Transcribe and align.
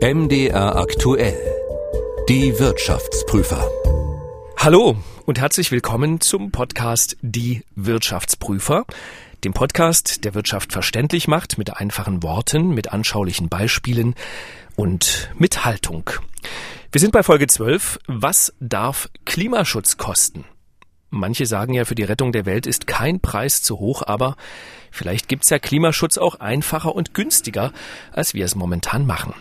MDR 0.00 0.76
aktuell. 0.76 1.36
Die 2.28 2.56
Wirtschaftsprüfer. 2.60 3.68
Hallo 4.56 4.96
und 5.26 5.40
herzlich 5.40 5.72
willkommen 5.72 6.20
zum 6.20 6.52
Podcast 6.52 7.16
Die 7.20 7.64
Wirtschaftsprüfer, 7.74 8.84
dem 9.42 9.54
Podcast, 9.54 10.24
der 10.24 10.34
Wirtschaft 10.34 10.72
verständlich 10.72 11.26
macht 11.26 11.58
mit 11.58 11.78
einfachen 11.78 12.22
Worten, 12.22 12.68
mit 12.68 12.92
anschaulichen 12.92 13.48
Beispielen 13.48 14.14
und 14.76 15.30
mit 15.36 15.64
Haltung. 15.64 16.08
Wir 16.92 17.00
sind 17.00 17.10
bei 17.10 17.24
Folge 17.24 17.48
12. 17.48 17.98
Was 18.06 18.54
darf 18.60 19.10
Klimaschutz 19.24 19.96
kosten? 19.96 20.44
Manche 21.10 21.44
sagen 21.44 21.74
ja, 21.74 21.84
für 21.84 21.96
die 21.96 22.04
Rettung 22.04 22.30
der 22.30 22.46
Welt 22.46 22.68
ist 22.68 22.86
kein 22.86 23.18
Preis 23.18 23.62
zu 23.62 23.80
hoch, 23.80 24.02
aber 24.06 24.36
Vielleicht 24.98 25.28
gibt's 25.28 25.48
ja 25.48 25.60
Klimaschutz 25.60 26.18
auch 26.18 26.40
einfacher 26.40 26.92
und 26.92 27.14
günstiger, 27.14 27.72
als 28.10 28.34
wir 28.34 28.44
es 28.44 28.56
momentan 28.56 29.06
machen. 29.06 29.32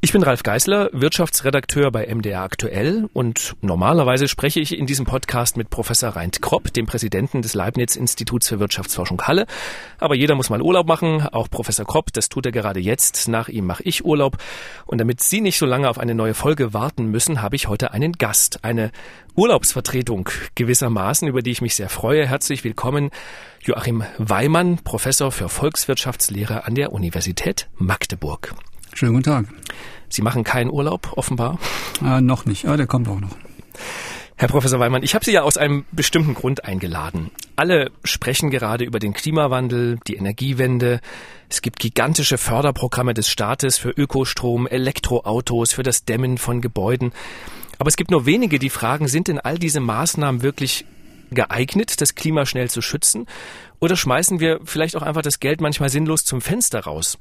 Ich 0.00 0.12
bin 0.12 0.24
Ralf 0.24 0.42
Geißler, 0.42 0.90
Wirtschaftsredakteur 0.92 1.92
bei 1.92 2.12
MDR 2.12 2.42
Aktuell 2.42 3.08
und 3.12 3.54
normalerweise 3.60 4.26
spreche 4.26 4.58
ich 4.58 4.76
in 4.76 4.86
diesem 4.86 5.06
Podcast 5.06 5.56
mit 5.56 5.70
Professor 5.70 6.10
Reint 6.10 6.42
Kropp, 6.42 6.72
dem 6.72 6.86
Präsidenten 6.86 7.42
des 7.42 7.54
Leibniz-Instituts 7.54 8.48
für 8.48 8.58
Wirtschaftsforschung 8.58 9.22
Halle. 9.22 9.46
Aber 9.98 10.16
jeder 10.16 10.34
muss 10.34 10.50
mal 10.50 10.62
Urlaub 10.62 10.88
machen, 10.88 11.22
auch 11.22 11.48
Professor 11.48 11.86
Kropp, 11.86 12.12
das 12.12 12.28
tut 12.28 12.46
er 12.46 12.52
gerade 12.52 12.80
jetzt. 12.80 13.28
Nach 13.28 13.48
ihm 13.48 13.66
mache 13.66 13.84
ich 13.84 14.04
Urlaub. 14.04 14.36
Und 14.86 14.98
damit 14.98 15.20
Sie 15.20 15.40
nicht 15.40 15.58
so 15.58 15.66
lange 15.66 15.88
auf 15.88 15.98
eine 15.98 16.16
neue 16.16 16.34
Folge 16.34 16.74
warten 16.74 17.06
müssen, 17.06 17.40
habe 17.40 17.54
ich 17.54 17.68
heute 17.68 17.92
einen 17.92 18.14
Gast, 18.14 18.64
eine 18.64 18.90
Urlaubsvertretung 19.36 20.28
gewissermaßen, 20.56 21.28
über 21.28 21.42
die 21.42 21.52
ich 21.52 21.62
mich 21.62 21.76
sehr 21.76 21.88
freue. 21.88 22.26
Herzlich 22.26 22.64
willkommen, 22.64 23.10
Joachim 23.62 24.04
Weimann, 24.18 24.78
Professor 24.78 25.32
für 25.32 25.48
Volkswirtschaftslehre 25.48 26.64
an 26.64 26.74
der 26.74 26.92
Universität 26.92 27.68
Magdeburg. 27.76 28.54
Schönen 28.94 29.14
guten 29.14 29.24
Tag. 29.24 29.46
Sie 30.08 30.22
machen 30.22 30.44
keinen 30.44 30.70
Urlaub, 30.70 31.12
offenbar? 31.16 31.58
Äh, 32.02 32.20
noch 32.20 32.46
nicht, 32.46 32.66
aber 32.66 32.76
der 32.76 32.86
kommt 32.86 33.08
auch 33.08 33.20
noch. 33.20 33.36
Herr 34.36 34.48
Professor 34.48 34.78
Weimann, 34.78 35.02
ich 35.02 35.16
habe 35.16 35.24
Sie 35.24 35.32
ja 35.32 35.42
aus 35.42 35.56
einem 35.56 35.84
bestimmten 35.90 36.34
Grund 36.34 36.64
eingeladen. 36.64 37.32
Alle 37.56 37.90
sprechen 38.04 38.50
gerade 38.50 38.84
über 38.84 39.00
den 39.00 39.12
Klimawandel, 39.12 39.98
die 40.06 40.14
Energiewende. 40.14 41.00
Es 41.48 41.60
gibt 41.60 41.80
gigantische 41.80 42.38
Förderprogramme 42.38 43.14
des 43.14 43.28
Staates 43.28 43.78
für 43.78 43.90
Ökostrom, 43.90 44.68
Elektroautos, 44.68 45.72
für 45.72 45.82
das 45.82 46.04
Dämmen 46.04 46.38
von 46.38 46.60
Gebäuden. 46.60 47.12
Aber 47.80 47.88
es 47.88 47.96
gibt 47.96 48.12
nur 48.12 48.26
wenige, 48.26 48.60
die 48.60 48.70
fragen, 48.70 49.08
sind 49.08 49.26
denn 49.26 49.40
all 49.40 49.58
diese 49.58 49.80
Maßnahmen 49.80 50.42
wirklich 50.42 50.84
geeignet, 51.30 52.00
das 52.00 52.14
Klima 52.14 52.46
schnell 52.46 52.70
zu 52.70 52.80
schützen? 52.82 53.26
Oder 53.80 53.96
schmeißen 53.96 54.38
wir 54.40 54.60
vielleicht 54.64 54.96
auch 54.96 55.02
einfach 55.02 55.22
das 55.22 55.38
Geld 55.40 55.60
manchmal 55.60 55.88
sinnlos 55.88 56.24
zum 56.24 56.40
Fenster 56.40 56.80
raus? 56.80 57.18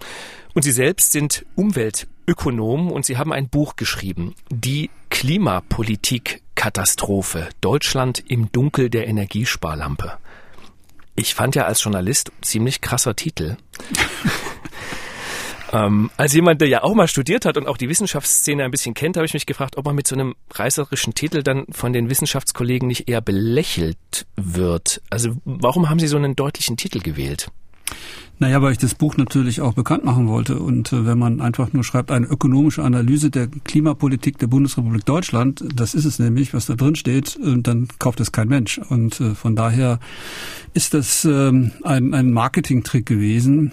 Und 0.53 0.61
Sie 0.63 0.71
selbst 0.71 1.11
sind 1.11 1.45
Umweltökonom 1.55 2.91
und 2.91 3.05
Sie 3.05 3.17
haben 3.17 3.33
ein 3.33 3.49
Buch 3.49 3.75
geschrieben, 3.75 4.35
Die 4.49 4.89
Klimapolitik-Katastrophe. 5.09 7.49
Deutschland 7.61 8.23
im 8.27 8.51
Dunkel 8.51 8.89
der 8.89 9.07
Energiesparlampe. 9.07 10.17
Ich 11.15 11.33
fand 11.33 11.55
ja 11.55 11.63
als 11.65 11.81
Journalist 11.83 12.31
ziemlich 12.41 12.81
krasser 12.81 13.15
Titel. 13.15 13.55
Ähm, 15.73 16.09
als 16.17 16.33
jemand, 16.33 16.61
der 16.61 16.67
ja 16.69 16.83
auch 16.83 16.93
mal 16.93 17.07
studiert 17.07 17.45
hat 17.45 17.57
und 17.57 17.67
auch 17.67 17.77
die 17.77 17.89
Wissenschaftsszene 17.89 18.63
ein 18.63 18.71
bisschen 18.71 18.93
kennt, 18.93 19.17
habe 19.17 19.25
ich 19.25 19.33
mich 19.33 19.45
gefragt, 19.45 19.77
ob 19.77 19.85
man 19.85 19.95
mit 19.95 20.07
so 20.07 20.15
einem 20.15 20.35
reißerischen 20.51 21.13
Titel 21.13 21.43
dann 21.43 21.65
von 21.71 21.93
den 21.93 22.09
Wissenschaftskollegen 22.09 22.87
nicht 22.87 23.09
eher 23.09 23.21
belächelt 23.21 24.25
wird. 24.35 25.01
Also 25.09 25.31
warum 25.43 25.89
haben 25.89 25.99
Sie 25.99 26.07
so 26.07 26.17
einen 26.17 26.35
deutlichen 26.35 26.77
Titel 26.77 26.99
gewählt? 26.99 27.51
Naja, 28.39 28.61
weil 28.61 28.71
ich 28.71 28.77
das 28.77 28.93
Buch 28.93 29.17
natürlich 29.17 29.61
auch 29.61 29.73
bekannt 29.73 30.05
machen 30.05 30.27
wollte. 30.27 30.59
Und 30.59 30.93
äh, 30.93 31.05
wenn 31.05 31.17
man 31.17 31.41
einfach 31.41 31.73
nur 31.73 31.83
schreibt, 31.83 32.11
eine 32.11 32.27
ökonomische 32.27 32.83
Analyse 32.83 33.31
der 33.31 33.47
Klimapolitik 33.47 34.37
der 34.37 34.47
Bundesrepublik 34.47 35.05
Deutschland, 35.05 35.63
das 35.75 35.95
ist 35.95 36.05
es 36.05 36.19
nämlich, 36.19 36.53
was 36.53 36.67
da 36.67 36.75
drin 36.75 36.95
steht, 36.95 37.35
äh, 37.37 37.57
dann 37.57 37.87
kauft 37.97 38.19
es 38.19 38.31
kein 38.31 38.47
Mensch. 38.47 38.77
Und 38.77 39.19
äh, 39.19 39.33
von 39.33 39.55
daher 39.55 39.99
ist 40.75 40.93
das 40.93 41.25
ähm, 41.25 41.71
ein, 41.83 42.13
ein 42.13 42.31
Marketingtrick 42.31 43.07
gewesen. 43.07 43.71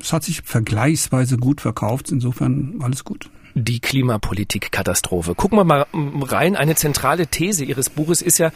Es 0.00 0.12
hat 0.12 0.24
sich 0.24 0.40
vergleichsweise 0.42 1.36
gut 1.36 1.60
verkauft. 1.60 2.10
Insofern 2.10 2.76
alles 2.80 3.04
gut 3.04 3.28
die 3.54 3.80
Klimapolitik-Katastrophe. 3.80 5.34
Gucken 5.34 5.58
wir 5.58 5.64
mal 5.64 5.86
rein. 6.22 6.56
Eine 6.56 6.76
zentrale 6.76 7.26
These 7.26 7.64
Ihres 7.64 7.90
Buches 7.90 8.22
ist 8.22 8.38
ja, 8.38 8.52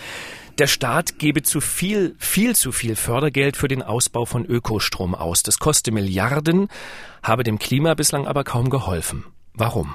der 0.58 0.66
Staat 0.66 1.18
gebe 1.18 1.42
zu 1.42 1.60
viel, 1.60 2.14
viel 2.18 2.54
zu 2.54 2.72
viel 2.72 2.96
Fördergeld 2.96 3.56
für 3.56 3.68
den 3.68 3.82
Ausbau 3.82 4.24
von 4.24 4.44
Ökostrom 4.44 5.14
aus. 5.14 5.42
Das 5.42 5.58
koste 5.58 5.92
Milliarden, 5.92 6.68
habe 7.22 7.44
dem 7.44 7.58
Klima 7.58 7.94
bislang 7.94 8.26
aber 8.26 8.44
kaum 8.44 8.70
geholfen. 8.70 9.24
Warum? 9.54 9.94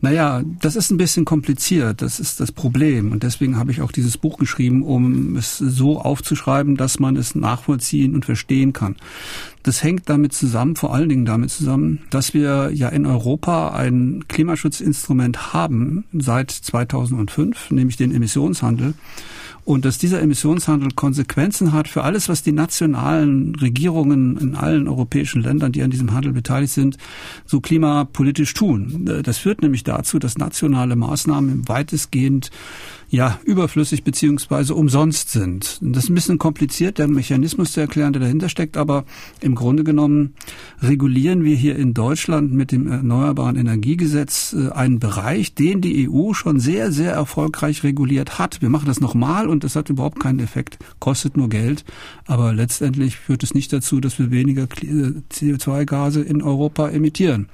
Naja, 0.00 0.42
das 0.60 0.76
ist 0.76 0.90
ein 0.90 0.98
bisschen 0.98 1.24
kompliziert, 1.24 2.02
das 2.02 2.20
ist 2.20 2.38
das 2.38 2.52
Problem. 2.52 3.12
Und 3.12 3.22
deswegen 3.22 3.56
habe 3.56 3.70
ich 3.72 3.80
auch 3.80 3.92
dieses 3.92 4.18
Buch 4.18 4.38
geschrieben, 4.38 4.82
um 4.82 5.36
es 5.36 5.56
so 5.56 6.00
aufzuschreiben, 6.00 6.76
dass 6.76 6.98
man 6.98 7.16
es 7.16 7.34
nachvollziehen 7.34 8.14
und 8.14 8.26
verstehen 8.26 8.74
kann. 8.74 8.96
Das 9.62 9.82
hängt 9.82 10.08
damit 10.10 10.34
zusammen, 10.34 10.76
vor 10.76 10.94
allen 10.94 11.08
Dingen 11.08 11.24
damit 11.24 11.50
zusammen, 11.50 12.00
dass 12.10 12.34
wir 12.34 12.70
ja 12.74 12.88
in 12.90 13.06
Europa 13.06 13.70
ein 13.70 14.24
Klimaschutzinstrument 14.28 15.54
haben 15.54 16.04
seit 16.12 16.50
2005, 16.50 17.70
nämlich 17.70 17.96
den 17.96 18.14
Emissionshandel 18.14 18.94
und 19.66 19.84
dass 19.84 19.98
dieser 19.98 20.22
Emissionshandel 20.22 20.92
Konsequenzen 20.94 21.72
hat 21.72 21.88
für 21.88 22.04
alles, 22.04 22.28
was 22.28 22.44
die 22.44 22.52
nationalen 22.52 23.52
Regierungen 23.56 24.36
in 24.38 24.54
allen 24.54 24.86
europäischen 24.86 25.42
Ländern, 25.42 25.72
die 25.72 25.82
an 25.82 25.90
diesem 25.90 26.12
Handel 26.12 26.32
beteiligt 26.32 26.72
sind, 26.72 26.98
so 27.46 27.60
klimapolitisch 27.60 28.54
tun. 28.54 29.10
Das 29.24 29.38
führt 29.38 29.62
nämlich 29.62 29.82
dazu, 29.82 30.20
dass 30.20 30.38
nationale 30.38 30.94
Maßnahmen 30.94 31.68
weitestgehend 31.68 32.52
ja, 33.08 33.38
überflüssig 33.44 34.02
beziehungsweise 34.02 34.74
umsonst 34.74 35.30
sind. 35.30 35.78
Das 35.80 36.04
ist 36.04 36.10
ein 36.10 36.14
bisschen 36.14 36.38
kompliziert, 36.38 36.98
der 36.98 37.06
Mechanismus 37.06 37.72
zu 37.72 37.80
erklären, 37.80 38.12
der 38.12 38.22
dahinter 38.22 38.48
steckt, 38.48 38.76
aber 38.76 39.04
im 39.40 39.54
Grunde 39.54 39.84
genommen 39.84 40.34
regulieren 40.82 41.44
wir 41.44 41.54
hier 41.54 41.76
in 41.76 41.94
Deutschland 41.94 42.52
mit 42.52 42.72
dem 42.72 42.88
Erneuerbaren 42.88 43.56
Energiegesetz 43.56 44.54
äh, 44.54 44.70
einen 44.70 44.98
Bereich, 44.98 45.54
den 45.54 45.80
die 45.80 46.08
EU 46.08 46.32
schon 46.32 46.58
sehr, 46.58 46.90
sehr 46.90 47.12
erfolgreich 47.12 47.84
reguliert 47.84 48.38
hat. 48.38 48.60
Wir 48.60 48.70
machen 48.70 48.86
das 48.86 49.00
nochmal 49.00 49.48
und 49.48 49.62
das 49.62 49.76
hat 49.76 49.88
überhaupt 49.88 50.18
keinen 50.18 50.40
Effekt, 50.40 50.78
kostet 50.98 51.36
nur 51.36 51.48
Geld, 51.48 51.84
aber 52.26 52.52
letztendlich 52.52 53.16
führt 53.16 53.44
es 53.44 53.54
nicht 53.54 53.72
dazu, 53.72 54.00
dass 54.00 54.18
wir 54.18 54.32
weniger 54.32 54.64
äh, 54.64 55.12
CO2-Gase 55.32 56.22
in 56.22 56.42
Europa 56.42 56.88
emittieren. 56.88 57.48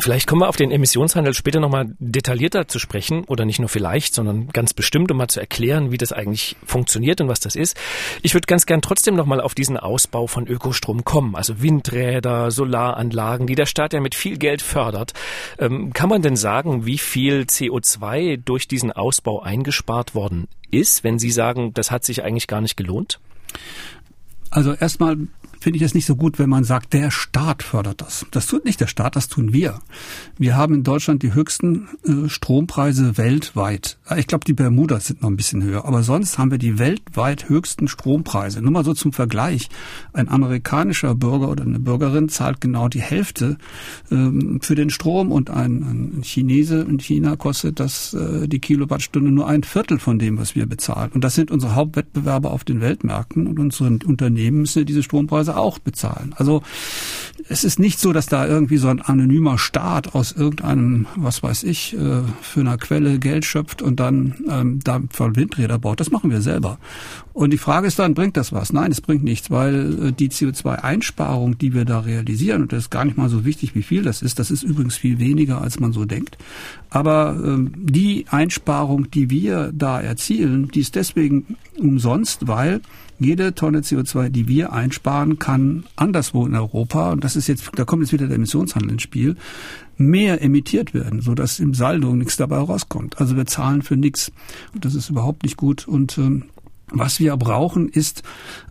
Vielleicht 0.00 0.26
kommen 0.26 0.40
wir 0.40 0.48
auf 0.48 0.56
den 0.56 0.70
Emissionshandel 0.70 1.34
später 1.34 1.60
nochmal 1.60 1.94
detaillierter 1.98 2.66
zu 2.66 2.78
sprechen 2.78 3.24
oder 3.24 3.44
nicht 3.44 3.58
nur 3.58 3.68
vielleicht, 3.68 4.14
sondern 4.14 4.48
ganz 4.48 4.72
bestimmt, 4.72 5.10
um 5.10 5.18
mal 5.18 5.28
zu 5.28 5.40
erklären, 5.40 5.92
wie 5.92 5.98
das 5.98 6.12
eigentlich 6.12 6.56
funktioniert 6.64 7.20
und 7.20 7.28
was 7.28 7.40
das 7.40 7.54
ist. 7.54 7.76
Ich 8.22 8.32
würde 8.34 8.46
ganz 8.46 8.64
gern 8.64 8.80
trotzdem 8.80 9.14
nochmal 9.14 9.40
auf 9.40 9.54
diesen 9.54 9.76
Ausbau 9.76 10.26
von 10.26 10.46
Ökostrom 10.46 11.04
kommen, 11.04 11.36
also 11.36 11.60
Windräder, 11.60 12.50
Solaranlagen, 12.50 13.46
die 13.46 13.54
der 13.54 13.66
Staat 13.66 13.92
ja 13.92 14.00
mit 14.00 14.14
viel 14.14 14.38
Geld 14.38 14.62
fördert. 14.62 15.12
Ähm, 15.58 15.92
kann 15.92 16.08
man 16.08 16.22
denn 16.22 16.36
sagen, 16.36 16.86
wie 16.86 16.98
viel 16.98 17.42
CO2 17.42 18.38
durch 18.42 18.68
diesen 18.68 18.92
Ausbau 18.92 19.42
eingespart 19.42 20.14
worden 20.14 20.48
ist, 20.70 21.04
wenn 21.04 21.18
Sie 21.18 21.30
sagen, 21.30 21.74
das 21.74 21.90
hat 21.90 22.04
sich 22.04 22.24
eigentlich 22.24 22.46
gar 22.46 22.60
nicht 22.60 22.76
gelohnt? 22.76 23.20
Also 24.50 24.72
erstmal 24.72 25.16
finde 25.60 25.76
ich 25.76 25.82
es 25.82 25.94
nicht 25.94 26.06
so 26.06 26.16
gut, 26.16 26.38
wenn 26.38 26.48
man 26.48 26.64
sagt, 26.64 26.92
der 26.92 27.10
Staat 27.10 27.62
fördert 27.62 28.00
das. 28.00 28.26
Das 28.30 28.46
tut 28.46 28.64
nicht 28.64 28.80
der 28.80 28.86
Staat, 28.86 29.14
das 29.14 29.28
tun 29.28 29.52
wir. 29.52 29.80
Wir 30.38 30.56
haben 30.56 30.74
in 30.74 30.82
Deutschland 30.82 31.22
die 31.22 31.34
höchsten 31.34 31.88
äh, 32.04 32.28
Strompreise 32.28 33.18
weltweit. 33.18 33.98
Ich 34.16 34.26
glaube, 34.26 34.44
die 34.44 34.54
Bermudas 34.54 35.06
sind 35.06 35.22
noch 35.22 35.28
ein 35.28 35.36
bisschen 35.36 35.62
höher, 35.62 35.84
aber 35.84 36.02
sonst 36.02 36.38
haben 36.38 36.50
wir 36.50 36.58
die 36.58 36.78
weltweit 36.78 37.48
höchsten 37.48 37.88
Strompreise. 37.88 38.62
Nur 38.62 38.72
mal 38.72 38.84
so 38.84 38.94
zum 38.94 39.12
Vergleich. 39.12 39.68
Ein 40.12 40.28
amerikanischer 40.28 41.14
Bürger 41.14 41.50
oder 41.50 41.64
eine 41.64 41.78
Bürgerin 41.78 42.28
zahlt 42.28 42.60
genau 42.60 42.88
die 42.88 43.02
Hälfte 43.02 43.58
ähm, 44.10 44.60
für 44.62 44.74
den 44.74 44.90
Strom 44.90 45.30
und 45.30 45.50
ein, 45.50 46.20
Chinese 46.22 46.80
in 46.80 46.98
China 46.98 47.36
kostet 47.36 47.80
das 47.80 48.14
äh, 48.14 48.48
die 48.48 48.60
Kilowattstunde 48.60 49.30
nur 49.30 49.46
ein 49.46 49.62
Viertel 49.62 49.98
von 49.98 50.18
dem, 50.18 50.38
was 50.38 50.54
wir 50.54 50.66
bezahlen. 50.66 51.10
Und 51.12 51.22
das 51.22 51.34
sind 51.34 51.50
unsere 51.50 51.74
Hauptwettbewerber 51.74 52.50
auf 52.50 52.64
den 52.64 52.80
Weltmärkten 52.80 53.46
und 53.46 53.58
unsere 53.58 53.90
Unternehmen 54.06 54.60
müssen 54.60 54.86
diese 54.86 55.02
Strompreise 55.02 55.49
teilweise 55.50 55.56
auch 55.56 55.78
bezahlen. 55.78 56.34
Also 56.36 56.62
es 57.48 57.64
ist 57.64 57.78
nicht 57.78 57.98
so, 57.98 58.12
dass 58.12 58.26
da 58.26 58.46
irgendwie 58.46 58.76
so 58.76 58.88
ein 58.88 59.00
anonymer 59.00 59.58
Staat 59.58 60.14
aus 60.14 60.32
irgendeinem, 60.32 61.06
was 61.16 61.42
weiß 61.42 61.64
ich, 61.64 61.96
äh, 61.96 62.22
für 62.42 62.60
eine 62.60 62.76
Quelle 62.78 63.18
Geld 63.18 63.44
schöpft 63.44 63.82
und 63.82 63.98
dann 63.98 64.34
ähm, 64.48 64.80
da 64.84 65.00
von 65.10 65.36
Windräder 65.36 65.78
baut. 65.78 66.00
Das 66.00 66.10
machen 66.10 66.30
wir 66.30 66.42
selber. 66.42 66.78
Und 67.32 67.52
die 67.52 67.58
Frage 67.58 67.88
ist 67.88 67.98
dann, 67.98 68.14
bringt 68.14 68.36
das 68.36 68.52
was? 68.52 68.72
Nein, 68.72 68.92
es 68.92 69.00
bringt 69.00 69.24
nichts, 69.24 69.50
weil 69.50 70.08
äh, 70.08 70.12
die 70.12 70.28
CO2-Einsparung, 70.28 71.58
die 71.58 71.74
wir 71.74 71.84
da 71.84 72.00
realisieren, 72.00 72.62
und 72.62 72.72
das 72.72 72.84
ist 72.84 72.90
gar 72.90 73.04
nicht 73.04 73.16
mal 73.16 73.28
so 73.28 73.44
wichtig, 73.44 73.74
wie 73.74 73.82
viel 73.82 74.02
das 74.02 74.22
ist, 74.22 74.38
das 74.38 74.50
ist 74.50 74.62
übrigens 74.62 74.96
viel 74.96 75.18
weniger, 75.18 75.60
als 75.60 75.80
man 75.80 75.92
so 75.92 76.04
denkt. 76.04 76.38
Aber 76.90 77.36
ähm, 77.42 77.72
die 77.76 78.26
Einsparung, 78.28 79.10
die 79.10 79.30
wir 79.30 79.72
da 79.74 80.00
erzielen, 80.00 80.68
die 80.68 80.80
ist 80.80 80.94
deswegen 80.94 81.56
umsonst, 81.78 82.46
weil 82.46 82.80
jede 83.20 83.54
Tonne 83.54 83.80
CO2, 83.80 84.30
die 84.30 84.48
wir 84.48 84.72
einsparen, 84.72 85.38
kann 85.38 85.84
anderswo 85.94 86.46
in 86.46 86.54
Europa, 86.54 87.12
und 87.12 87.22
das 87.22 87.36
ist 87.36 87.46
jetzt, 87.46 87.70
da 87.76 87.84
kommt 87.84 88.02
jetzt 88.02 88.12
wieder 88.12 88.26
der 88.26 88.36
Emissionshandel 88.36 88.92
ins 88.92 89.02
Spiel, 89.02 89.36
mehr 89.98 90.42
emittiert 90.42 90.94
werden, 90.94 91.20
so 91.20 91.34
dass 91.34 91.60
im 91.60 91.74
Saldo 91.74 92.16
nichts 92.16 92.38
dabei 92.38 92.56
rauskommt. 92.56 93.20
Also 93.20 93.36
wir 93.36 93.46
zahlen 93.46 93.82
für 93.82 93.96
nichts. 93.96 94.32
Und 94.74 94.86
das 94.86 94.94
ist 94.94 95.10
überhaupt 95.10 95.42
nicht 95.42 95.58
gut. 95.58 95.86
Und 95.86 96.16
ähm, 96.16 96.44
was 96.90 97.20
wir 97.20 97.36
brauchen, 97.36 97.88
ist 97.88 98.22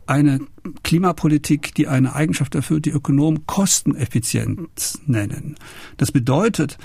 eine 0.07 0.40
Klimapolitik, 0.84 1.75
die 1.75 1.88
eine 1.88 2.16
Eigenschaft 2.16 2.56
erfüllt, 2.56 2.86
die 2.86 2.90
Ökonomen 2.90 3.45
Kosteneffizienz 3.45 5.00
nennen. 5.06 5.56
Das 5.98 6.12
bedeutet, 6.12 6.80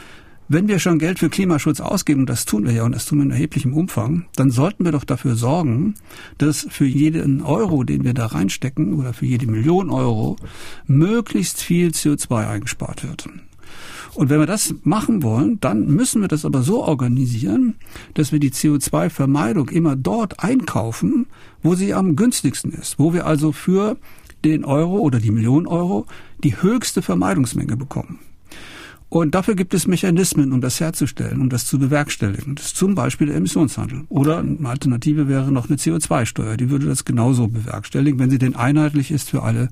wenn 0.49 0.69
wir 0.69 0.79
schon 0.79 0.99
Geld 0.99 1.19
für 1.19 1.31
Klimaschutz 1.31 1.81
ausgeben, 1.81 2.21
und 2.21 2.29
das 2.29 2.45
tun 2.45 2.65
wir 2.65 2.73
ja 2.73 2.85
und 2.85 2.95
das 2.95 3.07
tun 3.07 3.19
wir 3.19 3.25
in 3.25 3.31
erheblichem 3.31 3.73
Umfang, 3.73 4.27
dann 4.37 4.51
sollten 4.51 4.85
wir 4.85 4.93
doch 4.93 5.05
dafür 5.05 5.37
sorgen, 5.37 5.95
dass 6.39 6.67
für 6.71 6.85
jeden 6.85 7.43
Euro, 7.43 7.85
den 7.85 8.05
wir 8.05 8.15
da 8.15 8.27
reinstecken 8.27 8.95
oder 8.95 9.13
für 9.13 9.27
jede 9.27 9.47
Million 9.47 9.91
Euro, 9.91 10.37
möglichst 10.87 11.63
viel 11.63 11.89
CO2 11.89 12.49
eingespart 12.49 13.05
wird. 13.05 13.29
Und 14.15 14.31
wenn 14.31 14.39
wir 14.39 14.47
das 14.47 14.75
machen 14.85 15.23
wollen, 15.23 15.59
dann 15.61 15.87
müssen 15.87 16.21
wir 16.21 16.29
das 16.29 16.45
aber 16.45 16.63
so 16.63 16.85
organisieren, 16.85 17.75
dass 18.15 18.31
wir 18.31 18.39
die 18.39 18.53
CO2-Vermeidung 18.53 19.71
immer 19.71 19.97
dort 19.97 20.41
einkaufen, 20.41 21.27
wo 21.63 21.75
sie 21.75 21.95
am 21.95 22.15
günstigsten 22.15 22.73
ist, 22.73 22.99
wo 22.99 23.13
wir 23.13 23.27
also 23.27 23.51
für 23.51 23.97
den 24.45 24.65
Euro 24.65 24.99
oder 24.99 25.19
die 25.19 25.33
Million 25.33 25.67
Euro 25.67 26.07
die 26.45 26.61
höchste 26.63 27.03
Vermeidungsmenge 27.03 27.77
bekommen. 27.77 28.21
Und 29.15 29.37
dafür 29.37 29.55
gibt 29.55 29.75
es 29.75 29.87
Mechanismen, 29.87 30.53
um 30.53 30.61
das 30.61 30.81
herzustellen, 30.81 31.41
um 31.41 31.49
das 31.49 31.67
zu 31.67 31.79
bewerkstelligen. 31.79 32.57
Das 32.57 32.67
ist 32.67 32.77
zum 32.77 32.97
Beispiel 32.97 33.29
der 33.29 33.37
Emissionshandel. 33.37 34.03
Oder 34.09 34.39
eine 34.39 34.69
Alternative 34.69 35.29
wäre 35.29 35.53
noch 35.53 35.69
eine 35.69 35.79
CO2-Steuer. 35.79 36.57
Die 36.57 36.69
würde 36.69 36.87
das 36.87 37.05
genauso 37.05 37.47
bewerkstelligen, 37.47 38.19
wenn 38.19 38.29
sie 38.29 38.39
denn 38.39 38.57
einheitlich 38.57 39.13
ist 39.13 39.31
für 39.31 39.45
alle 39.45 39.69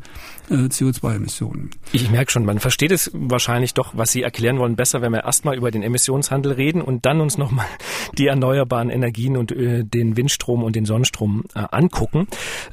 äh, 0.48 0.66
CO2-Emissionen. 0.66 1.70
Ich 1.90 2.08
merke 2.08 2.30
schon, 2.30 2.44
man 2.44 2.60
versteht 2.60 2.92
es 2.92 3.10
wahrscheinlich 3.14 3.74
doch, 3.74 3.96
was 3.96 4.12
Sie 4.12 4.22
erklären 4.22 4.60
wollen, 4.60 4.76
besser, 4.76 5.02
wenn 5.02 5.10
wir 5.10 5.24
erstmal 5.24 5.56
über 5.56 5.72
den 5.72 5.82
Emissionshandel 5.82 6.52
reden 6.52 6.80
und 6.80 7.04
dann 7.04 7.20
uns 7.20 7.36
nochmal 7.36 7.66
die 8.18 8.28
erneuerbaren 8.28 8.90
Energien 8.90 9.36
und 9.36 9.50
äh, 9.50 9.82
den 9.82 10.16
Windstrom 10.16 10.62
und 10.62 10.76
den 10.76 10.84
Sonnenstrom 10.84 11.46
äh, 11.56 11.64
angucken. 11.68 12.28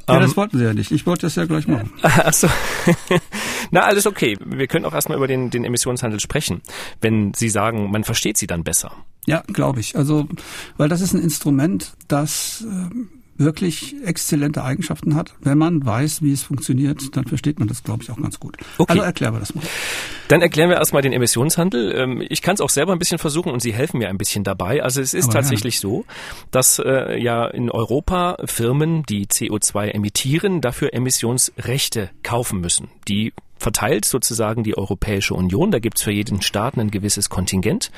Ja, 0.07 0.17
ähm, 0.17 0.21
das 0.21 0.37
wollten 0.37 0.59
Sie 0.59 0.65
ja 0.65 0.75
nicht. 0.75 0.91
Ich 0.91 1.07
wollte 1.07 1.25
das 1.25 1.33
ja 1.33 1.45
gleich 1.45 1.67
machen. 1.67 1.89
Ach 2.03 2.31
so. 2.31 2.47
Na, 3.71 3.81
alles 3.81 4.07
okay. 4.07 4.37
Wir 4.43 4.67
können 4.67 4.85
auch 4.85 4.93
erstmal 4.93 5.17
über 5.17 5.27
den, 5.27 5.49
den 5.49 5.63
Emissionshandel 5.63 6.19
sprechen, 6.19 6.61
wenn 7.01 7.33
Sie 7.33 7.49
sagen, 7.49 7.91
man 7.91 8.03
versteht 8.03 8.37
Sie 8.37 8.47
dann 8.47 8.63
besser. 8.63 8.91
Ja, 9.25 9.43
glaube 9.47 9.79
ich. 9.79 9.95
Also, 9.95 10.27
weil 10.77 10.89
das 10.89 11.01
ist 11.01 11.13
ein 11.13 11.21
Instrument, 11.21 11.93
das 12.07 12.65
äh, 12.67 12.95
wirklich 13.39 13.95
exzellente 14.03 14.63
Eigenschaften 14.63 15.15
hat. 15.15 15.33
Wenn 15.39 15.57
man 15.57 15.85
weiß, 15.85 16.21
wie 16.21 16.31
es 16.33 16.43
funktioniert, 16.43 17.15
dann 17.15 17.25
versteht 17.25 17.57
man 17.57 17.67
das, 17.67 17.83
glaube 17.83 18.03
ich, 18.03 18.11
auch 18.11 18.21
ganz 18.21 18.39
gut. 18.39 18.57
Okay. 18.77 18.91
Also 18.91 19.03
erklären 19.03 19.33
wir 19.33 19.39
das 19.39 19.55
mal. 19.55 19.63
Dann 20.27 20.41
erklären 20.41 20.69
wir 20.69 20.77
erstmal 20.77 21.01
den 21.01 21.13
Emissionshandel. 21.13 21.95
Ähm, 21.95 22.23
ich 22.27 22.41
kann 22.41 22.55
es 22.55 22.61
auch 22.61 22.69
selber 22.69 22.91
ein 22.91 22.99
bisschen 22.99 23.17
versuchen 23.17 23.51
und 23.51 23.61
Sie 23.61 23.73
helfen 23.73 23.97
mir 23.99 24.09
ein 24.09 24.17
bisschen 24.17 24.43
dabei. 24.43 24.83
Also 24.83 25.01
es 25.01 25.13
ist 25.13 25.25
Aber 25.25 25.35
tatsächlich 25.35 25.75
ja. 25.75 25.81
so, 25.81 26.05
dass 26.51 26.79
äh, 26.79 27.17
ja 27.17 27.47
in 27.47 27.71
Europa 27.71 28.37
Firmen, 28.45 29.03
die 29.03 29.25
CO2 29.25 29.87
emittieren, 29.87 30.59
dafür 30.59 30.93
Emissionsrechte 30.93 32.09
kaufen 32.23 32.59
müssen. 32.59 32.89
Die 33.07 33.33
verteilt 33.59 34.05
sozusagen 34.05 34.63
die 34.63 34.77
Europäische 34.77 35.35
Union. 35.35 35.71
Da 35.71 35.79
gibt's 35.79 36.01
für 36.01 36.11
jeden 36.11 36.41
Staat 36.41 36.77
ein 36.77 36.89
gewisses 36.89 37.29
Kontingent. 37.29 37.91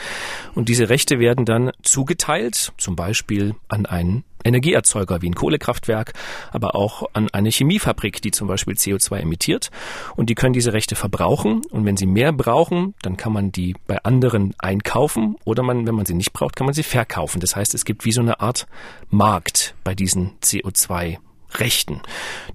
Und 0.55 0.67
diese 0.67 0.89
Rechte 0.89 1.19
werden 1.19 1.45
dann 1.45 1.71
zugeteilt, 1.83 2.73
zum 2.77 2.95
Beispiel 2.95 3.55
an 3.69 3.85
einen 3.85 4.23
Energieerzeuger 4.43 5.21
wie 5.21 5.29
ein 5.29 5.35
Kohlekraftwerk, 5.35 6.13
aber 6.51 6.75
auch 6.75 7.03
an 7.13 7.29
eine 7.31 7.49
Chemiefabrik, 7.49 8.21
die 8.21 8.31
zum 8.31 8.47
Beispiel 8.47 8.73
CO2 8.73 9.19
emittiert. 9.19 9.69
Und 10.15 10.29
die 10.29 10.35
können 10.35 10.53
diese 10.53 10.73
Rechte 10.73 10.95
verbrauchen. 10.95 11.61
Und 11.69 11.85
wenn 11.85 11.97
sie 11.97 12.07
mehr 12.07 12.33
brauchen, 12.33 12.95
dann 13.01 13.17
kann 13.17 13.33
man 13.33 13.51
die 13.51 13.75
bei 13.87 14.03
anderen 14.03 14.53
einkaufen 14.57 15.35
oder 15.45 15.63
man, 15.63 15.85
wenn 15.87 15.95
man 15.95 16.05
sie 16.05 16.15
nicht 16.15 16.33
braucht, 16.33 16.55
kann 16.55 16.65
man 16.65 16.73
sie 16.73 16.83
verkaufen. 16.83 17.39
Das 17.39 17.55
heißt, 17.55 17.73
es 17.75 17.85
gibt 17.85 18.05
wie 18.05 18.11
so 18.11 18.21
eine 18.21 18.39
Art 18.39 18.67
Markt 19.09 19.75
bei 19.83 19.93
diesen 19.93 20.31
CO2 20.41 21.17
Rechten. 21.55 22.01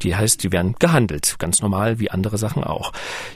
Die 0.03 0.15
heißt, 0.17 0.43
die 0.43 0.53
werden 0.53 0.75
gehandelt, 0.79 1.37
ganz 1.39 1.61
normal 1.61 1.99
wie 1.99 2.11
andere 2.11 2.39
Sachen 2.39 2.65
auch. 2.65 2.93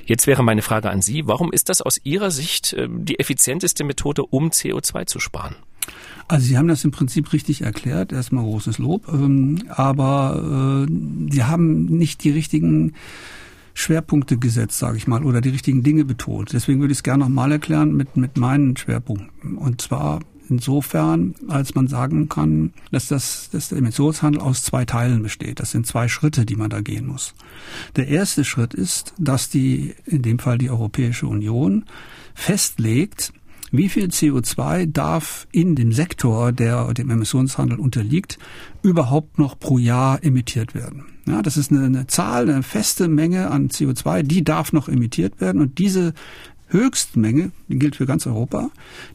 Jetzt 0.06 0.26
wäre 0.26 0.42
meine 0.42 0.62
Frage 0.62 0.90
an 0.90 1.02
Sie, 1.02 1.26
warum 1.26 1.52
ist 1.52 1.68
das 1.68 1.82
aus 1.82 2.00
Ihrer 2.04 2.30
Sicht 2.30 2.72
äh, 2.72 2.88
die 2.90 3.18
effizienteste 3.18 3.84
Methode, 3.84 4.24
um 4.24 4.50
CO2 4.50 5.06
zu 5.06 5.20
sparen? 5.20 5.56
Also 6.28 6.46
Sie 6.46 6.56
haben 6.56 6.68
das 6.68 6.84
im 6.84 6.92
Prinzip 6.92 7.32
richtig 7.32 7.62
erklärt, 7.62 8.12
erstmal 8.12 8.44
großes 8.44 8.78
Lob, 8.78 9.08
ähm, 9.12 9.64
aber 9.68 10.86
äh, 10.86 10.92
Sie 11.30 11.44
haben 11.44 11.86
nicht 11.86 12.22
die 12.22 12.30
richtigen 12.30 12.94
Schwerpunkte 13.74 14.36
gesetzt, 14.36 14.78
sage 14.78 14.96
ich 14.96 15.06
mal, 15.06 15.24
oder 15.24 15.40
die 15.40 15.48
richtigen 15.48 15.82
Dinge 15.82 16.04
betont. 16.04 16.52
Deswegen 16.52 16.80
würde 16.80 16.92
ich 16.92 16.98
es 16.98 17.02
gerne 17.02 17.24
nochmal 17.24 17.52
erklären 17.52 17.94
mit, 17.94 18.16
mit 18.16 18.36
meinen 18.36 18.76
Schwerpunkten. 18.76 19.56
Und 19.56 19.80
zwar 19.80 20.20
insofern, 20.50 21.34
als 21.48 21.74
man 21.74 21.88
sagen 21.88 22.28
kann, 22.28 22.72
dass, 22.90 23.08
das, 23.08 23.50
dass 23.50 23.68
der 23.68 23.78
Emissionshandel 23.78 24.40
aus 24.40 24.62
zwei 24.62 24.84
Teilen 24.84 25.22
besteht. 25.22 25.60
Das 25.60 25.70
sind 25.70 25.86
zwei 25.86 26.08
Schritte, 26.08 26.44
die 26.44 26.56
man 26.56 26.70
da 26.70 26.80
gehen 26.80 27.06
muss. 27.06 27.34
Der 27.96 28.08
erste 28.08 28.44
Schritt 28.44 28.74
ist, 28.74 29.14
dass 29.18 29.48
die, 29.48 29.94
in 30.06 30.22
dem 30.22 30.38
Fall 30.38 30.58
die 30.58 30.70
Europäische 30.70 31.26
Union, 31.26 31.84
festlegt, 32.34 33.32
wie 33.72 33.88
viel 33.88 34.06
CO2 34.06 34.86
darf 34.86 35.46
in 35.52 35.76
dem 35.76 35.92
Sektor, 35.92 36.52
der 36.52 36.92
dem 36.94 37.10
Emissionshandel 37.10 37.78
unterliegt, 37.78 38.38
überhaupt 38.82 39.38
noch 39.38 39.58
pro 39.58 39.78
Jahr 39.78 40.22
emittiert 40.24 40.74
werden. 40.74 41.04
Ja, 41.26 41.42
das 41.42 41.56
ist 41.56 41.70
eine, 41.70 41.84
eine 41.84 42.06
Zahl, 42.06 42.50
eine 42.50 42.62
feste 42.62 43.06
Menge 43.06 43.50
an 43.50 43.68
CO2, 43.68 44.22
die 44.22 44.42
darf 44.42 44.72
noch 44.72 44.88
emittiert 44.88 45.40
werden 45.40 45.60
und 45.60 45.78
diese 45.78 46.14
Höchstmenge, 46.70 47.50
die 47.68 47.78
gilt 47.78 47.96
für 47.96 48.06
ganz 48.06 48.26
Europa, 48.26 48.70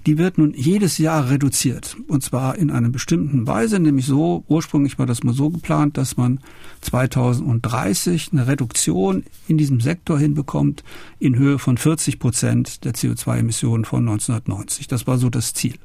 die 0.05 0.17
wird 0.17 0.37
nun 0.37 0.53
jedes 0.53 0.97
Jahr 0.97 1.29
reduziert. 1.29 1.95
Und 2.07 2.23
zwar 2.23 2.57
in 2.57 2.69
einer 2.69 2.89
bestimmten 2.89 3.47
Weise, 3.47 3.79
nämlich 3.79 4.05
so, 4.05 4.43
ursprünglich 4.47 4.99
war 4.99 5.05
das 5.05 5.23
mal 5.23 5.33
so 5.33 5.49
geplant, 5.49 5.97
dass 5.97 6.17
man 6.17 6.39
2030 6.81 8.29
eine 8.31 8.47
Reduktion 8.47 9.23
in 9.47 9.57
diesem 9.57 9.79
Sektor 9.79 10.19
hinbekommt 10.19 10.83
in 11.19 11.37
Höhe 11.37 11.57
von 11.57 11.77
40 11.77 12.19
Prozent 12.19 12.83
der 12.83 12.93
CO2-Emissionen 12.93 13.85
von 13.85 14.07
1990. 14.07 14.87
Das 14.87 15.07
war 15.07 15.17
so 15.17 15.29
das 15.29 15.53
Ziel. 15.53 15.75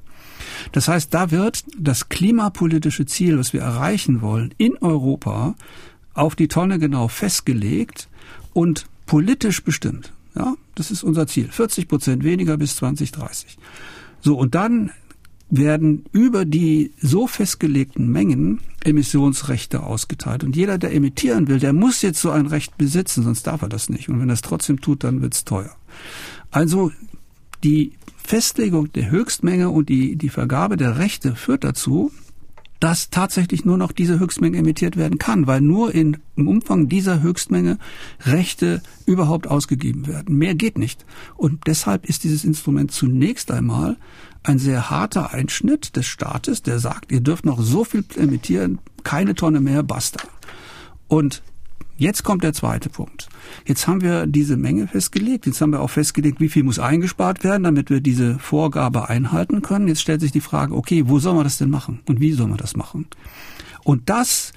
Das 0.73 0.89
heißt, 0.89 1.15
da 1.15 1.31
wird 1.31 1.65
das 1.79 2.09
klimapolitische 2.09 3.07
Ziel, 3.07 3.39
was 3.39 3.53
wir 3.53 3.61
erreichen 3.61 4.21
wollen, 4.21 4.55
in 4.59 4.77
Europa 4.79 5.55
auf 6.15 6.35
die 6.35 6.49
Tonne 6.49 6.79
genau 6.79 7.09
festgelegt 7.09 8.09
und 8.53 8.87
politisch 9.07 9.63
bestimmt. 9.63 10.13
Ja, 10.35 10.55
das 10.75 10.91
ist 10.91 11.03
unser 11.03 11.27
Ziel. 11.27 11.49
40 11.50 11.88
Prozent 11.88 12.25
weniger 12.25 12.56
bis 12.56 12.77
2030. 12.77 13.59
So, 14.21 14.37
und 14.38 14.55
dann 14.55 14.93
werden 15.50 16.05
über 16.12 16.45
die 16.45 16.93
so 17.00 17.26
festgelegten 17.26 18.09
Mengen 18.09 18.61
Emissionsrechte 18.85 19.83
ausgeteilt. 19.83 20.45
Und 20.45 20.55
jeder, 20.55 20.78
der 20.78 20.95
emittieren 20.95 21.49
will, 21.49 21.59
der 21.59 21.73
muss 21.73 22.02
jetzt 22.02 22.21
so 22.21 22.31
ein 22.31 22.47
Recht 22.47 22.78
besitzen, 22.78 23.25
sonst 23.25 23.47
darf 23.47 23.62
er 23.62 23.69
das 23.69 23.88
nicht. 23.88 24.09
Und 24.09 24.21
wenn 24.21 24.31
er 24.31 24.35
es 24.35 24.43
trotzdem 24.43 24.81
tut, 24.81 25.02
dann 25.02 25.23
wird's 25.23 25.45
teuer. 25.45 25.75
Also 26.50 26.93
die 27.64 27.93
Festlegung 28.23 28.93
der 28.93 29.11
Höchstmenge 29.11 29.71
und 29.71 29.88
die, 29.88 30.16
die 30.16 30.28
Vergabe 30.28 30.76
der 30.76 30.99
Rechte 30.99 31.35
führt 31.35 31.64
dazu, 31.64 32.12
dass 32.81 33.11
tatsächlich 33.11 33.65
nur 33.65 33.77
noch 33.77 33.93
diese 33.93 34.19
Höchstmenge 34.19 34.59
emittiert 34.59 34.97
werden 34.97 35.19
kann, 35.19 35.47
weil 35.47 35.61
nur 35.61 35.95
in, 35.95 36.17
im 36.37 36.49
Umfang 36.49 36.89
dieser 36.89 37.23
Höchstmenge 37.23 37.79
Rechte 38.25 38.83
überhaupt 39.07 39.47
ausgegeben 39.47 40.07
werden. 40.07 40.37
Mehr 40.37 40.55
geht 40.55 40.79
nicht. 40.79 41.05
Und 41.37 41.67
deshalb 41.67 42.07
ist 42.07 42.25
dieses 42.25 42.45
Instrument 42.45 42.91
zunächst 42.91 43.51
einmal 43.51 43.97
ein 44.43 44.59
sehr 44.59 44.91
harter 44.91 45.33
Einschnitt 45.33 45.97
des 45.97 46.07
Staates, 46.07 46.63
der 46.63 46.79
sagt, 46.79 47.13
ihr 47.13 47.21
dürft 47.21 47.45
noch 47.45 47.61
so 47.61 47.85
viel 47.85 48.05
emittieren, 48.17 48.79
keine 49.05 49.35
Tonne 49.35 49.61
mehr, 49.61 49.83
basta. 49.83 50.21
Und 51.07 51.43
Jetzt 52.01 52.23
kommt 52.25 52.43
der 52.45 52.55
zweite 52.55 52.89
Punkt. 52.89 53.29
Jetzt 53.66 53.87
haben 53.87 54.00
wir 54.00 54.26
diese 54.26 54.57
Menge 54.57 54.88
festgelegt. 54.88 55.47
Jetzt 55.47 55.61
haben 55.61 55.73
wir 55.73 55.80
auch 55.80 55.90
festgelegt, 55.90 56.40
wie 56.40 56.49
viel 56.49 56.62
muss 56.62 56.78
eingespart 56.78 57.45
werden, 57.45 57.64
damit 57.64 57.90
wir 57.90 58.00
diese 58.00 58.38
Vorgabe 58.38 59.09
einhalten 59.09 59.62
können. 59.62 59.88
Jetzt 59.88 60.00
stellt 60.00 60.21
sich 60.21 60.33
die 60.33 60.40
Frage, 60.40 60.75
okay, 60.75 61.04
wo 61.07 61.19
soll 61.19 61.35
man 61.35 61.45
das 61.45 61.59
denn 61.59 61.71
machen? 61.71 62.00
Und 62.07 62.21
wie 62.21 62.33
soll 62.33 62.49
man 62.49 62.59
das 62.59 62.76
machen? 62.76 63.07
Und 63.85 64.09
das, 64.11 64.52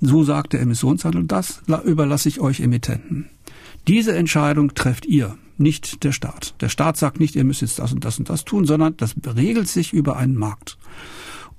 so 0.00 0.24
sagt 0.24 0.52
der 0.52 0.60
Emissionshandel, 0.60 1.24
das 1.24 1.62
überlasse 1.84 2.28
ich 2.28 2.40
euch 2.40 2.60
Emittenten. 2.60 3.28
Diese 3.88 4.14
Entscheidung 4.14 4.74
trefft 4.74 5.06
ihr, 5.06 5.36
nicht 5.58 6.04
der 6.04 6.12
Staat. 6.12 6.54
Der 6.60 6.68
Staat 6.68 6.96
sagt 6.96 7.20
nicht, 7.20 7.36
ihr 7.36 7.44
müsst 7.44 7.62
jetzt 7.62 7.78
das 7.78 7.92
und 7.92 8.04
das 8.04 8.18
und 8.18 8.28
das 8.28 8.44
tun, 8.44 8.64
sondern 8.64 8.96
das 8.96 9.14
regelt 9.36 9.68
sich 9.68 9.92
über 9.92 10.16
einen 10.16 10.36
Markt. 10.36 10.78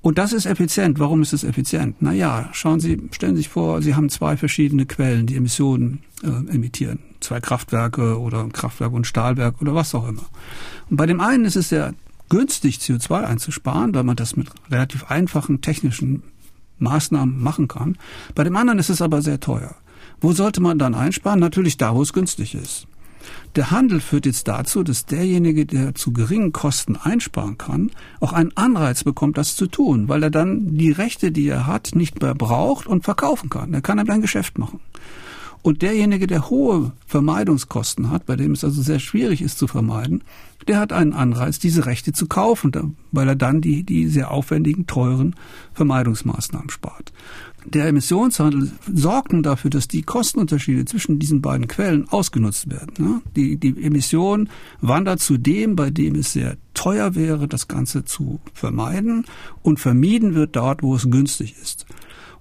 Und 0.04 0.18
das 0.18 0.34
ist 0.34 0.44
effizient. 0.44 0.98
Warum 0.98 1.22
ist 1.22 1.32
es 1.32 1.44
effizient? 1.44 2.02
Naja, 2.02 2.50
schauen 2.52 2.78
Sie, 2.78 3.08
stellen 3.10 3.36
Sie 3.36 3.40
sich 3.40 3.48
vor, 3.48 3.80
Sie 3.80 3.94
haben 3.94 4.10
zwei 4.10 4.36
verschiedene 4.36 4.84
Quellen, 4.84 5.24
die 5.24 5.34
Emissionen 5.34 6.02
äh, 6.22 6.26
emittieren. 6.54 6.98
Zwei 7.20 7.40
Kraftwerke 7.40 8.20
oder 8.20 8.46
Kraftwerk 8.50 8.92
und 8.92 9.06
Stahlwerk 9.06 9.62
oder 9.62 9.74
was 9.74 9.94
auch 9.94 10.06
immer. 10.06 10.26
Und 10.90 10.98
bei 10.98 11.06
dem 11.06 11.22
einen 11.22 11.46
ist 11.46 11.56
es 11.56 11.70
sehr 11.70 11.94
günstig, 12.28 12.80
CO2 12.80 13.24
einzusparen, 13.24 13.94
weil 13.94 14.04
man 14.04 14.16
das 14.16 14.36
mit 14.36 14.48
relativ 14.70 15.04
einfachen 15.04 15.62
technischen 15.62 16.22
Maßnahmen 16.80 17.42
machen 17.42 17.66
kann. 17.66 17.96
Bei 18.34 18.44
dem 18.44 18.56
anderen 18.56 18.80
ist 18.80 18.90
es 18.90 19.00
aber 19.00 19.22
sehr 19.22 19.40
teuer. 19.40 19.74
Wo 20.20 20.32
sollte 20.32 20.60
man 20.60 20.78
dann 20.78 20.94
einsparen? 20.94 21.40
Natürlich 21.40 21.78
da, 21.78 21.94
wo 21.94 22.02
es 22.02 22.12
günstig 22.12 22.54
ist. 22.54 22.86
Der 23.56 23.70
Handel 23.70 24.00
führt 24.00 24.26
jetzt 24.26 24.48
dazu, 24.48 24.82
dass 24.82 25.06
derjenige, 25.06 25.64
der 25.64 25.94
zu 25.94 26.12
geringen 26.12 26.52
Kosten 26.52 26.96
einsparen 26.96 27.56
kann, 27.56 27.92
auch 28.18 28.32
einen 28.32 28.56
Anreiz 28.56 29.04
bekommt, 29.04 29.38
das 29.38 29.54
zu 29.54 29.68
tun, 29.68 30.08
weil 30.08 30.24
er 30.24 30.30
dann 30.30 30.76
die 30.76 30.90
Rechte, 30.90 31.30
die 31.30 31.46
er 31.46 31.66
hat, 31.66 31.92
nicht 31.94 32.20
mehr 32.20 32.34
braucht 32.34 32.88
und 32.88 33.04
verkaufen 33.04 33.50
kann. 33.50 33.72
Er 33.72 33.80
kann 33.80 33.98
damit 33.98 34.10
ein 34.10 34.22
Geschäft 34.22 34.58
machen. 34.58 34.80
Und 35.62 35.82
derjenige, 35.82 36.26
der 36.26 36.50
hohe 36.50 36.92
Vermeidungskosten 37.06 38.10
hat, 38.10 38.26
bei 38.26 38.36
dem 38.36 38.52
es 38.52 38.64
also 38.64 38.82
sehr 38.82 38.98
schwierig 38.98 39.40
ist 39.40 39.56
zu 39.56 39.66
vermeiden, 39.66 40.22
der 40.66 40.78
hat 40.78 40.92
einen 40.92 41.14
Anreiz, 41.14 41.58
diese 41.58 41.86
Rechte 41.86 42.12
zu 42.12 42.26
kaufen, 42.26 42.96
weil 43.12 43.28
er 43.28 43.36
dann 43.36 43.60
die, 43.60 43.82
die 43.82 44.08
sehr 44.08 44.30
aufwendigen, 44.30 44.86
teuren 44.86 45.36
Vermeidungsmaßnahmen 45.72 46.70
spart. 46.70 47.12
Der 47.64 47.86
Emissionshandel 47.86 48.70
sorgt 48.92 49.32
nun 49.32 49.42
dafür, 49.42 49.70
dass 49.70 49.88
die 49.88 50.02
Kostenunterschiede 50.02 50.84
zwischen 50.84 51.18
diesen 51.18 51.40
beiden 51.40 51.66
Quellen 51.66 52.08
ausgenutzt 52.08 52.70
werden. 52.70 53.22
Die, 53.36 53.56
die 53.56 53.82
Emission 53.82 54.48
wandert 54.80 55.20
zu 55.20 55.38
dem, 55.38 55.74
bei 55.74 55.90
dem 55.90 56.14
es 56.14 56.32
sehr 56.32 56.56
teuer 56.74 57.14
wäre, 57.14 57.48
das 57.48 57.68
Ganze 57.68 58.04
zu 58.04 58.40
vermeiden 58.52 59.24
und 59.62 59.80
vermieden 59.80 60.34
wird 60.34 60.56
dort, 60.56 60.82
wo 60.82 60.94
es 60.94 61.08
günstig 61.10 61.54
ist. 61.60 61.86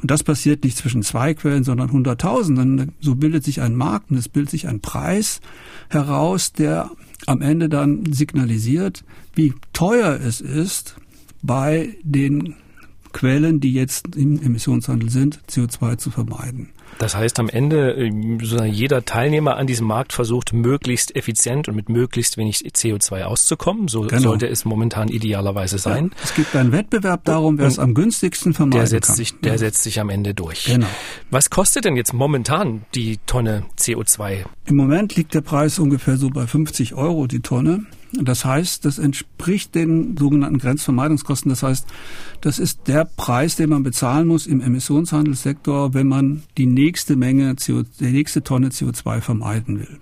Und 0.01 0.11
das 0.11 0.23
passiert 0.23 0.65
nicht 0.65 0.75
zwischen 0.75 1.01
zwei 1.01 1.33
Quellen, 1.33 1.63
sondern 1.63 1.91
Hunderttausenden. 1.91 2.91
So 2.99 3.15
bildet 3.15 3.45
sich 3.45 3.61
ein 3.61 3.73
Markt 3.73 4.11
und 4.11 4.17
es 4.17 4.27
bildet 4.27 4.51
sich 4.51 4.67
ein 4.67 4.81
Preis 4.81 5.39
heraus, 5.89 6.51
der 6.51 6.91
am 7.25 7.41
Ende 7.41 7.69
dann 7.69 8.11
signalisiert, 8.11 9.05
wie 9.33 9.53
teuer 9.71 10.19
es 10.21 10.41
ist, 10.41 10.97
bei 11.41 11.95
den 12.03 12.55
Quellen, 13.13 13.60
die 13.60 13.74
jetzt 13.74 14.15
im 14.15 14.41
Emissionshandel 14.41 15.10
sind, 15.10 15.39
CO2 15.50 15.98
zu 15.98 16.12
vermeiden. 16.12 16.70
Das 17.00 17.15
heißt, 17.15 17.39
am 17.39 17.50
Ende 17.50 17.96
äh, 17.96 18.65
jeder 18.65 19.05
Teilnehmer 19.05 19.58
an 19.58 19.67
diesem 19.67 19.88
Markt 19.88 20.13
versucht, 20.13 20.53
möglichst 20.53 21.15
effizient 21.15 21.67
und 21.67 21.75
mit 21.75 21.89
möglichst 21.89 22.38
wenig 22.38 22.60
CO2 22.60 23.24
auszukommen. 23.24 23.88
So 23.88 24.01
genau. 24.01 24.22
sollte 24.22 24.48
es 24.48 24.65
momentan 24.65 25.08
idealerweise 25.10 25.77
sein. 25.77 26.12
Ja, 26.13 26.24
es 26.24 26.34
gibt 26.36 26.55
einen 26.55 26.72
Wettbewerb 26.72 27.24
darum, 27.25 27.58
wer 27.58 27.67
es 27.67 27.79
am 27.79 27.93
günstigsten 27.93 28.53
vermeiden 28.53 28.79
der 28.79 28.88
setzt 28.88 29.08
kann. 29.08 29.15
Sich, 29.15 29.39
der 29.39 29.51
ja. 29.53 29.58
setzt 29.58 29.84
sich 29.84 30.00
am 30.00 30.10
Ende 30.10 30.34
durch. 30.34 30.65
Genau. 30.65 30.88
Was 31.32 31.50
kostet 31.50 31.86
denn 31.86 31.96
jetzt 31.96 32.13
momentan 32.13 32.84
die 32.96 33.17
Tonne 33.25 33.65
CO2? 33.79 34.46
Im 34.65 34.75
Moment 34.75 35.15
liegt 35.15 35.34
der 35.34 35.41
Preis 35.41 35.79
ungefähr 35.79 36.17
so 36.17 36.29
bei 36.29 36.48
50 36.48 36.93
Euro 36.93 37.27
die 37.27 37.41
Tonne. 37.41 37.86
Das 38.22 38.46
heißt, 38.46 38.86
das 38.86 39.00
entspricht 39.00 39.74
den 39.74 40.15
sogenannten 40.17 40.60
Grenzvermeidungskosten. 40.60 41.50
Das 41.50 41.63
heißt, 41.63 41.88
das 42.41 42.60
ist 42.60 42.88
der 42.88 43.05
Preis, 43.05 43.55
den 43.55 43.72
man 43.72 43.82
bezahlen 43.84 44.27
muss 44.27 44.46
im 44.46 44.62
Emissionshandelssektor, 44.62 45.93
wenn 45.93 46.08
man 46.08 46.43
die 46.58 46.67
nächste 46.67 47.15
Menge, 47.15 47.55
CO, 47.55 47.84
die 48.00 48.12
nächste 48.12 48.43
Tonne 48.43 48.70
CO2 48.70 49.22
vermeiden 49.22 49.79
will. 49.79 50.00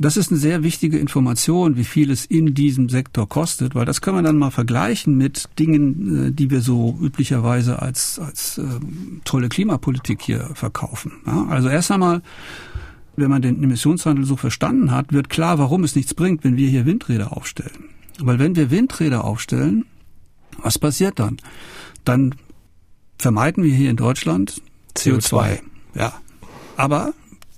Das 0.00 0.16
ist 0.16 0.30
eine 0.30 0.38
sehr 0.38 0.62
wichtige 0.62 0.98
Information, 0.98 1.76
wie 1.76 1.84
viel 1.84 2.12
es 2.12 2.24
in 2.24 2.54
diesem 2.54 2.88
Sektor 2.88 3.28
kostet, 3.28 3.74
weil 3.74 3.84
das 3.84 4.00
können 4.00 4.18
wir 4.18 4.22
dann 4.22 4.38
mal 4.38 4.52
vergleichen 4.52 5.16
mit 5.16 5.48
Dingen, 5.58 6.28
äh, 6.28 6.32
die 6.32 6.50
wir 6.50 6.60
so 6.60 6.96
üblicherweise 7.02 7.82
als, 7.82 8.18
als 8.20 8.58
äh, 8.58 8.62
tolle 9.24 9.48
Klimapolitik 9.48 10.22
hier 10.22 10.50
verkaufen. 10.54 11.12
Ja, 11.26 11.46
also 11.48 11.68
erst 11.68 11.90
einmal 11.90 12.22
wenn 13.20 13.30
man 13.30 13.42
den 13.42 13.62
Emissionshandel 13.62 14.24
so 14.24 14.36
verstanden 14.36 14.90
hat, 14.90 15.12
wird 15.12 15.28
klar, 15.28 15.58
warum 15.58 15.84
es 15.84 15.94
nichts 15.94 16.14
bringt, 16.14 16.44
wenn 16.44 16.56
wir 16.56 16.68
hier 16.68 16.86
Windräder 16.86 17.36
aufstellen. 17.36 17.90
Weil 18.20 18.38
wenn 18.38 18.56
wir 18.56 18.70
Windräder 18.70 19.24
aufstellen, 19.24 19.84
was 20.62 20.78
passiert 20.78 21.18
dann? 21.18 21.38
Dann 22.04 22.34
vermeiden 23.18 23.62
wir 23.64 23.72
hier 23.72 23.90
in 23.90 23.96
Deutschland 23.96 24.60
CO2. 24.96 25.20
CO2. 25.20 25.58
Ja. 25.94 26.14
Aber 26.76 27.12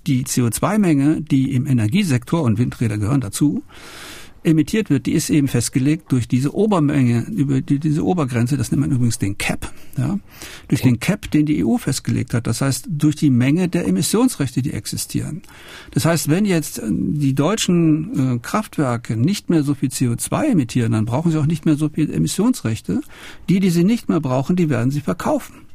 die 0.07 0.25
CO2-Menge, 0.25 1.21
die 1.21 1.53
im 1.53 1.67
Energiesektor 1.67 2.41
und 2.41 2.57
Windräder 2.57 2.97
gehören 2.97 3.21
dazu, 3.21 3.63
emittiert 4.43 4.89
wird, 4.89 5.05
die 5.05 5.13
ist 5.13 5.29
eben 5.29 5.47
festgelegt 5.47 6.11
durch 6.11 6.27
diese 6.27 6.53
Obermenge, 6.55 7.27
über 7.29 7.61
die, 7.61 7.79
diese 7.79 8.03
Obergrenze, 8.03 8.57
das 8.57 8.71
nennt 8.71 8.81
man 8.81 8.91
übrigens 8.91 9.19
den 9.19 9.37
CAP, 9.37 9.71
ja, 9.97 10.19
durch 10.67 10.81
den 10.81 10.99
CAP, 10.99 11.29
den 11.31 11.45
die 11.45 11.63
EU 11.63 11.77
festgelegt 11.77 12.33
hat. 12.33 12.47
Das 12.47 12.61
heißt, 12.61 12.87
durch 12.89 13.15
die 13.15 13.29
Menge 13.29 13.69
der 13.69 13.87
Emissionsrechte, 13.87 14.61
die 14.61 14.73
existieren. 14.73 15.41
Das 15.91 16.05
heißt, 16.05 16.29
wenn 16.29 16.45
jetzt 16.45 16.79
äh, 16.79 16.87
die 16.89 17.35
deutschen 17.35 18.35
äh, 18.35 18.39
Kraftwerke 18.39 19.15
nicht 19.15 19.49
mehr 19.49 19.63
so 19.63 19.75
viel 19.75 19.89
CO2 19.89 20.51
emittieren, 20.51 20.93
dann 20.93 21.05
brauchen 21.05 21.31
sie 21.31 21.39
auch 21.39 21.45
nicht 21.45 21.65
mehr 21.65 21.75
so 21.75 21.89
viel 21.89 22.11
Emissionsrechte. 22.11 23.01
Die, 23.49 23.59
die 23.59 23.69
sie 23.69 23.83
nicht 23.83 24.09
mehr 24.09 24.19
brauchen, 24.19 24.55
die 24.55 24.69
werden 24.69 24.91
sie 24.91 25.01
verkaufen 25.01 25.70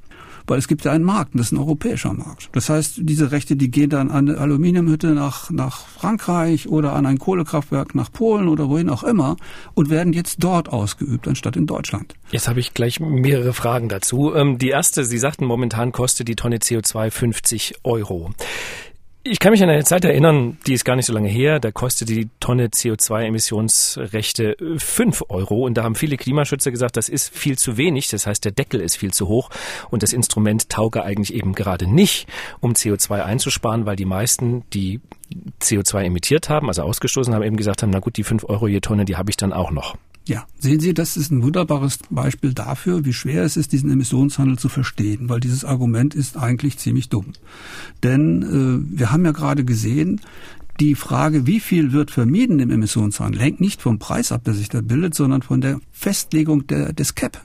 weil 0.46 0.58
es 0.58 0.68
gibt 0.68 0.84
ja 0.84 0.92
einen 0.92 1.04
Markt 1.04 1.34
und 1.34 1.38
das 1.38 1.48
ist 1.48 1.52
ein 1.52 1.58
europäischer 1.58 2.12
Markt. 2.12 2.48
Das 2.52 2.68
heißt, 2.68 3.00
diese 3.02 3.32
Rechte, 3.32 3.56
die 3.56 3.70
gehen 3.70 3.90
dann 3.90 4.10
an 4.10 4.28
eine 4.28 4.38
Aluminiumhütte 4.38 5.08
nach, 5.08 5.50
nach 5.50 5.86
Frankreich 5.86 6.68
oder 6.68 6.94
an 6.94 7.06
ein 7.06 7.18
Kohlekraftwerk 7.18 7.94
nach 7.94 8.12
Polen 8.12 8.48
oder 8.48 8.68
wohin 8.68 8.90
auch 8.90 9.04
immer 9.04 9.36
und 9.74 9.90
werden 9.90 10.12
jetzt 10.12 10.42
dort 10.42 10.68
ausgeübt, 10.68 11.28
anstatt 11.28 11.56
in 11.56 11.66
Deutschland. 11.66 12.14
Jetzt 12.30 12.48
habe 12.48 12.60
ich 12.60 12.74
gleich 12.74 13.00
mehrere 13.00 13.52
Fragen 13.52 13.88
dazu. 13.88 14.34
Ähm, 14.34 14.58
die 14.58 14.68
erste, 14.68 15.04
Sie 15.04 15.18
sagten, 15.18 15.44
momentan 15.44 15.92
kostet 15.92 16.28
die 16.28 16.36
Tonne 16.36 16.58
CO2 16.58 17.10
50 17.10 17.74
Euro. 17.84 18.30
Ich 19.28 19.40
kann 19.40 19.50
mich 19.50 19.60
an 19.60 19.68
eine 19.68 19.82
Zeit 19.82 20.04
erinnern, 20.04 20.56
die 20.68 20.74
ist 20.74 20.84
gar 20.84 20.94
nicht 20.94 21.06
so 21.06 21.12
lange 21.12 21.28
her, 21.28 21.58
da 21.58 21.72
kostet 21.72 22.08
die 22.08 22.28
Tonne 22.38 22.68
CO2-Emissionsrechte 22.68 24.56
fünf 24.78 25.24
Euro. 25.28 25.64
Und 25.66 25.74
da 25.74 25.82
haben 25.82 25.96
viele 25.96 26.16
Klimaschützer 26.16 26.70
gesagt, 26.70 26.96
das 26.96 27.08
ist 27.08 27.36
viel 27.36 27.58
zu 27.58 27.76
wenig, 27.76 28.08
das 28.08 28.28
heißt 28.28 28.44
der 28.44 28.52
Deckel 28.52 28.80
ist 28.80 28.96
viel 28.96 29.12
zu 29.12 29.26
hoch. 29.26 29.50
Und 29.90 30.04
das 30.04 30.12
Instrument 30.12 30.68
tauge 30.68 31.02
eigentlich 31.02 31.34
eben 31.34 31.56
gerade 31.56 31.92
nicht, 31.92 32.28
um 32.60 32.74
CO2 32.74 33.24
einzusparen, 33.24 33.84
weil 33.84 33.96
die 33.96 34.04
meisten, 34.04 34.62
die 34.72 35.00
CO2 35.60 36.04
emittiert 36.04 36.48
haben, 36.48 36.68
also 36.68 36.82
ausgestoßen 36.82 37.34
haben, 37.34 37.42
eben 37.42 37.56
gesagt 37.56 37.82
haben, 37.82 37.90
na 37.90 37.98
gut, 37.98 38.18
die 38.18 38.24
fünf 38.24 38.44
Euro 38.44 38.68
je 38.68 38.78
Tonne, 38.78 39.04
die 39.04 39.16
habe 39.16 39.30
ich 39.30 39.36
dann 39.36 39.52
auch 39.52 39.72
noch. 39.72 39.96
Ja, 40.26 40.44
sehen 40.58 40.80
Sie, 40.80 40.92
das 40.92 41.16
ist 41.16 41.30
ein 41.30 41.42
wunderbares 41.42 42.00
Beispiel 42.10 42.52
dafür, 42.52 43.04
wie 43.04 43.12
schwer 43.12 43.44
es 43.44 43.56
ist, 43.56 43.70
diesen 43.70 43.90
Emissionshandel 43.90 44.58
zu 44.58 44.68
verstehen, 44.68 45.28
weil 45.28 45.38
dieses 45.38 45.64
Argument 45.64 46.16
ist 46.16 46.36
eigentlich 46.36 46.78
ziemlich 46.78 47.08
dumm. 47.08 47.26
Denn 48.02 48.42
äh, 48.42 48.98
wir 48.98 49.12
haben 49.12 49.24
ja 49.24 49.30
gerade 49.30 49.64
gesehen, 49.64 50.20
die 50.80 50.96
Frage, 50.96 51.46
wie 51.46 51.60
viel 51.60 51.92
wird 51.92 52.10
vermieden 52.10 52.58
im 52.58 52.70
Emissionshandel, 52.70 53.40
hängt 53.40 53.60
nicht 53.60 53.80
vom 53.80 54.00
Preis 54.00 54.32
ab, 54.32 54.42
der 54.44 54.54
sich 54.54 54.68
da 54.68 54.80
bildet, 54.80 55.14
sondern 55.14 55.42
von 55.42 55.60
der 55.60 55.80
Festlegung 55.92 56.66
der, 56.66 56.92
des 56.92 57.14
CAP. 57.14 57.40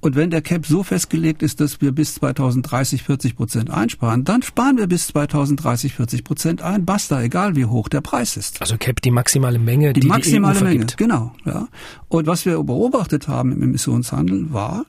Und 0.00 0.16
wenn 0.16 0.30
der 0.30 0.40
Cap 0.40 0.64
so 0.64 0.82
festgelegt 0.82 1.42
ist, 1.42 1.60
dass 1.60 1.80
wir 1.80 1.92
bis 1.92 2.14
2030 2.14 3.02
40 3.02 3.36
Prozent 3.36 3.70
einsparen, 3.70 4.24
dann 4.24 4.42
sparen 4.42 4.78
wir 4.78 4.86
bis 4.86 5.08
2030 5.08 5.94
40 5.94 6.24
Prozent 6.24 6.62
ein. 6.62 6.86
Basta, 6.86 7.20
egal 7.22 7.54
wie 7.54 7.66
hoch 7.66 7.88
der 7.88 8.00
Preis 8.00 8.36
ist. 8.36 8.60
Also 8.62 8.76
Cap 8.78 9.02
die 9.02 9.10
maximale 9.10 9.58
Menge, 9.58 9.92
die 9.92 10.00
die 10.00 10.08
maximale 10.08 10.58
die 10.58 10.64
EU 10.64 10.68
Menge, 10.68 10.86
genau. 10.96 11.32
Ja. 11.44 11.68
Und 12.08 12.26
was 12.26 12.46
wir 12.46 12.62
beobachtet 12.62 13.28
haben 13.28 13.52
im 13.52 13.62
Emissionshandel 13.62 14.52
war, 14.52 14.86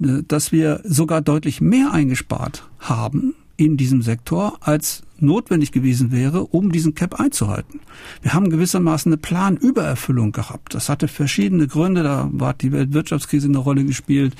äh, 0.00 0.22
dass 0.26 0.52
wir 0.52 0.80
sogar 0.84 1.20
deutlich 1.20 1.60
mehr 1.60 1.92
eingespart 1.92 2.68
haben 2.78 3.34
in 3.56 3.76
diesem 3.76 4.02
Sektor, 4.02 4.58
als 4.60 5.02
notwendig 5.24 5.72
gewesen 5.72 6.12
wäre, 6.12 6.44
um 6.44 6.72
diesen 6.72 6.94
Cap 6.94 7.20
einzuhalten. 7.20 7.80
Wir 8.22 8.34
haben 8.34 8.50
gewissermaßen 8.50 9.10
eine 9.12 9.16
Planübererfüllung 9.16 10.32
gehabt. 10.32 10.74
Das 10.74 10.88
hatte 10.88 11.08
verschiedene 11.08 11.66
Gründe. 11.66 12.02
Da 12.02 12.30
hat 12.40 12.62
die 12.62 12.72
Weltwirtschaftskrise 12.72 13.48
eine 13.48 13.58
Rolle 13.58 13.84
gespielt. 13.84 14.34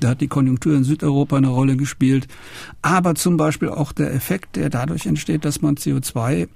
Da 0.00 0.10
hat 0.10 0.20
die 0.20 0.28
Konjunktur 0.28 0.74
in 0.74 0.84
Südeuropa 0.84 1.36
eine 1.36 1.48
Rolle 1.48 1.76
gespielt. 1.76 2.28
Aber 2.82 3.14
zum 3.14 3.36
Beispiel 3.36 3.68
auch 3.68 3.92
der 3.92 4.12
Effekt, 4.14 4.56
der 4.56 4.70
dadurch 4.70 5.06
entsteht, 5.06 5.44
dass 5.44 5.62
man 5.62 5.76
CO2 5.76 6.48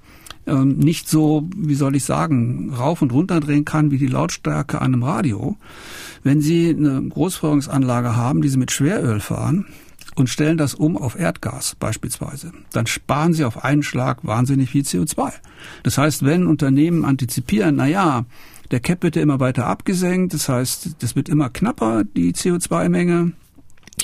ähm, 0.47 0.77
nicht 0.77 1.09
so, 1.09 1.47
wie 1.55 1.75
soll 1.75 1.95
ich 1.95 2.03
sagen, 2.03 2.73
rauf 2.73 3.01
und 3.01 3.11
runter 3.11 3.39
drehen 3.39 3.65
kann 3.65 3.91
wie 3.91 3.97
die 3.97 4.07
Lautstärke 4.07 4.79
an 4.81 4.93
einem 4.93 5.03
Radio. 5.03 5.57
Wenn 6.23 6.41
Sie 6.41 6.69
eine 6.69 7.01
Großfeuerungsanlage 7.09 8.15
haben, 8.15 8.41
die 8.41 8.49
Sie 8.49 8.57
mit 8.57 8.71
Schweröl 8.71 9.19
fahren, 9.19 9.65
und 10.15 10.29
stellen 10.29 10.57
das 10.57 10.75
um 10.75 10.97
auf 10.97 11.17
Erdgas 11.17 11.75
beispielsweise, 11.75 12.53
dann 12.71 12.87
sparen 12.87 13.33
sie 13.33 13.43
auf 13.43 13.63
einen 13.63 13.83
Schlag 13.83 14.25
wahnsinnig 14.25 14.69
viel 14.69 14.83
CO2. 14.83 15.31
Das 15.83 15.97
heißt, 15.97 16.23
wenn 16.23 16.47
Unternehmen 16.47 17.05
antizipieren, 17.05 17.75
na 17.75 17.87
ja, 17.87 18.25
der 18.71 18.79
Cap 18.79 19.03
wird 19.03 19.15
ja 19.15 19.21
immer 19.21 19.39
weiter 19.39 19.67
abgesenkt, 19.67 20.33
das 20.33 20.49
heißt, 20.49 20.97
das 20.99 21.15
wird 21.15 21.29
immer 21.29 21.49
knapper, 21.49 22.03
die 22.03 22.33
CO2-Menge, 22.33 23.33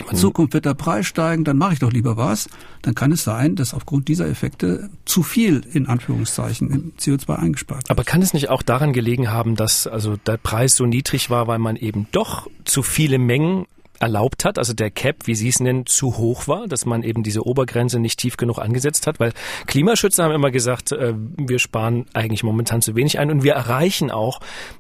in 0.10 0.16
Zukunft 0.16 0.54
wird 0.54 0.66
der 0.66 0.74
Preis 0.74 1.06
steigen, 1.06 1.44
dann 1.44 1.58
mache 1.58 1.74
ich 1.74 1.80
doch 1.80 1.92
lieber 1.92 2.16
was. 2.16 2.48
Dann 2.82 2.96
kann 2.96 3.12
es 3.12 3.24
sein, 3.24 3.56
dass 3.56 3.74
aufgrund 3.74 4.08
dieser 4.08 4.28
Effekte 4.28 4.90
zu 5.04 5.22
viel 5.22 5.64
in 5.74 5.88
Anführungszeichen 5.88 6.72
im 6.72 6.94
CO2 6.98 7.36
eingespart 7.36 7.84
wird. 7.84 7.92
Aber 7.92 8.04
kann 8.06 8.22
es 8.22 8.34
nicht 8.34 8.50
auch 8.50 8.62
daran 8.62 8.94
gelegen 8.94 9.32
haben, 9.32 9.56
dass 9.56 9.88
also 9.88 10.16
der 10.16 10.38
Preis 10.38 10.76
so 10.76 10.86
niedrig 10.86 11.30
war, 11.30 11.48
weil 11.48 11.60
man 11.60 11.76
eben 11.76 12.08
doch 12.12 12.48
zu 12.64 12.84
viele 12.84 13.20
Mengen 13.20 13.66
erlaubt 14.02 14.46
hat, 14.46 14.58
also 14.58 14.74
der 14.74 14.92
Cap, 14.92 15.28
wie 15.28 15.36
Sie 15.36 15.48
es 15.48 15.60
nennen, 15.60 15.86
zu 15.86 16.18
hoch 16.18 16.48
war, 16.48 16.68
dass 16.68 16.86
man 16.86 17.04
eben 17.04 17.24
diese 17.24 17.46
Obergrenze 17.46 18.00
nicht 18.00 18.20
tief 18.20 18.36
genug 18.36 18.58
angesetzt 18.58 19.08
hat, 19.08 19.20
weil 19.20 19.32
Klimaschützer 19.68 20.24
haben 20.24 20.34
immer 20.34 20.52
gesagt, 20.52 20.92
äh, 20.92 21.14
wir 21.38 21.60
sparen 21.60 22.06
eigentlich 22.14 22.44
momentan 22.44 22.82
zu 22.82 22.96
wenig 22.96 23.20
ein 23.20 23.30
und 23.30 23.44
wir 23.44 23.54
erreichen 23.54 24.12
auch 24.12 24.40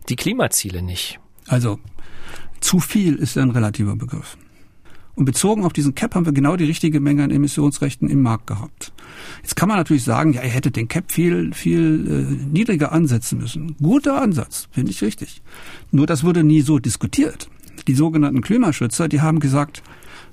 die 0.10 0.16
Klimaziele 0.16 0.82
nicht. 0.82 1.20
Also 1.48 1.80
zu 2.60 2.80
viel 2.80 3.16
ist 3.16 3.38
ein 3.38 3.52
relativer 3.52 3.96
Begriff. 3.96 4.38
Und 5.14 5.26
bezogen 5.26 5.66
auf 5.66 5.74
diesen 5.74 5.94
Cap 5.94 6.16
haben 6.16 6.26
wir 6.26 6.34
genau 6.34 6.56
die 6.56 6.64
richtige 6.64 7.00
Menge 7.00 7.24
an 7.24 7.32
Emissionsrechten 7.32 8.10
im 8.10 8.22
Markt 8.22 8.48
gehabt. 8.48 8.94
Jetzt 9.42 9.56
kann 9.56 9.68
man 9.68 9.78
natürlich 9.78 10.04
sagen, 10.04 10.34
ja, 10.34 10.42
ihr 10.42 10.50
hättet 10.50 10.78
den 10.78 10.88
Cap 10.88 11.12
viel, 11.12 11.54
viel 11.54 12.08
äh, 12.08 12.48
niedriger 12.48 12.92
ansetzen 12.92 13.38
müssen. 13.38 13.76
Guter 13.78 14.22
Ansatz, 14.22 14.68
finde 14.72 14.92
ich 14.92 15.02
richtig. 15.02 15.42
Nur 15.92 16.08
das 16.08 16.24
wurde 16.24 16.44
nie 16.44 16.62
so 16.62 16.80
diskutiert. 16.80 17.50
Die 17.88 17.96
sogenannten 17.96 18.42
Klimaschützer, 18.42 19.08
die 19.08 19.22
haben 19.22 19.40
gesagt, 19.40 19.82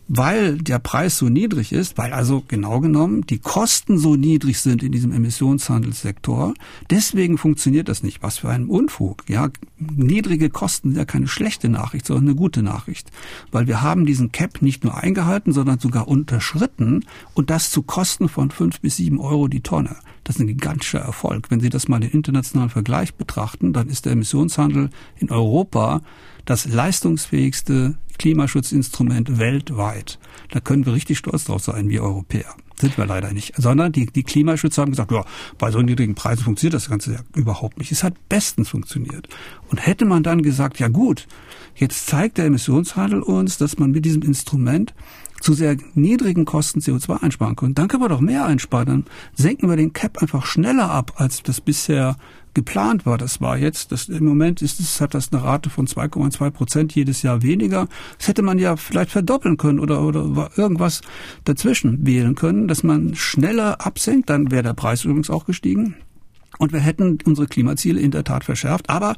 weil 0.09 0.57
der 0.57 0.78
Preis 0.78 1.18
so 1.18 1.28
niedrig 1.28 1.73
ist, 1.73 1.99
weil 1.99 2.14
also 2.14 2.42
genau 2.49 2.80
genommen 2.80 3.26
die 3.26 3.38
Kosten 3.38 3.99
so 3.99 4.16
niedrig 4.16 4.59
sind 4.59 4.83
in 4.83 4.90
diesem 4.90 5.12
Emissionshandelssektor, 5.12 6.54
deswegen 6.90 7.37
funktioniert 7.37 7.88
das 7.88 8.02
nicht. 8.02 8.23
Was 8.23 8.38
für 8.38 8.49
ein 8.49 8.66
Unfug. 8.66 9.25
Ja, 9.28 9.50
niedrige 9.78 10.49
Kosten 10.49 10.90
sind 10.90 10.99
ja 10.99 11.04
keine 11.04 11.28
schlechte 11.28 11.68
Nachricht, 11.68 12.07
sondern 12.07 12.28
eine 12.28 12.35
gute 12.37 12.62
Nachricht, 12.62 13.11
weil 13.52 13.66
wir 13.66 13.83
haben 13.83 14.07
diesen 14.07 14.33
Cap 14.33 14.62
nicht 14.62 14.83
nur 14.83 14.97
eingehalten, 14.97 15.52
sondern 15.52 15.78
sogar 15.78 16.09
unterschritten 16.09 17.04
und 17.35 17.50
das 17.50 17.71
zu 17.71 17.83
Kosten 17.83 18.30
von 18.30 18.50
fünf 18.50 18.80
bis 18.80 18.97
sieben 18.97 19.21
Euro 19.21 19.47
die 19.47 19.61
Tonne. 19.61 19.97
Das 20.25 20.37
ist 20.37 20.40
ein 20.40 20.49
gigantischer 20.49 21.00
Erfolg. 21.00 21.50
Wenn 21.50 21.61
Sie 21.61 21.71
das 21.71 21.88
mal 21.88 22.02
im 22.02 22.11
internationalen 22.11 22.71
Vergleich 22.71 23.14
betrachten, 23.14 23.73
dann 23.73 23.88
ist 23.88 24.07
der 24.07 24.12
Emissionshandel 24.12 24.90
in 25.16 25.30
Europa 25.30 26.02
das 26.49 26.64
leistungsfähigste 26.64 27.99
Klimaschutzinstrument 28.19 29.38
weltweit. 29.38 30.19
Da 30.50 30.61
können 30.61 30.87
wir 30.87 30.95
richtig 30.95 31.19
stolz 31.19 31.45
drauf 31.45 31.62
sein, 31.62 31.90
wir 31.90 32.02
Europäer. 32.02 32.55
Sind 32.81 32.97
wir 32.97 33.05
leider 33.05 33.33
nicht. 33.33 33.52
Sondern 33.57 33.93
die, 33.93 34.07
die 34.07 34.23
Klimaschützer 34.23 34.81
haben 34.81 34.93
gesagt, 34.93 35.12
ja, 35.12 35.26
bei 35.59 35.71
so 35.71 35.83
niedrigen 35.83 36.14
Preisen 36.14 36.45
funktioniert 36.45 36.73
das 36.73 36.88
Ganze 36.88 37.12
ja 37.12 37.21
überhaupt 37.37 37.76
nicht. 37.76 37.93
Es 37.93 38.02
hat 38.02 38.14
bestens 38.31 38.71
funktioniert. 38.71 39.28
Und 39.69 39.85
hätte 39.85 40.07
man 40.07 40.23
dann 40.23 40.43
gesagt, 40.43 40.78
ja 40.78 40.88
gut, 40.88 41.26
jetzt 41.75 42.07
zeigt 42.07 42.38
der 42.38 42.47
Emissionshandel 42.47 43.21
uns, 43.21 43.59
dass 43.59 43.78
man 43.78 43.90
mit 43.90 44.07
diesem 44.07 44.23
Instrument 44.23 44.95
zu 45.40 45.54
sehr 45.54 45.76
niedrigen 45.95 46.45
Kosten 46.45 46.80
CO2 46.80 47.23
einsparen 47.23 47.57
können, 47.57 47.75
dann 47.75 47.88
können 47.88 48.02
wir 48.02 48.09
doch 48.09 48.21
mehr 48.21 48.45
einsparen. 48.45 48.87
Dann 48.87 49.04
senken 49.35 49.68
wir 49.68 49.76
den 49.76 49.92
Cap 49.92 50.18
einfach 50.21 50.47
schneller 50.47 50.90
ab, 50.90 51.12
als 51.16 51.42
das 51.42 51.61
bisher 51.61 52.16
geplant 52.54 53.07
war. 53.07 53.18
Das 53.18 53.40
war 53.40 53.57
jetzt, 53.57 53.92
das, 53.92 54.09
im 54.09 54.25
Moment 54.25 54.62
ist 54.62 54.80
es, 54.80 55.00
hat 55.00 55.14
das 55.14 55.33
eine 55.33 55.42
Rate 55.42 55.71
von 55.71 55.87
2,2 55.87 56.50
Prozent 56.50 56.95
jedes 56.95 57.23
Jahr 57.23 57.42
weniger. 57.42 57.87
Das 58.18 58.28
hätte 58.28 58.42
man 58.42 58.59
ja 58.59 58.76
vielleicht 58.76 59.11
verdoppeln 59.11 59.57
können 59.57 59.78
oder, 59.78 60.02
oder 60.02 60.50
irgendwas 60.57 61.02
dazwischen 61.45 62.04
wählen 62.04 62.35
können, 62.35 62.66
dass 62.66 62.83
man 62.83 63.14
schneller 63.14 63.87
absenkt. 63.87 64.30
Dann 64.30 64.50
wäre 64.50 64.64
der 64.64 64.75
Preis 64.75 65.04
übrigens 65.04 65.30
auch 65.30 65.45
gestiegen. 65.45 65.95
Und 66.59 66.73
wir 66.73 66.80
hätten 66.80 67.18
unsere 67.25 67.47
Klimaziele 67.47 68.00
in 68.00 68.11
der 68.11 68.25
Tat 68.25 68.45
verschärft. 68.45 68.90
Aber 68.90 69.14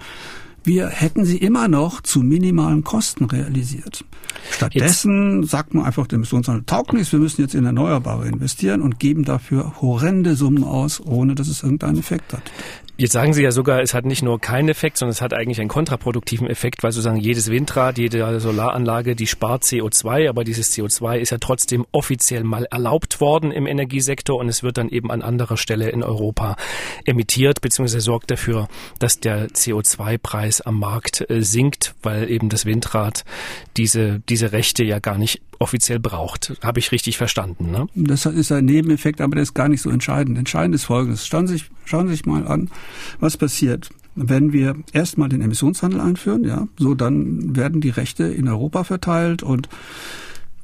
wir 0.64 0.88
hätten 0.88 1.24
sie 1.24 1.38
immer 1.38 1.68
noch 1.68 2.00
zu 2.00 2.20
minimalen 2.20 2.84
Kosten 2.84 3.24
realisiert. 3.24 4.04
Stattdessen 4.50 5.42
jetzt. 5.42 5.50
sagt 5.50 5.74
man 5.74 5.84
einfach, 5.84 6.06
der 6.06 6.16
Emissionshandel 6.16 6.64
taugt 6.64 6.92
nichts, 6.92 7.12
wir 7.12 7.18
müssen 7.18 7.40
jetzt 7.40 7.54
in 7.54 7.64
Erneuerbare 7.64 8.26
investieren 8.26 8.82
und 8.82 8.98
geben 8.98 9.24
dafür 9.24 9.80
horrende 9.80 10.34
Summen 10.34 10.64
aus, 10.64 11.00
ohne 11.00 11.34
dass 11.34 11.48
es 11.48 11.62
irgendeinen 11.62 11.98
Effekt 11.98 12.32
hat. 12.32 12.42
Jetzt 13.00 13.12
sagen 13.12 13.32
Sie 13.32 13.42
ja 13.42 13.50
sogar, 13.50 13.80
es 13.80 13.94
hat 13.94 14.04
nicht 14.04 14.22
nur 14.22 14.38
keinen 14.38 14.68
Effekt, 14.68 14.98
sondern 14.98 15.12
es 15.12 15.22
hat 15.22 15.32
eigentlich 15.32 15.58
einen 15.58 15.70
kontraproduktiven 15.70 16.46
Effekt, 16.46 16.82
weil 16.82 16.92
sozusagen 16.92 17.16
jedes 17.16 17.50
Windrad, 17.50 17.96
jede 17.96 18.40
Solaranlage, 18.40 19.16
die 19.16 19.26
spart 19.26 19.62
CO2, 19.62 20.28
aber 20.28 20.44
dieses 20.44 20.76
CO2 20.76 21.16
ist 21.16 21.30
ja 21.30 21.38
trotzdem 21.38 21.86
offiziell 21.92 22.44
mal 22.44 22.66
erlaubt 22.70 23.22
worden 23.22 23.52
im 23.52 23.66
Energiesektor 23.66 24.38
und 24.38 24.50
es 24.50 24.62
wird 24.62 24.76
dann 24.76 24.90
eben 24.90 25.10
an 25.10 25.22
anderer 25.22 25.56
Stelle 25.56 25.88
in 25.88 26.02
Europa 26.02 26.56
emittiert, 27.06 27.62
beziehungsweise 27.62 28.02
sorgt 28.02 28.30
dafür, 28.30 28.68
dass 28.98 29.18
der 29.18 29.48
CO2-Preis 29.48 30.60
am 30.60 30.78
Markt 30.78 31.24
äh, 31.30 31.40
sinkt, 31.40 31.94
weil 32.02 32.30
eben 32.30 32.50
das 32.50 32.66
Windrad 32.66 33.24
diese, 33.78 34.20
diese 34.28 34.52
Rechte 34.52 34.84
ja 34.84 34.98
gar 34.98 35.16
nicht 35.16 35.40
offiziell 35.60 36.00
braucht. 36.00 36.58
Habe 36.62 36.80
ich 36.80 36.90
richtig 36.90 37.18
verstanden, 37.18 37.70
ne? 37.70 37.86
Das 37.94 38.26
ist 38.26 38.50
ein 38.50 38.64
Nebeneffekt, 38.64 39.20
aber 39.20 39.36
der 39.36 39.42
ist 39.42 39.54
gar 39.54 39.68
nicht 39.68 39.82
so 39.82 39.90
entscheidend. 39.90 40.38
Entscheidend 40.38 40.74
ist 40.74 40.84
Folgendes. 40.84 41.26
Schauen 41.26 41.46
Sie 41.46 41.54
sich, 41.54 41.70
schauen 41.84 42.08
Sie 42.08 42.14
sich 42.14 42.26
mal 42.26 42.46
an, 42.48 42.70
was 43.20 43.36
passiert. 43.36 43.90
Wenn 44.16 44.52
wir 44.52 44.74
erstmal 44.92 45.28
den 45.28 45.40
Emissionshandel 45.40 46.00
einführen, 46.00 46.44
ja, 46.44 46.66
so 46.76 46.94
dann 46.94 47.54
werden 47.54 47.80
die 47.80 47.90
Rechte 47.90 48.24
in 48.24 48.48
Europa 48.48 48.84
verteilt 48.84 49.42
und 49.42 49.68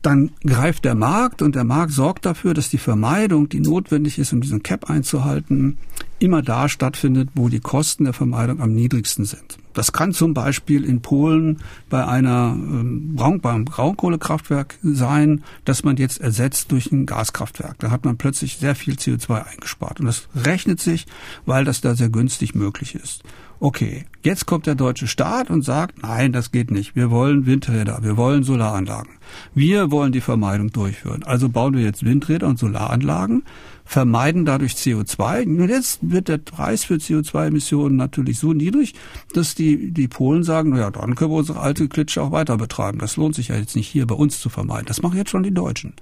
dann 0.03 0.31
greift 0.45 0.85
der 0.85 0.95
Markt 0.95 1.43
und 1.43 1.55
der 1.55 1.65
Markt 1.65 1.93
sorgt 1.93 2.27
dafür, 2.27 2.55
dass 2.55 2.71
die 2.71 2.79
Vermeidung, 2.79 3.49
die 3.49 3.61
notwendig 3.61 4.19
ist, 4.19 4.33
um 4.33 4.41
diesen 4.41 4.63
Cap 4.63 4.89
einzuhalten, 4.91 5.79
immer 6.19 6.43
da 6.43 6.69
stattfindet, 6.69 7.31
wo 7.35 7.49
die 7.49 7.61
Kosten 7.61 8.05
der 8.05 8.13
Vermeidung 8.13 8.61
am 8.61 8.73
niedrigsten 8.73 9.25
sind. 9.25 9.59
Das 9.77 9.93
kann 9.93 10.13
zum 10.13 10.33
Beispiel 10.33 10.85
in 10.85 11.03
Polen 11.03 11.59
bei 11.91 12.07
einer 12.07 12.55
ähm, 12.57 13.15
Braun, 13.15 13.41
beim 13.43 13.67
Braunkohlekraftwerk 13.67 14.79
sein, 14.83 15.45
dass 15.67 15.85
man 15.85 15.99
jetzt 15.99 16.19
ersetzt 16.19 16.73
durch 16.73 16.91
ein 16.93 17.05
Gaskraftwerk. 17.05 17.79
Da 17.81 17.91
hat 17.91 18.07
man 18.07 18.17
plötzlich 18.17 18.57
sehr 18.57 18.75
viel 18.75 18.95
CO2 18.95 19.45
eingespart. 19.45 20.01
Und 20.01 20.07
das 20.07 20.29
rechnet 20.35 20.81
sich, 20.81 21.07
weil 21.45 21.67
das 21.67 21.83
da 21.83 21.95
sehr 21.95 22.09
günstig 22.09 22.55
möglich 22.55 22.95
ist. 22.95 23.23
Okay, 23.61 24.05
jetzt 24.23 24.47
kommt 24.47 24.67
der 24.67 24.75
deutsche 24.75 25.07
Staat 25.07 25.51
und 25.51 25.63
sagt, 25.63 26.03
nein, 26.03 26.33
das 26.33 26.53
geht 26.53 26.71
nicht. 26.71 26.97
Wir 26.97 27.11
wollen 27.11 27.45
Windräder, 27.45 28.01
wir 28.03 28.17
wollen 28.17 28.45
Solaranlagen. 28.45 29.13
Wir 29.55 29.91
wollen 29.91 30.13
die 30.13 30.21
Vermeidung 30.21 30.73
durchführen. 30.73 31.23
Also 31.23 31.49
bauen 31.49 31.75
wir 31.75 31.83
jetzt 31.83 32.05
Windräder 32.05 32.49
und 32.49 32.59
Solaranlagen, 32.59 33.45
vermeiden 33.87 34.45
dadurch 34.45 34.73
CO2. 34.73 35.45
Und 35.47 35.69
jetzt 35.69 36.01
wird 36.03 36.29
der 36.29 36.39
Preis 36.39 36.85
für 36.85 36.95
CO2-Emissionen 36.95 37.97
natürlich 37.97 38.39
so 38.39 38.53
niedrig, 38.53 38.95
dass 39.33 39.55
die, 39.55 39.93
die 39.93 40.09
Polen 40.09 40.43
sagen, 40.43 40.71
na 40.71 40.79
ja, 40.79 40.91
dann 40.91 41.15
können 41.15 41.31
wir 41.31 41.39
unsere 41.39 41.61
alte 41.61 41.89
Klitsche 41.89 42.21
auch 42.21 42.33
weiter 42.33 42.57
betreiben. 42.59 42.99
Das 42.99 43.17
lohnt 43.17 43.37
sich 43.37 43.49
ja 43.49 43.57
jetzt 43.57 43.77
nicht 43.77 43.89
hier 43.89 44.07
bei 44.07 44.17
uns 44.17 44.41
zu 44.41 44.49
vermeiden. 44.49 44.87
Das 44.87 45.03
machen 45.03 45.17
jetzt 45.17 45.31
schon 45.31 45.45
die 45.45 45.55
Deutschen. 45.55 45.95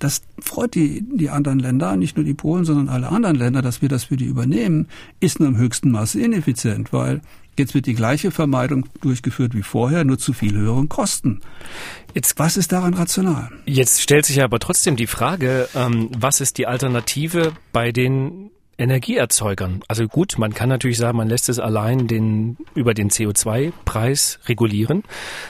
Das 0.00 0.22
freut 0.40 0.74
die, 0.74 1.02
die 1.02 1.30
anderen 1.30 1.60
Länder, 1.60 1.96
nicht 1.96 2.16
nur 2.16 2.24
die 2.24 2.34
Polen, 2.34 2.64
sondern 2.64 2.88
alle 2.88 3.08
anderen 3.08 3.36
Länder, 3.36 3.62
dass 3.62 3.80
wir 3.80 3.88
das 3.88 4.04
für 4.04 4.16
die 4.16 4.26
übernehmen, 4.26 4.88
ist 5.20 5.38
nur 5.38 5.48
im 5.48 5.56
höchsten 5.56 5.92
Maße 5.92 6.20
ineffizient, 6.20 6.92
weil 6.92 7.20
Jetzt 7.58 7.74
wird 7.74 7.86
die 7.86 7.94
gleiche 7.94 8.30
Vermeidung 8.30 8.86
durchgeführt 9.00 9.54
wie 9.54 9.62
vorher, 9.62 10.04
nur 10.04 10.18
zu 10.18 10.32
viel 10.32 10.56
höheren 10.56 10.88
Kosten. 10.88 11.40
Jetzt, 12.14 12.38
was 12.38 12.56
ist 12.56 12.72
daran 12.72 12.94
rational? 12.94 13.50
Jetzt 13.66 14.00
stellt 14.00 14.24
sich 14.24 14.42
aber 14.42 14.58
trotzdem 14.58 14.96
die 14.96 15.06
Frage, 15.06 15.68
ähm, 15.74 16.10
was 16.16 16.40
ist 16.40 16.58
die 16.58 16.66
Alternative 16.66 17.52
bei 17.72 17.92
den 17.92 18.50
Energieerzeugern. 18.80 19.82
Also 19.88 20.08
gut, 20.08 20.38
man 20.38 20.54
kann 20.54 20.70
natürlich 20.70 20.96
sagen, 20.96 21.18
man 21.18 21.28
lässt 21.28 21.48
es 21.48 21.58
allein 21.58 22.06
den, 22.06 22.56
über 22.74 22.94
den 22.94 23.10
CO2-Preis 23.10 24.40
regulieren. 24.46 25.02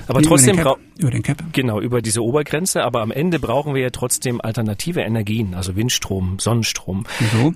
Aber 0.08 0.20
nee, 0.20 0.26
trotzdem 0.26 0.58
über 0.58 0.74
den, 0.74 1.00
über 1.00 1.10
den 1.10 1.22
Cap. 1.22 1.44
Genau, 1.52 1.80
über 1.80 2.02
diese 2.02 2.22
Obergrenze. 2.22 2.82
Aber 2.82 3.02
am 3.02 3.12
Ende 3.12 3.38
brauchen 3.38 3.74
wir 3.74 3.82
ja 3.82 3.90
trotzdem 3.90 4.40
alternative 4.40 5.00
Energien, 5.00 5.54
also 5.54 5.76
Windstrom, 5.76 6.38
Sonnenstrom. 6.40 7.06
Wieso? 7.20 7.54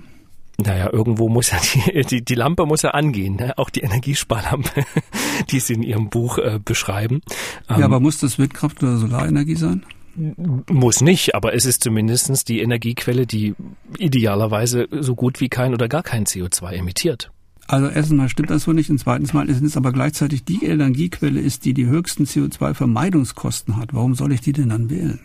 Naja, 0.57 0.91
irgendwo 0.91 1.27
muss 1.27 1.51
ja 1.51 1.59
die, 1.59 2.01
die, 2.09 2.23
die 2.23 2.35
Lampe 2.35 2.65
muss 2.65 2.81
ja 2.81 2.91
angehen, 2.91 3.35
ne? 3.35 3.57
auch 3.57 3.69
die 3.69 3.81
Energiesparlampe, 3.81 4.85
die 5.49 5.59
Sie 5.59 5.73
in 5.73 5.83
Ihrem 5.83 6.09
Buch 6.09 6.37
äh, 6.37 6.59
beschreiben. 6.63 7.21
Ja, 7.69 7.77
ähm, 7.77 7.83
aber 7.83 7.99
muss 7.99 8.19
das 8.19 8.39
Windkraft 8.39 8.81
oder 8.81 8.97
Solarenergie 8.97 9.55
sein? 9.55 9.85
Muss 10.15 11.01
nicht, 11.01 11.35
aber 11.35 11.53
es 11.53 11.65
ist 11.65 11.83
zumindestens 11.83 12.45
die 12.45 12.61
Energiequelle, 12.61 13.27
die 13.27 13.53
idealerweise 13.97 14.87
so 14.91 15.13
gut 15.13 15.41
wie 15.41 15.49
kein 15.49 15.73
oder 15.73 15.89
gar 15.89 16.03
kein 16.03 16.25
CO2 16.25 16.71
emittiert. 16.71 17.31
Also 17.67 17.87
erstens 17.87 18.17
mal 18.17 18.29
stimmt 18.29 18.49
das 18.49 18.63
so 18.63 18.71
nicht 18.71 18.89
und 18.89 18.99
zweitens 18.99 19.33
mal 19.33 19.49
ist 19.49 19.61
es 19.61 19.75
aber 19.75 19.91
gleichzeitig 19.91 20.45
die 20.45 20.63
Energiequelle 20.63 21.41
ist, 21.41 21.65
die 21.65 21.73
die 21.73 21.87
höchsten 21.87 22.25
CO2-Vermeidungskosten 22.25 23.75
hat. 23.75 23.93
Warum 23.93 24.13
soll 24.13 24.31
ich 24.31 24.41
die 24.41 24.53
denn 24.53 24.69
dann 24.69 24.89
wählen? 24.89 25.19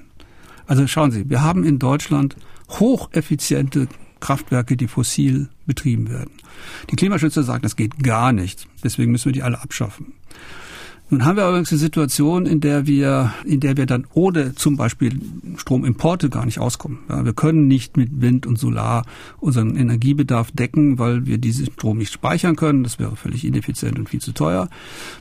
Also 0.66 0.86
schauen 0.86 1.10
Sie, 1.10 1.28
wir 1.28 1.42
haben 1.42 1.64
in 1.64 1.78
Deutschland 1.78 2.36
hocheffiziente 2.70 3.88
Kraftwerke, 4.20 4.76
die 4.76 4.88
fossil 4.88 5.48
betrieben 5.66 6.10
werden. 6.10 6.32
Die 6.90 6.96
Klimaschützer 6.96 7.42
sagen, 7.42 7.62
das 7.62 7.76
geht 7.76 8.02
gar 8.02 8.32
nicht. 8.32 8.66
Deswegen 8.84 9.12
müssen 9.12 9.26
wir 9.26 9.32
die 9.32 9.42
alle 9.42 9.60
abschaffen. 9.60 10.12
Nun 11.10 11.24
haben 11.24 11.36
wir 11.36 11.44
allerdings 11.44 11.72
eine 11.72 11.80
Situation, 11.80 12.46
in 12.46 12.60
der 12.60 12.86
wir, 12.86 13.34
in 13.44 13.58
der 13.58 13.76
wir 13.76 13.86
dann 13.86 14.06
ohne 14.14 14.54
zum 14.54 14.76
Beispiel 14.76 15.20
Stromimporte 15.56 16.30
gar 16.30 16.44
nicht 16.44 16.60
auskommen. 16.60 17.00
Ja, 17.08 17.24
wir 17.24 17.32
können 17.32 17.66
nicht 17.66 17.96
mit 17.96 18.20
Wind 18.20 18.46
und 18.46 18.60
Solar 18.60 19.04
unseren 19.40 19.74
Energiebedarf 19.74 20.52
decken, 20.52 21.00
weil 21.00 21.26
wir 21.26 21.38
diesen 21.38 21.66
Strom 21.66 21.98
nicht 21.98 22.12
speichern 22.12 22.54
können. 22.54 22.84
Das 22.84 23.00
wäre 23.00 23.16
völlig 23.16 23.44
ineffizient 23.44 23.98
und 23.98 24.08
viel 24.08 24.20
zu 24.20 24.32
teuer. 24.32 24.68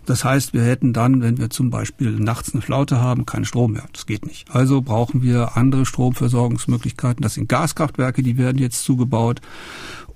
Das 0.05 0.23
heißt, 0.23 0.53
wir 0.53 0.61
hätten 0.61 0.93
dann, 0.93 1.23
wenn 1.23 1.39
wir 1.39 1.49
zum 1.49 1.71
Beispiel 1.71 2.11
nachts 2.11 2.53
eine 2.53 2.61
Flaute 2.61 3.01
haben, 3.01 3.25
keinen 3.25 3.45
Strom 3.45 3.71
mehr. 3.71 3.85
Das 3.91 4.05
geht 4.05 4.27
nicht. 4.27 4.53
Also 4.53 4.83
brauchen 4.83 5.23
wir 5.23 5.57
andere 5.57 5.87
Stromversorgungsmöglichkeiten. 5.87 7.23
Das 7.23 7.33
sind 7.33 7.49
Gaskraftwerke, 7.49 8.21
die 8.21 8.37
werden 8.37 8.59
jetzt 8.59 8.83
zugebaut. 8.83 9.41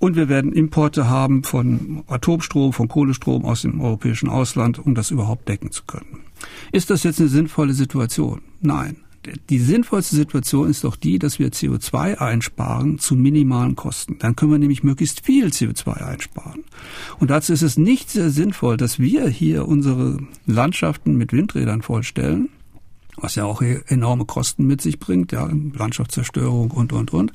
Und 0.03 0.17
wir 0.17 0.27
werden 0.27 0.51
Importe 0.51 1.09
haben 1.09 1.45
von 1.45 2.03
Atomstrom, 2.07 2.73
von 2.73 2.89
Kohlestrom 2.89 3.45
aus 3.45 3.61
dem 3.61 3.79
europäischen 3.79 4.27
Ausland, 4.27 4.77
um 4.77 4.95
das 4.95 5.11
überhaupt 5.11 5.47
decken 5.47 5.71
zu 5.71 5.83
können. 5.85 6.25
Ist 6.73 6.89
das 6.89 7.03
jetzt 7.03 7.21
eine 7.21 7.29
sinnvolle 7.29 7.73
Situation? 7.73 8.41
Nein. 8.59 8.97
Die 9.49 9.59
sinnvollste 9.59 10.17
Situation 10.17 10.69
ist 10.69 10.83
doch 10.83 10.97
die, 10.97 11.19
dass 11.19 11.39
wir 11.39 11.53
CO2 11.53 12.17
einsparen 12.17 12.99
zu 12.99 13.15
minimalen 13.15 13.77
Kosten. 13.77 14.17
Dann 14.19 14.35
können 14.35 14.51
wir 14.51 14.59
nämlich 14.59 14.83
möglichst 14.83 15.25
viel 15.25 15.47
CO2 15.47 15.93
einsparen. 15.93 16.65
Und 17.19 17.31
dazu 17.31 17.53
ist 17.53 17.61
es 17.61 17.77
nicht 17.77 18.09
sehr 18.09 18.29
sinnvoll, 18.29 18.75
dass 18.75 18.99
wir 18.99 19.29
hier 19.29 19.69
unsere 19.69 20.17
Landschaften 20.45 21.15
mit 21.15 21.31
Windrädern 21.31 21.81
vollstellen 21.81 22.49
was 23.17 23.35
ja 23.35 23.45
auch 23.45 23.61
enorme 23.61 24.25
Kosten 24.25 24.65
mit 24.65 24.81
sich 24.81 24.99
bringt, 24.99 25.31
ja, 25.31 25.49
Landschaftszerstörung 25.73 26.71
und, 26.71 26.93
und, 26.93 27.13
und. 27.13 27.31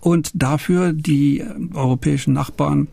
Und 0.00 0.30
dafür 0.34 0.92
die 0.92 1.44
europäischen 1.74 2.32
Nachbarn 2.32 2.88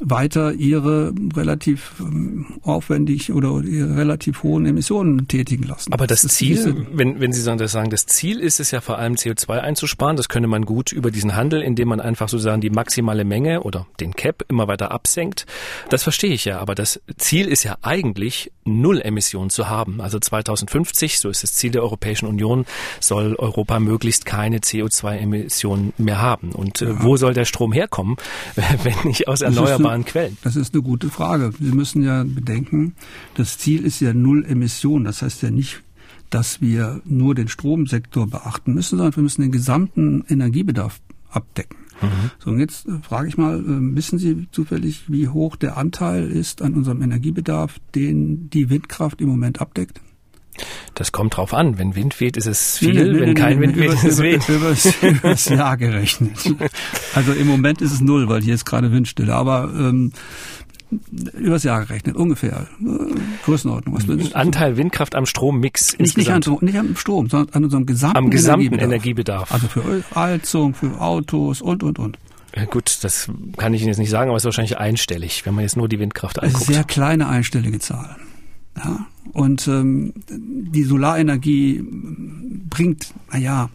weiter 0.00 0.52
ihre 0.52 1.12
relativ 1.34 1.94
ähm, 2.00 2.46
aufwendig 2.62 3.32
oder 3.32 3.62
ihre 3.62 3.96
relativ 3.96 4.42
hohen 4.42 4.66
Emissionen 4.66 5.28
tätigen 5.28 5.64
lassen. 5.64 5.92
Aber 5.92 6.06
das, 6.06 6.22
das 6.22 6.34
Ziel, 6.34 6.86
wenn, 6.92 7.20
wenn 7.20 7.32
Sie 7.32 7.40
sagen, 7.40 7.58
das 7.58 7.72
sagen, 7.72 7.90
das 7.90 8.06
Ziel 8.06 8.40
ist 8.40 8.60
es 8.60 8.70
ja 8.70 8.80
vor 8.80 8.98
allem 8.98 9.14
CO2 9.14 9.58
einzusparen. 9.58 10.16
Das 10.16 10.28
könne 10.28 10.46
man 10.46 10.64
gut 10.64 10.92
über 10.92 11.10
diesen 11.10 11.36
Handel, 11.36 11.62
indem 11.62 11.88
man 11.88 12.00
einfach 12.00 12.28
sozusagen 12.28 12.60
die 12.60 12.70
maximale 12.70 13.24
Menge 13.24 13.62
oder 13.62 13.86
den 14.00 14.14
Cap 14.14 14.44
immer 14.48 14.68
weiter 14.68 14.92
absenkt. 14.92 15.46
Das 15.90 16.02
verstehe 16.02 16.32
ich 16.32 16.44
ja. 16.44 16.58
Aber 16.58 16.74
das 16.74 17.00
Ziel 17.16 17.48
ist 17.48 17.64
ja 17.64 17.76
eigentlich 17.82 18.52
Null 18.64 19.00
Emissionen 19.00 19.50
zu 19.50 19.68
haben. 19.68 20.00
Also 20.00 20.18
2050, 20.18 21.18
so 21.18 21.28
ist 21.28 21.42
das 21.42 21.54
Ziel 21.54 21.70
der 21.70 21.82
Europäischen 21.82 22.26
Union, 22.26 22.66
soll 23.00 23.34
Europa 23.36 23.80
möglichst 23.80 24.26
keine 24.26 24.58
CO2-Emissionen 24.58 25.92
mehr 25.98 26.20
haben. 26.20 26.52
Und 26.52 26.82
äh, 26.82 26.90
ja. 26.90 27.02
wo 27.02 27.16
soll 27.16 27.34
der 27.34 27.44
Strom 27.44 27.72
herkommen, 27.72 28.16
wenn 28.82 28.94
nicht 29.04 29.28
aus 29.28 29.40
erneuerbaren 29.40 29.87
erneuerbaren 29.88 30.04
Quellen? 30.04 30.36
Das 30.42 30.56
ist 30.56 30.74
eine 30.74 30.82
gute 30.82 31.08
Frage. 31.08 31.52
Sie 31.58 31.72
müssen 31.72 32.02
ja 32.02 32.24
bedenken, 32.24 32.94
das 33.34 33.58
Ziel 33.58 33.84
ist 33.84 34.00
ja 34.00 34.12
Null 34.12 34.44
Emission. 34.44 35.04
Das 35.04 35.22
heißt 35.22 35.42
ja 35.42 35.50
nicht, 35.50 35.82
dass 36.30 36.60
wir 36.60 37.00
nur 37.04 37.34
den 37.34 37.48
Stromsektor 37.48 38.26
beachten 38.26 38.74
müssen, 38.74 38.98
sondern 38.98 39.16
wir 39.16 39.22
müssen 39.22 39.42
den 39.42 39.52
gesamten 39.52 40.24
Energiebedarf 40.28 41.00
abdecken. 41.30 41.78
Mhm. 42.00 42.30
So, 42.38 42.50
und 42.50 42.60
jetzt 42.60 42.86
äh, 42.86 42.98
frage 43.02 43.28
ich 43.28 43.36
mal, 43.36 43.58
äh, 43.58 43.96
wissen 43.96 44.18
Sie 44.18 44.46
zufällig, 44.52 45.04
wie 45.08 45.28
hoch 45.28 45.56
der 45.56 45.76
Anteil 45.76 46.30
ist 46.30 46.62
an 46.62 46.74
unserem 46.74 47.02
Energiebedarf, 47.02 47.80
den 47.94 48.50
die 48.50 48.70
Windkraft 48.70 49.20
im 49.20 49.28
Moment 49.28 49.60
abdeckt? 49.60 50.00
Das 50.94 51.12
kommt 51.12 51.36
drauf 51.36 51.54
an. 51.54 51.78
Wenn 51.78 51.94
Wind 51.94 52.20
weht, 52.20 52.36
ist 52.36 52.46
es 52.46 52.78
viel. 52.78 52.94
Nee, 52.94 53.12
nee, 53.12 53.20
Wenn 53.20 53.28
nee, 53.30 53.34
kein 53.34 53.60
Wind 53.60 53.76
weht, 53.76 53.92
ist 53.92 54.04
es 54.04 54.18
wenig. 54.18 54.48
Übers, 54.48 54.92
übers 55.02 55.48
Jahr 55.48 55.76
gerechnet. 55.76 56.32
Also 57.14 57.32
im 57.32 57.46
Moment 57.46 57.80
ist 57.80 57.92
es 57.92 58.00
null, 58.00 58.28
weil 58.28 58.42
hier 58.42 58.54
ist 58.54 58.64
gerade 58.64 58.92
Windstille. 58.92 59.34
Aber 59.34 59.70
ähm, 59.74 60.12
übers 61.34 61.64
Jahr 61.64 61.84
gerechnet, 61.84 62.16
ungefähr. 62.16 62.66
Äh, 62.80 63.14
Größenordnung. 63.44 63.94
Was 63.94 64.08
Ein 64.08 64.34
Anteil 64.34 64.76
Windkraft 64.76 65.14
am 65.14 65.26
Strommix 65.26 65.98
nicht, 65.98 66.16
nicht, 66.16 66.30
an, 66.30 66.42
nicht 66.60 66.78
am 66.78 66.96
Strom, 66.96 67.28
sondern 67.28 67.54
an 67.54 67.64
unserem 67.64 67.86
gesamten, 67.86 68.16
am 68.16 68.30
gesamten 68.30 68.78
Energiebedarf. 68.78 69.50
Energiebedarf. 69.50 69.52
Also 69.52 69.68
für 69.68 70.02
Heizung, 70.14 70.74
für 70.74 71.00
Autos 71.00 71.60
und, 71.60 71.82
und, 71.82 71.98
und. 71.98 72.18
Gut, 72.70 73.04
das 73.04 73.30
kann 73.56 73.74
ich 73.74 73.82
Ihnen 73.82 73.88
jetzt 73.88 73.98
nicht 73.98 74.10
sagen, 74.10 74.30
aber 74.30 74.36
es 74.36 74.42
ist 74.42 74.46
wahrscheinlich 74.46 74.78
einstellig, 74.78 75.44
wenn 75.46 75.54
man 75.54 75.62
jetzt 75.62 75.76
nur 75.76 75.88
die 75.88 75.98
Windkraft 75.98 76.42
anguckt. 76.42 76.64
Sehr 76.64 76.82
kleine 76.84 77.28
einstellige 77.28 77.78
Zahlen. 77.78 78.16
Ja? 78.84 79.06
Und 79.32 79.68
ähm, 79.68 80.14
die 80.30 80.84
Solarenergie 80.84 81.84
bringt, 82.68 83.12
naja, 83.32 83.70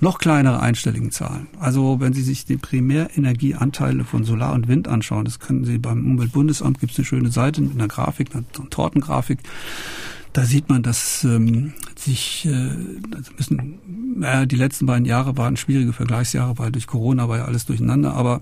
noch 0.00 0.18
kleinere 0.18 0.60
einstelligen 0.60 1.10
Zahlen. 1.10 1.46
Also 1.60 2.00
wenn 2.00 2.12
Sie 2.12 2.22
sich 2.22 2.44
die 2.44 2.56
Primärenergieanteile 2.56 4.04
von 4.04 4.24
Solar 4.24 4.52
und 4.52 4.68
Wind 4.68 4.88
anschauen, 4.88 5.24
das 5.24 5.38
können 5.38 5.64
Sie 5.64 5.78
beim 5.78 6.04
Umweltbundesamt, 6.04 6.80
gibt 6.80 6.92
es 6.92 6.98
eine 6.98 7.04
schöne 7.04 7.30
Seite 7.30 7.60
mit 7.60 7.74
einer 7.74 7.88
Grafik, 7.88 8.34
einer 8.34 8.44
Tortengrafik. 8.70 9.38
Da 10.32 10.44
sieht 10.44 10.70
man, 10.70 10.82
dass 10.82 11.24
ähm, 11.24 11.74
sich 11.94 12.46
äh, 12.46 12.70
müssen, 13.36 13.78
naja, 14.16 14.46
die 14.46 14.56
letzten 14.56 14.86
beiden 14.86 15.04
Jahre 15.04 15.36
waren 15.36 15.56
schwierige 15.56 15.92
Vergleichsjahre, 15.92 16.58
weil 16.58 16.72
durch 16.72 16.86
Corona 16.86 17.28
war 17.28 17.36
ja 17.38 17.44
alles 17.44 17.66
durcheinander, 17.66 18.14
aber 18.14 18.40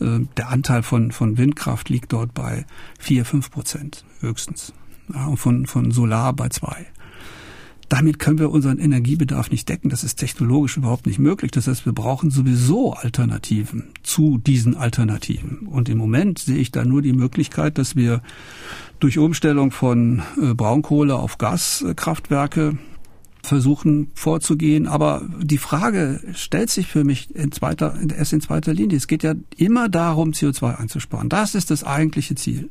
äh, 0.00 0.20
der 0.36 0.50
Anteil 0.50 0.82
von, 0.82 1.12
von 1.12 1.38
Windkraft 1.38 1.88
liegt 1.88 2.12
dort 2.12 2.34
bei 2.34 2.66
vier, 2.98 3.24
fünf 3.24 3.50
Prozent 3.50 4.04
höchstens 4.20 4.74
von, 5.36 5.66
von 5.66 5.90
Solar 5.90 6.32
bei 6.32 6.48
zwei. 6.48 6.86
Damit 7.90 8.20
können 8.20 8.38
wir 8.38 8.50
unseren 8.50 8.78
Energiebedarf 8.78 9.50
nicht 9.50 9.68
decken. 9.68 9.90
Das 9.90 10.04
ist 10.04 10.14
technologisch 10.14 10.76
überhaupt 10.76 11.06
nicht 11.06 11.18
möglich. 11.18 11.50
Das 11.50 11.66
heißt, 11.66 11.86
wir 11.86 11.92
brauchen 11.92 12.30
sowieso 12.30 12.92
Alternativen 12.92 13.88
zu 14.04 14.38
diesen 14.38 14.76
Alternativen. 14.76 15.66
Und 15.66 15.88
im 15.88 15.98
Moment 15.98 16.38
sehe 16.38 16.58
ich 16.58 16.70
da 16.70 16.84
nur 16.84 17.02
die 17.02 17.12
Möglichkeit, 17.12 17.78
dass 17.78 17.96
wir 17.96 18.22
durch 19.00 19.18
Umstellung 19.18 19.72
von 19.72 20.22
äh, 20.40 20.54
Braunkohle 20.54 21.16
auf 21.16 21.38
Gaskraftwerke 21.38 22.78
versuchen 23.42 24.10
vorzugehen. 24.14 24.86
Aber 24.86 25.22
die 25.40 25.58
Frage 25.58 26.20
stellt 26.34 26.70
sich 26.70 26.86
für 26.86 27.04
mich 27.04 27.34
in 27.34 27.52
zweiter, 27.52 27.98
erst 28.16 28.32
in 28.32 28.40
zweiter 28.40 28.74
Linie. 28.74 28.96
Es 28.96 29.06
geht 29.06 29.22
ja 29.22 29.34
immer 29.56 29.88
darum, 29.88 30.32
CO2 30.32 30.78
einzusparen. 30.78 31.28
Das 31.28 31.54
ist 31.54 31.70
das 31.70 31.84
eigentliche 31.84 32.34
Ziel. 32.34 32.70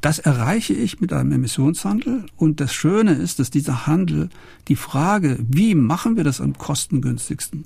Das 0.00 0.18
erreiche 0.18 0.74
ich 0.74 1.00
mit 1.00 1.12
einem 1.12 1.32
Emissionshandel. 1.32 2.26
Und 2.36 2.60
das 2.60 2.72
Schöne 2.72 3.12
ist, 3.12 3.38
dass 3.38 3.50
dieser 3.50 3.86
Handel 3.86 4.28
die 4.68 4.76
Frage, 4.76 5.38
wie 5.40 5.74
machen 5.74 6.16
wir 6.16 6.24
das 6.24 6.40
am 6.40 6.56
kostengünstigsten, 6.56 7.64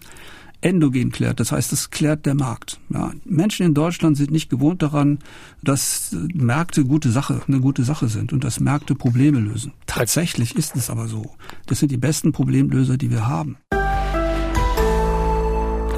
endogen 0.63 1.13
klärt. 1.13 1.41
Das 1.41 1.53
heißt, 1.53 1.73
es 1.73 1.91
klärt 1.91 2.25
der 2.27 2.35
Markt. 2.35 2.81
Ja, 2.89 3.13
Menschen 3.25 3.67
in 3.67 3.75
Deutschland 3.75 4.17
sind 4.17 4.31
nicht 4.31 4.49
gewohnt 4.49 4.83
daran, 4.83 5.19
dass 5.63 6.17
Märkte 6.33 6.85
gute 6.85 7.11
Sache, 7.11 7.43
eine 7.47 7.61
gute 7.61 7.85
Sache 7.85 8.09
sind 8.09 8.33
und 8.33 8.45
dass 8.45 8.61
Märkte 8.61 8.95
Probleme 8.95 9.41
lösen. 9.41 9.73
Tatsächlich 9.87 10.57
ist 10.57 10.77
es 10.77 10.89
aber 10.89 11.09
so. 11.09 11.35
Das 11.67 11.81
sind 11.81 11.91
die 11.93 11.99
besten 11.99 12.33
Problemlöser, 12.33 12.97
die 12.97 13.11
wir 13.11 13.27
haben. 13.27 13.57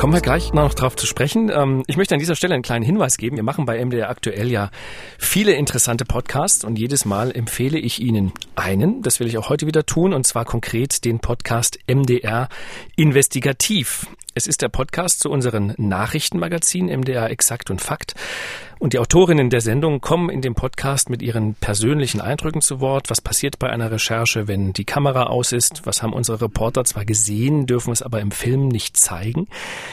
Kommen 0.04 0.12
wir 0.12 0.20
gleich 0.20 0.52
noch 0.52 0.74
drauf 0.74 0.96
zu 0.96 1.06
sprechen. 1.06 1.50
Ähm, 1.50 1.82
ich 1.86 1.96
möchte 1.96 2.14
an 2.14 2.18
dieser 2.18 2.36
Stelle 2.36 2.52
einen 2.52 2.62
kleinen 2.62 2.84
Hinweis 2.84 3.16
geben. 3.16 3.36
Wir 3.36 3.42
machen 3.42 3.64
bei 3.64 3.82
MDR 3.82 4.10
aktuell 4.10 4.50
ja 4.50 4.70
viele 5.18 5.52
interessante 5.52 6.04
Podcasts 6.04 6.62
und 6.62 6.78
jedes 6.78 7.06
Mal 7.06 7.34
empfehle 7.34 7.78
ich 7.78 8.02
Ihnen 8.02 8.32
einen. 8.54 9.00
Das 9.00 9.18
will 9.18 9.28
ich 9.28 9.38
auch 9.38 9.48
heute 9.48 9.66
wieder 9.66 9.86
tun 9.86 10.12
und 10.12 10.26
zwar 10.26 10.44
konkret 10.44 11.06
den 11.06 11.20
Podcast 11.20 11.78
MDR 11.86 12.50
Investigativ. 12.96 14.06
Es 14.36 14.48
ist 14.48 14.62
der 14.62 14.68
Podcast 14.68 15.20
zu 15.20 15.30
unseren 15.30 15.74
Nachrichtenmagazin 15.76 16.86
MDR 16.86 17.30
Exakt 17.30 17.70
und 17.70 17.80
Fakt. 17.80 18.14
Und 18.80 18.92
die 18.92 18.98
Autorinnen 18.98 19.48
der 19.48 19.60
Sendung 19.60 20.00
kommen 20.00 20.28
in 20.28 20.42
dem 20.42 20.56
Podcast 20.56 21.08
mit 21.08 21.22
ihren 21.22 21.54
persönlichen 21.54 22.20
Eindrücken 22.20 22.60
zu 22.60 22.80
Wort. 22.80 23.10
Was 23.10 23.20
passiert 23.20 23.60
bei 23.60 23.70
einer 23.70 23.92
Recherche, 23.92 24.48
wenn 24.48 24.72
die 24.72 24.84
Kamera 24.84 25.28
aus 25.28 25.52
ist? 25.52 25.86
Was 25.86 26.02
haben 26.02 26.12
unsere 26.12 26.40
Reporter 26.40 26.84
zwar 26.84 27.04
gesehen, 27.04 27.66
dürfen 27.66 27.92
es 27.92 28.02
aber 28.02 28.20
im 28.20 28.32
Film 28.32 28.66
nicht 28.66 28.96
zeigen? 28.96 29.46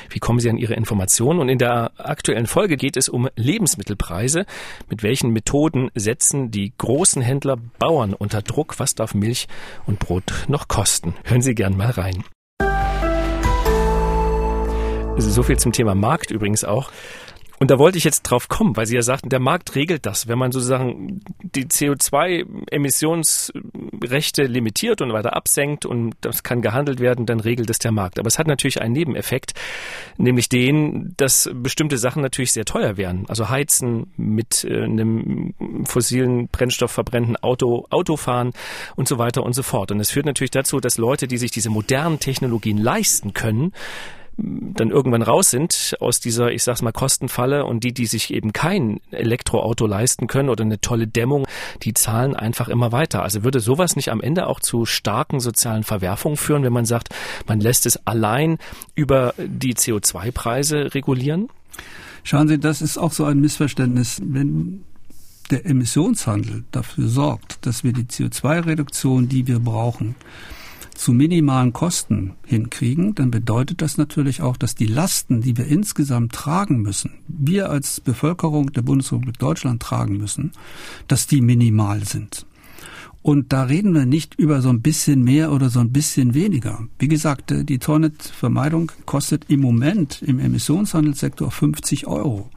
Wie 0.09 0.17
kommen 0.17 0.39
sie 0.39 0.49
an 0.49 0.57
ihre 0.57 0.73
Informationen? 0.73 1.39
Und 1.39 1.47
in 1.47 1.59
der 1.59 1.91
aktuellen 1.99 2.47
Folge 2.47 2.77
geht 2.77 2.97
es 2.97 3.09
um 3.09 3.29
Lebensmittelpreise. 3.35 4.47
Mit 4.89 5.03
welchen 5.03 5.29
Methoden 5.29 5.91
setzen 5.93 6.49
die 6.49 6.73
großen 6.79 7.21
Händler 7.21 7.57
Bauern 7.77 8.15
unter 8.15 8.41
Druck? 8.41 8.79
Was 8.79 8.95
darf 8.95 9.13
Milch 9.13 9.47
und 9.85 9.99
Brot 9.99 10.33
noch 10.47 10.67
kosten? 10.67 11.13
Hören 11.25 11.43
Sie 11.43 11.53
gern 11.53 11.77
mal 11.77 11.91
rein. 11.91 12.23
So 15.17 15.43
viel 15.43 15.57
zum 15.57 15.71
Thema 15.71 15.95
Markt 15.95 16.31
übrigens 16.31 16.63
auch. 16.63 16.91
Und 17.61 17.69
da 17.69 17.77
wollte 17.77 17.99
ich 17.99 18.03
jetzt 18.03 18.23
drauf 18.23 18.47
kommen, 18.47 18.75
weil 18.75 18.87
Sie 18.87 18.95
ja 18.95 19.03
sagten, 19.03 19.29
der 19.29 19.39
Markt 19.39 19.75
regelt 19.75 20.07
das. 20.07 20.27
Wenn 20.27 20.39
man 20.39 20.51
sozusagen 20.51 21.21
die 21.43 21.65
CO2-Emissionsrechte 21.65 24.45
limitiert 24.45 24.99
und 24.99 25.13
weiter 25.13 25.35
absenkt 25.35 25.85
und 25.85 26.15
das 26.21 26.41
kann 26.41 26.63
gehandelt 26.63 26.99
werden, 26.99 27.27
dann 27.27 27.39
regelt 27.39 27.69
es 27.69 27.77
der 27.77 27.91
Markt. 27.91 28.17
Aber 28.17 28.27
es 28.27 28.39
hat 28.39 28.47
natürlich 28.47 28.81
einen 28.81 28.93
Nebeneffekt, 28.93 29.53
nämlich 30.17 30.49
den, 30.49 31.13
dass 31.17 31.51
bestimmte 31.53 31.99
Sachen 31.99 32.23
natürlich 32.23 32.51
sehr 32.51 32.65
teuer 32.65 32.97
wären. 32.97 33.25
Also 33.27 33.49
Heizen 33.49 34.11
mit 34.17 34.63
äh, 34.63 34.83
einem 34.83 35.53
fossilen 35.85 36.47
Brennstoff 36.47 36.89
verbrennenden 36.89 37.37
Auto, 37.43 37.85
Autofahren 37.91 38.53
und 38.95 39.07
so 39.07 39.19
weiter 39.19 39.43
und 39.43 39.53
so 39.53 39.61
fort. 39.61 39.91
Und 39.91 39.99
es 39.99 40.09
führt 40.09 40.25
natürlich 40.25 40.49
dazu, 40.49 40.79
dass 40.79 40.97
Leute, 40.97 41.27
die 41.27 41.37
sich 41.37 41.51
diese 41.51 41.69
modernen 41.69 42.19
Technologien 42.19 42.79
leisten 42.79 43.35
können, 43.35 43.71
dann 44.37 44.89
irgendwann 44.89 45.21
raus 45.21 45.49
sind 45.49 45.95
aus 45.99 46.19
dieser, 46.19 46.51
ich 46.51 46.63
sag's 46.63 46.81
mal, 46.81 46.91
Kostenfalle 46.91 47.65
und 47.65 47.83
die, 47.83 47.93
die 47.93 48.05
sich 48.05 48.33
eben 48.33 48.53
kein 48.53 48.99
Elektroauto 49.11 49.85
leisten 49.85 50.27
können 50.27 50.49
oder 50.49 50.63
eine 50.63 50.79
tolle 50.79 51.07
Dämmung, 51.07 51.45
die 51.83 51.93
zahlen 51.93 52.35
einfach 52.35 52.69
immer 52.69 52.91
weiter. 52.91 53.23
Also 53.23 53.43
würde 53.43 53.59
sowas 53.59 53.95
nicht 53.95 54.09
am 54.09 54.21
Ende 54.21 54.47
auch 54.47 54.59
zu 54.59 54.85
starken 54.85 55.39
sozialen 55.39 55.83
Verwerfungen 55.83 56.37
führen, 56.37 56.63
wenn 56.63 56.73
man 56.73 56.85
sagt, 56.85 57.09
man 57.47 57.59
lässt 57.59 57.85
es 57.85 58.07
allein 58.07 58.57
über 58.95 59.33
die 59.37 59.75
CO2-Preise 59.75 60.93
regulieren? 60.93 61.49
Schauen 62.23 62.47
Sie, 62.47 62.59
das 62.59 62.81
ist 62.81 62.97
auch 62.97 63.11
so 63.11 63.25
ein 63.25 63.39
Missverständnis. 63.41 64.21
Wenn 64.23 64.83
der 65.49 65.65
Emissionshandel 65.65 66.63
dafür 66.71 67.07
sorgt, 67.07 67.65
dass 67.65 67.83
wir 67.83 67.93
die 67.93 68.03
CO2-Reduktion, 68.03 69.27
die 69.27 69.47
wir 69.47 69.59
brauchen, 69.59 70.15
zu 71.01 71.13
minimalen 71.13 71.73
Kosten 71.73 72.35
hinkriegen, 72.45 73.15
dann 73.15 73.31
bedeutet 73.31 73.81
das 73.81 73.97
natürlich 73.97 74.43
auch, 74.43 74.55
dass 74.55 74.75
die 74.75 74.85
Lasten, 74.85 75.41
die 75.41 75.57
wir 75.57 75.65
insgesamt 75.65 76.31
tragen 76.31 76.83
müssen, 76.83 77.13
wir 77.27 77.71
als 77.71 77.99
Bevölkerung 77.99 78.71
der 78.71 78.83
Bundesrepublik 78.83 79.39
Deutschland 79.39 79.81
tragen 79.81 80.17
müssen, 80.17 80.51
dass 81.07 81.25
die 81.25 81.41
minimal 81.41 82.05
sind. 82.05 82.45
Und 83.23 83.51
da 83.51 83.63
reden 83.63 83.95
wir 83.95 84.05
nicht 84.05 84.35
über 84.35 84.61
so 84.61 84.69
ein 84.69 84.83
bisschen 84.83 85.23
mehr 85.23 85.51
oder 85.51 85.71
so 85.71 85.79
ein 85.79 85.91
bisschen 85.91 86.35
weniger. 86.35 86.87
Wie 86.99 87.07
gesagt, 87.07 87.51
die 87.51 87.79
Tornet-Vermeidung 87.79 88.91
kostet 89.07 89.45
im 89.49 89.61
Moment 89.61 90.21
im 90.21 90.37
Emissionshandelssektor 90.37 91.49
50 91.49 92.05
Euro. 92.05 92.51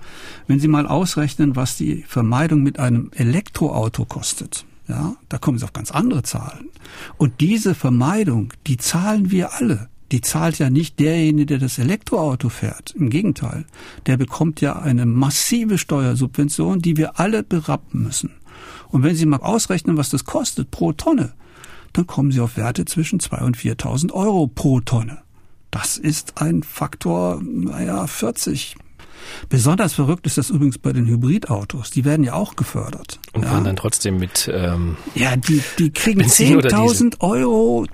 Wenn 0.47 0.61
Sie 0.61 0.69
mal 0.69 0.87
ausrechnen, 0.87 1.57
was 1.57 1.79
die 1.79 2.05
Vermeidung 2.07 2.63
mit 2.63 2.79
einem 2.79 3.11
Elektroauto 3.15 4.05
kostet, 4.05 4.67
Ja, 4.87 5.17
da 5.29 5.39
kommen 5.39 5.59
sie 5.59 5.65
auf 5.65 5.73
ganz 5.73 5.91
andere 5.91 6.23
Zahlen. 6.23 6.69
Und 7.17 7.41
diese 7.41 7.75
Vermeidung, 7.75 8.53
die 8.67 8.77
zahlen 8.77 9.31
wir 9.31 9.55
alle. 9.55 9.89
Die 10.13 10.21
zahlt 10.21 10.59
ja 10.59 10.69
nicht 10.69 11.01
derjenige, 11.01 11.47
der 11.47 11.59
das 11.59 11.79
Elektroauto 11.79 12.51
fährt. 12.51 12.93
Im 12.93 13.09
Gegenteil. 13.09 13.65
Der 14.07 14.17
bekommt 14.17 14.61
ja 14.61 14.79
eine 14.79 15.07
massive 15.07 15.79
Steuersubvention, 15.79 16.81
die 16.81 16.97
wir 16.97 17.19
alle 17.19 17.43
berappen 17.43 18.03
müssen. 18.03 18.31
Und 18.89 19.03
wenn 19.03 19.17
Sie 19.17 19.27
mal 19.27 19.41
ausrechnen, 19.41 19.97
was 19.97 20.11
das 20.11 20.25
kostet 20.25 20.71
pro 20.71 20.93
Tonne, 20.93 21.33
dann 21.95 22.07
kommen 22.07 22.31
Sie 22.31 22.41
auf 22.41 22.57
Werte 22.57 22.85
zwischen 22.85 23.19
2.000 23.19 23.45
und 23.45 23.57
4.000 23.57 24.13
Euro 24.13 24.47
pro 24.47 24.81
Tonne. 24.81 25.19
Das 25.71 25.97
ist 25.97 26.41
ein 26.41 26.63
Faktor, 26.63 27.43
naja, 27.43 28.07
40, 28.07 28.77
Besonders 29.49 29.95
verrückt 29.95 30.27
ist 30.27 30.39
das 30.39 30.51
übrigens 30.51 30.79
bei 30.79 30.93
den 30.93 31.07
Hybridautos. 31.07 31.91
Die 31.91 32.05
werden 32.05 32.25
ja 32.25 32.35
auch 32.35 32.57
gefördert. 32.57 33.21
Und 33.33 33.43
ja. 33.43 33.51
fahren 33.51 33.65
dann 33.65 33.77
trotzdem 33.77 34.19
mit. 34.19 34.51
Ähm, 34.53 34.97
ja, 35.15 35.37
die, 35.37 35.63
die 35.79 35.91
kriegen 35.91 36.23
10.000 36.23 37.21
Euro, 37.21 37.87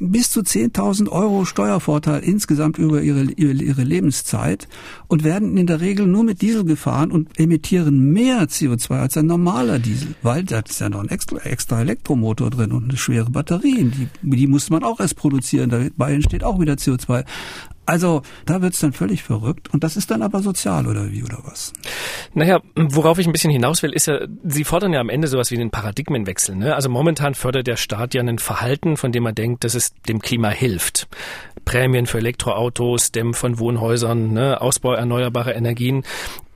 bis 0.00 0.30
zu 0.30 0.40
10.000 0.40 1.08
Euro 1.08 1.44
Steuervorteil 1.44 2.22
insgesamt 2.22 2.78
über 2.78 3.02
ihre, 3.02 3.22
ihre 3.22 3.82
Lebenszeit 3.82 4.68
und 5.08 5.24
werden 5.24 5.56
in 5.56 5.66
der 5.66 5.80
Regel 5.80 6.06
nur 6.06 6.24
mit 6.24 6.42
Diesel 6.42 6.64
gefahren 6.64 7.10
und 7.10 7.28
emittieren 7.38 8.12
mehr 8.12 8.44
CO2 8.44 8.98
als 9.00 9.16
ein 9.16 9.26
normaler 9.26 9.78
Diesel, 9.78 10.14
weil 10.22 10.44
da 10.44 10.60
ist 10.60 10.80
ja 10.80 10.88
noch 10.88 11.00
ein 11.00 11.08
extra, 11.08 11.38
extra 11.38 11.80
Elektromotor 11.80 12.50
drin 12.50 12.72
und 12.72 12.84
eine 12.84 12.96
schwere 12.96 13.30
Batterie. 13.30 13.84
Die, 13.84 14.08
die 14.22 14.46
muss 14.46 14.70
man 14.70 14.84
auch 14.84 15.00
erst 15.00 15.16
produzieren. 15.16 15.70
Dabei 15.70 16.14
entsteht 16.14 16.44
auch 16.44 16.60
wieder 16.60 16.74
CO2. 16.74 17.24
Also 17.86 18.22
da 18.46 18.62
wird's 18.62 18.80
dann 18.80 18.92
völlig 18.92 19.22
verrückt 19.22 19.72
und 19.72 19.84
das 19.84 19.96
ist 19.96 20.10
dann 20.10 20.22
aber 20.22 20.40
sozial 20.40 20.86
oder 20.86 21.10
wie 21.10 21.22
oder 21.22 21.38
was? 21.44 21.72
Naja, 22.32 22.60
worauf 22.74 23.18
ich 23.18 23.26
ein 23.26 23.32
bisschen 23.32 23.50
hinaus 23.50 23.82
will, 23.82 23.92
ist 23.92 24.06
ja, 24.06 24.20
Sie 24.44 24.64
fordern 24.64 24.92
ja 24.92 25.00
am 25.00 25.10
Ende 25.10 25.28
sowas 25.28 25.50
wie 25.50 25.56
einen 25.56 25.70
Paradigmenwechsel. 25.70 26.56
Ne? 26.56 26.74
Also 26.74 26.88
momentan 26.88 27.34
fördert 27.34 27.66
der 27.66 27.76
Staat 27.76 28.14
ja 28.14 28.22
ein 28.22 28.38
Verhalten, 28.38 28.96
von 28.96 29.12
dem 29.12 29.22
man 29.22 29.34
denkt, 29.34 29.64
dass 29.64 29.74
es 29.74 29.94
dem 30.08 30.20
Klima 30.20 30.48
hilft. 30.48 31.08
Prämien 31.64 32.06
für 32.06 32.18
Elektroautos, 32.18 33.12
Dämm 33.12 33.34
von 33.34 33.58
Wohnhäusern, 33.58 34.32
ne? 34.32 34.60
Ausbau 34.60 34.92
erneuerbarer 34.92 35.54
Energien. 35.54 36.04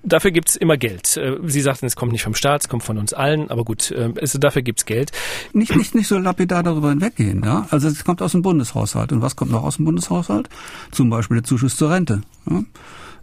Dafür 0.02 0.30
gibt's 0.30 0.56
immer 0.56 0.76
Geld. 0.76 1.16
Äh, 1.16 1.36
Sie 1.44 1.60
sagten, 1.60 1.86
es 1.86 1.96
kommt 1.96 2.12
nicht 2.12 2.22
vom 2.22 2.34
Staat, 2.34 2.62
es 2.62 2.68
kommt 2.68 2.82
von 2.82 2.98
uns 2.98 3.12
allen, 3.12 3.50
aber 3.50 3.64
gut, 3.64 3.92
also 4.20 4.38
dafür 4.38 4.62
gibt's 4.62 4.86
Geld. 4.86 5.12
Nicht, 5.52 5.74
nicht, 5.76 5.94
nicht 5.94 6.08
so 6.08 6.18
lapidar 6.18 6.62
darüber 6.62 6.90
hinweggehen. 6.90 7.42
Ja? 7.44 7.66
Also 7.70 7.88
es 7.88 8.04
kommt 8.04 8.22
aus 8.22 8.32
dem 8.32 8.42
Bundeshaushalt. 8.42 9.12
Und 9.12 9.22
was 9.22 9.36
kommt 9.36 9.50
noch 9.50 9.64
aus 9.64 9.76
dem 9.76 9.84
Bundeshaushalt? 9.84 10.48
Zum 10.90 11.10
Beispiel 11.10 11.38
der 11.38 11.44
Zuschuss 11.44 11.76
zur 11.76 11.90
Rente. 11.90 12.22
Ja? 12.48 12.62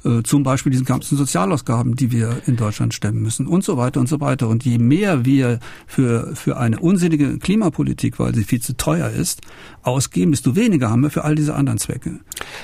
Äh, 0.05 0.21
zum 0.23 0.43
Beispiel 0.43 0.71
diesen 0.71 0.85
ganzen 0.85 1.17
Sozialausgaben, 1.17 1.95
die 1.95 2.11
wir 2.11 2.41
in 2.45 2.57
Deutschland 2.57 2.93
stemmen 2.93 3.21
müssen 3.21 3.47
und 3.47 3.63
so 3.63 3.75
weiter 3.75 3.99
und 3.99 4.07
so 4.07 4.21
weiter. 4.21 4.47
Und 4.47 4.63
je 4.63 4.77
mehr 4.77 5.25
wir 5.25 5.59
für, 5.87 6.35
für 6.35 6.57
eine 6.57 6.79
unsinnige 6.79 7.39
Klimapolitik, 7.39 8.19
weil 8.19 8.35
sie 8.35 8.43
viel 8.43 8.61
zu 8.61 8.77
teuer 8.77 9.09
ist, 9.09 9.41
ausgeben, 9.81 10.31
desto 10.31 10.55
weniger 10.55 10.91
haben 10.91 11.01
wir 11.01 11.09
für 11.09 11.23
all 11.23 11.33
diese 11.33 11.55
anderen 11.55 11.79
Zwecke. 11.79 12.19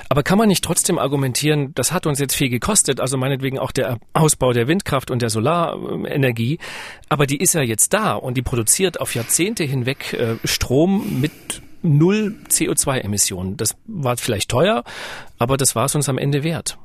Aber 0.09 0.21
kann 0.21 0.37
man 0.37 0.49
nicht 0.49 0.63
trotzdem 0.63 0.99
argumentieren, 0.99 1.73
das 1.73 1.91
hat 1.91 2.05
uns 2.05 2.19
jetzt 2.19 2.35
viel 2.35 2.49
gekostet, 2.49 2.99
also 2.99 3.17
meinetwegen 3.17 3.57
auch 3.57 3.71
der 3.71 3.97
Ausbau 4.13 4.53
der 4.53 4.67
Windkraft 4.67 5.09
und 5.09 5.21
der 5.23 5.31
Solarenergie, 5.31 6.59
aber 7.09 7.25
die 7.25 7.37
ist 7.37 7.53
ja 7.53 7.61
jetzt 7.61 7.93
da 7.93 8.13
und 8.13 8.37
die 8.37 8.41
produziert 8.43 8.99
auf 9.01 9.15
Jahrzehnte 9.15 9.63
hinweg 9.63 10.13
äh, 10.13 10.35
Strom 10.43 11.19
mit 11.21 11.31
null 11.81 12.35
CO2-Emissionen. 12.49 13.57
Das 13.57 13.75
war 13.87 14.17
vielleicht 14.17 14.49
teuer, 14.49 14.83
aber 15.39 15.57
das 15.57 15.75
war 15.75 15.85
es 15.85 15.95
uns 15.95 16.07
am 16.07 16.19
Ende 16.19 16.43
wert. 16.43 16.77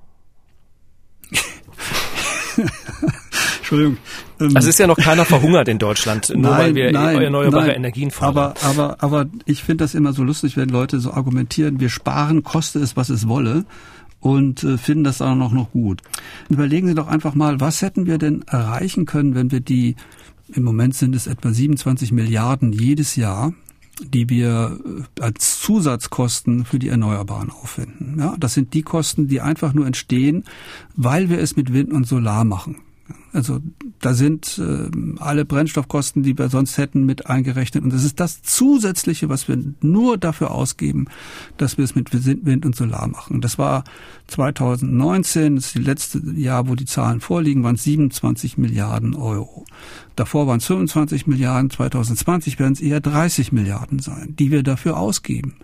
Entschuldigung. 3.59 3.97
Ähm, 4.41 4.53
also 4.55 4.69
ist 4.69 4.79
ja 4.79 4.87
noch 4.87 4.97
keiner 4.97 5.25
verhungert 5.25 5.69
in 5.69 5.79
Deutschland, 5.79 6.29
nur 6.31 6.51
nein, 6.51 6.59
weil 6.59 6.75
wir 6.75 6.93
nein, 6.93 7.21
erneuerbare 7.21 7.67
nein. 7.67 7.77
Energien 7.77 8.11
fordern. 8.11 8.55
Aber, 8.63 8.63
aber, 8.63 9.03
aber 9.03 9.27
ich 9.45 9.63
finde 9.63 9.85
das 9.85 9.95
immer 9.95 10.13
so 10.13 10.23
lustig, 10.23 10.57
wenn 10.57 10.69
Leute 10.69 11.01
so 11.01 11.13
argumentieren, 11.13 11.81
wir 11.81 11.89
sparen, 11.89 12.43
koste 12.43 12.79
es, 12.79 12.97
was 12.97 13.09
es 13.09 13.29
wolle 13.29 13.65
und 14.21 14.65
äh, 14.65 14.79
finden 14.79 15.05
das 15.05 15.23
auch 15.23 15.35
noch, 15.35 15.53
noch 15.53 15.71
gut. 15.71 16.03
Überlegen 16.49 16.89
Sie 16.89 16.95
doch 16.95 17.09
einfach 17.09 17.35
mal, 17.35 17.61
was 17.61 17.83
hätten 17.83 18.07
wir 18.07 18.19
denn 18.19 18.43
erreichen 18.47 19.07
können, 19.07 19.35
wenn 19.35 19.51
wir 19.51 19.61
die, 19.61 19.97
im 20.53 20.63
Moment 20.63 20.95
sind 20.95 21.15
es 21.15 21.27
etwa 21.27 21.53
27 21.53 22.13
Milliarden 22.13 22.73
jedes 22.73 23.17
Jahr, 23.17 23.53
die 24.01 24.29
wir 24.29 24.79
äh, 25.19 25.23
als 25.23 25.61
Zusatzkosten 25.61 26.65
für 26.65 26.79
die 26.79 26.89
Erneuerbaren 26.89 27.51
aufwenden. 27.51 28.17
Ja, 28.19 28.35
das 28.39 28.55
sind 28.55 28.75
die 28.75 28.83
Kosten, 28.83 29.29
die 29.29 29.41
einfach 29.41 29.73
nur 29.73 29.87
entstehen, 29.87 30.45
weil 30.95 31.31
wir 31.31 31.39
es 31.39 31.57
mit 31.57 31.73
Wind 31.73 31.93
und 31.93 32.07
Solar 32.07 32.45
machen. 32.45 32.77
Also 33.33 33.61
da 34.01 34.15
sind 34.15 34.59
äh, 34.59 34.91
alle 35.21 35.45
Brennstoffkosten, 35.45 36.23
die 36.23 36.39
wir 36.39 36.49
sonst 36.49 36.79
hätten, 36.79 37.05
mit 37.05 37.27
eingerechnet. 37.27 37.85
Und 37.85 37.93
das 37.93 38.05
ist 38.05 38.21
das 38.21 38.43
Zusätzliche, 38.43 39.29
was 39.29 39.49
wir 39.49 39.59
nur 39.81 40.17
dafür 40.19 40.53
ausgeben, 40.53 41.07
dass 41.57 41.77
wir 41.77 41.85
es 41.85 41.95
mit 41.95 42.13
Wind 42.13 42.65
und 42.65 42.75
Solar 42.77 43.09
machen. 43.09 43.41
Das 43.41 43.59
war 43.59 43.85
2019, 44.29 45.57
das 45.57 45.67
ist 45.67 45.77
das 45.77 45.83
letzte 45.83 46.19
Jahr, 46.35 46.69
wo 46.69 46.75
die 46.75 46.87
Zahlen 46.87 47.21
vorliegen, 47.21 47.63
waren 47.63 47.77
27 47.77 48.59
Milliarden 48.59 49.15
Euro. 49.15 49.65
Davor 50.17 50.47
waren 50.47 50.59
es 50.59 50.67
25 50.67 51.27
Milliarden, 51.27 51.69
2020 51.69 52.59
werden 52.59 52.73
es 52.73 52.81
eher 52.81 53.01
30 53.01 53.53
Milliarden 53.53 53.99
sein, 53.99 54.35
die 54.39 54.51
wir 54.51 54.63
dafür 54.63 54.97
ausgeben. 54.97 55.57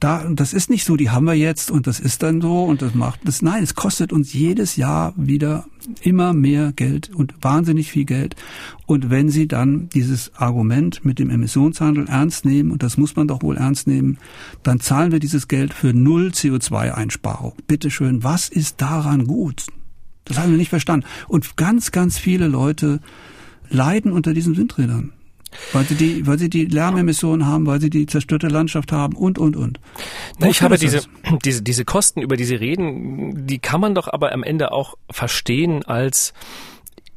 Da, 0.00 0.24
das 0.30 0.54
ist 0.54 0.70
nicht 0.70 0.86
so, 0.86 0.96
die 0.96 1.10
haben 1.10 1.26
wir 1.26 1.34
jetzt 1.34 1.70
und 1.70 1.86
das 1.86 2.00
ist 2.00 2.22
dann 2.22 2.40
so 2.40 2.64
und 2.64 2.80
das 2.80 2.94
macht 2.94 3.20
das. 3.24 3.42
Nein, 3.42 3.62
es 3.62 3.74
kostet 3.74 4.12
uns 4.12 4.32
jedes 4.32 4.76
Jahr 4.76 5.12
wieder 5.16 5.66
immer 6.00 6.32
mehr 6.32 6.72
Geld 6.72 7.10
und 7.18 7.34
wahnsinnig 7.42 7.90
viel 7.90 8.04
Geld. 8.04 8.36
Und 8.86 9.10
wenn 9.10 9.28
Sie 9.28 9.48
dann 9.48 9.88
dieses 9.90 10.34
Argument 10.36 11.04
mit 11.04 11.18
dem 11.18 11.30
Emissionshandel 11.30 12.08
ernst 12.08 12.44
nehmen, 12.44 12.70
und 12.70 12.82
das 12.82 12.96
muss 12.96 13.16
man 13.16 13.28
doch 13.28 13.42
wohl 13.42 13.56
ernst 13.56 13.86
nehmen, 13.86 14.18
dann 14.62 14.80
zahlen 14.80 15.12
wir 15.12 15.18
dieses 15.18 15.48
Geld 15.48 15.74
für 15.74 15.92
null 15.92 16.28
CO2-Einsparung. 16.28 17.54
Bitteschön, 17.66 18.24
was 18.24 18.48
ist 18.48 18.80
daran 18.80 19.26
gut? 19.26 19.66
Das 20.24 20.38
haben 20.38 20.50
wir 20.50 20.58
nicht 20.58 20.70
verstanden. 20.70 21.06
Und 21.26 21.56
ganz, 21.56 21.90
ganz 21.90 22.18
viele 22.18 22.48
Leute 22.48 23.00
leiden 23.70 24.12
unter 24.12 24.34
diesen 24.34 24.56
Windrädern. 24.56 25.12
Weil 25.72 25.84
sie 25.84 25.94
die, 25.94 26.26
weil 26.26 26.38
sie 26.38 26.50
die 26.50 26.66
Lärmemissionen 26.66 27.46
haben, 27.46 27.66
weil 27.66 27.80
sie 27.80 27.88
die 27.88 28.06
zerstörte 28.06 28.48
Landschaft 28.48 28.92
haben 28.92 29.16
und 29.16 29.38
und 29.38 29.56
und. 29.56 29.80
Na, 30.38 30.48
ich 30.48 30.60
habe 30.60 30.76
diese, 30.76 31.02
diese, 31.44 31.62
diese 31.62 31.84
Kosten, 31.84 32.20
über 32.20 32.36
die 32.36 32.44
Sie 32.44 32.54
reden, 32.54 33.46
die 33.46 33.58
kann 33.58 33.80
man 33.80 33.94
doch 33.94 34.08
aber 34.08 34.32
am 34.32 34.42
Ende 34.42 34.72
auch 34.72 34.96
verstehen 35.10 35.82
als 35.84 36.34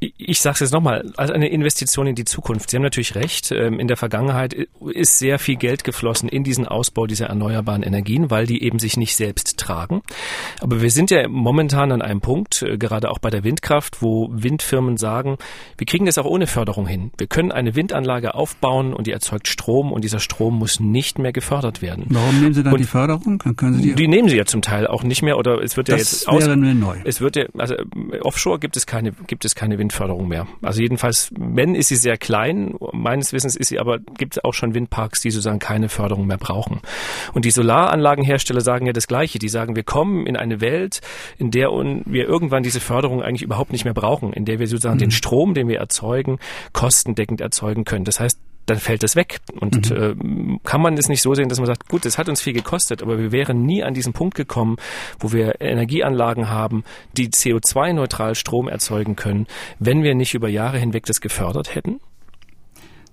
ich 0.02 0.40
sage 0.40 0.54
es 0.54 0.60
jetzt 0.60 0.72
nochmal, 0.72 1.12
als 1.16 1.30
eine 1.30 1.48
Investition 1.48 2.06
in 2.06 2.14
die 2.14 2.24
Zukunft. 2.24 2.70
Sie 2.70 2.76
haben 2.76 2.82
natürlich 2.82 3.14
recht. 3.14 3.52
Ähm, 3.52 3.78
in 3.78 3.86
der 3.86 3.96
Vergangenheit 3.96 4.54
ist 4.92 5.18
sehr 5.18 5.38
viel 5.38 5.56
Geld 5.56 5.84
geflossen 5.84 6.28
in 6.28 6.42
diesen 6.42 6.66
Ausbau 6.66 7.06
dieser 7.06 7.26
erneuerbaren 7.26 7.82
Energien, 7.82 8.30
weil 8.30 8.46
die 8.46 8.62
eben 8.64 8.78
sich 8.78 8.96
nicht 8.96 9.14
selbst 9.14 9.58
tragen. 9.58 10.02
Aber 10.60 10.82
wir 10.82 10.90
sind 10.90 11.10
ja 11.10 11.28
momentan 11.28 11.92
an 11.92 12.02
einem 12.02 12.20
Punkt, 12.20 12.62
äh, 12.62 12.78
gerade 12.78 13.10
auch 13.10 13.18
bei 13.18 13.30
der 13.30 13.44
Windkraft, 13.44 14.02
wo 14.02 14.28
Windfirmen 14.32 14.96
sagen, 14.96 15.38
wir 15.78 15.86
kriegen 15.86 16.06
das 16.06 16.18
auch 16.18 16.26
ohne 16.26 16.46
Förderung 16.46 16.86
hin. 16.86 17.12
Wir 17.16 17.28
können 17.28 17.52
eine 17.52 17.76
Windanlage 17.76 18.34
aufbauen 18.34 18.94
und 18.94 19.06
die 19.06 19.12
erzeugt 19.12 19.46
Strom 19.46 19.92
und 19.92 20.02
dieser 20.02 20.18
Strom 20.18 20.58
muss 20.58 20.80
nicht 20.80 21.18
mehr 21.18 21.32
gefördert 21.32 21.80
werden. 21.80 22.06
Warum 22.08 22.40
nehmen 22.40 22.54
Sie 22.54 22.62
dann 22.62 22.72
und 22.72 22.80
die 22.80 22.84
Förderung? 22.84 23.42
Die, 23.80 23.94
die 23.94 24.08
nehmen 24.08 24.28
Sie 24.28 24.36
ja 24.36 24.46
zum 24.46 24.62
Teil 24.62 24.86
auch 24.86 25.04
nicht 25.04 25.22
mehr 25.22 25.38
oder 25.38 25.62
es 25.62 25.76
wird 25.76 25.88
das 25.88 25.92
ja 25.92 25.98
jetzt 25.98 26.28
aus. 26.28 26.42
Neu. 26.52 26.96
Es 27.04 27.20
wird 27.20 27.36
ja, 27.36 27.44
also 27.56 27.76
offshore 28.20 28.58
gibt 28.58 28.76
es 28.76 28.86
keine, 28.86 29.12
gibt 29.12 29.44
es 29.44 29.54
keine 29.54 29.78
Windförderung. 29.78 29.91
Windförderung 29.92 30.26
mehr. 30.26 30.46
Also 30.62 30.80
jedenfalls, 30.80 31.30
wenn 31.38 31.74
ist 31.74 31.88
sie 31.88 31.96
sehr 31.96 32.16
klein. 32.16 32.74
Meines 32.92 33.32
Wissens 33.32 33.56
ist 33.56 33.68
sie 33.68 33.78
aber, 33.78 33.98
gibt 33.98 34.36
es 34.36 34.44
auch 34.44 34.54
schon 34.54 34.74
Windparks, 34.74 35.20
die 35.20 35.30
sozusagen 35.30 35.58
keine 35.58 35.90
Förderung 35.90 36.26
mehr 36.26 36.38
brauchen. 36.38 36.80
Und 37.34 37.44
die 37.44 37.50
Solaranlagenhersteller 37.50 38.62
sagen 38.62 38.86
ja 38.86 38.92
das 38.92 39.06
Gleiche. 39.06 39.38
Die 39.38 39.48
sagen, 39.48 39.76
wir 39.76 39.82
kommen 39.82 40.26
in 40.26 40.36
eine 40.36 40.60
Welt, 40.62 41.00
in 41.36 41.50
der 41.50 41.68
wir 41.68 42.26
irgendwann 42.26 42.62
diese 42.62 42.80
Förderung 42.80 43.22
eigentlich 43.22 43.42
überhaupt 43.42 43.72
nicht 43.72 43.84
mehr 43.84 43.94
brauchen, 43.94 44.32
in 44.32 44.44
der 44.46 44.58
wir 44.58 44.66
sozusagen 44.66 44.96
mhm. 44.96 45.00
den 45.00 45.10
Strom, 45.10 45.54
den 45.54 45.68
wir 45.68 45.78
erzeugen, 45.78 46.38
kostendeckend 46.72 47.40
erzeugen 47.40 47.84
können. 47.84 48.04
Das 48.04 48.18
heißt, 48.18 48.38
dann 48.72 48.80
fällt 48.80 49.04
es 49.04 49.16
weg. 49.16 49.40
Und 49.60 49.90
mhm. 49.90 50.58
äh, 50.58 50.58
kann 50.64 50.80
man 50.80 50.96
es 50.96 51.08
nicht 51.08 51.22
so 51.22 51.34
sehen, 51.34 51.48
dass 51.48 51.58
man 51.58 51.66
sagt, 51.66 51.88
gut, 51.88 52.04
das 52.04 52.18
hat 52.18 52.28
uns 52.28 52.40
viel 52.40 52.52
gekostet, 52.52 53.02
aber 53.02 53.18
wir 53.18 53.32
wären 53.32 53.64
nie 53.64 53.82
an 53.82 53.94
diesen 53.94 54.12
Punkt 54.12 54.34
gekommen, 54.34 54.76
wo 55.20 55.32
wir 55.32 55.60
Energieanlagen 55.60 56.48
haben, 56.48 56.84
die 57.16 57.28
CO2-neutral 57.28 58.34
Strom 58.34 58.68
erzeugen 58.68 59.14
können, 59.14 59.46
wenn 59.78 60.02
wir 60.02 60.14
nicht 60.14 60.34
über 60.34 60.48
Jahre 60.48 60.78
hinweg 60.78 61.06
das 61.06 61.20
gefördert 61.20 61.74
hätten? 61.74 62.00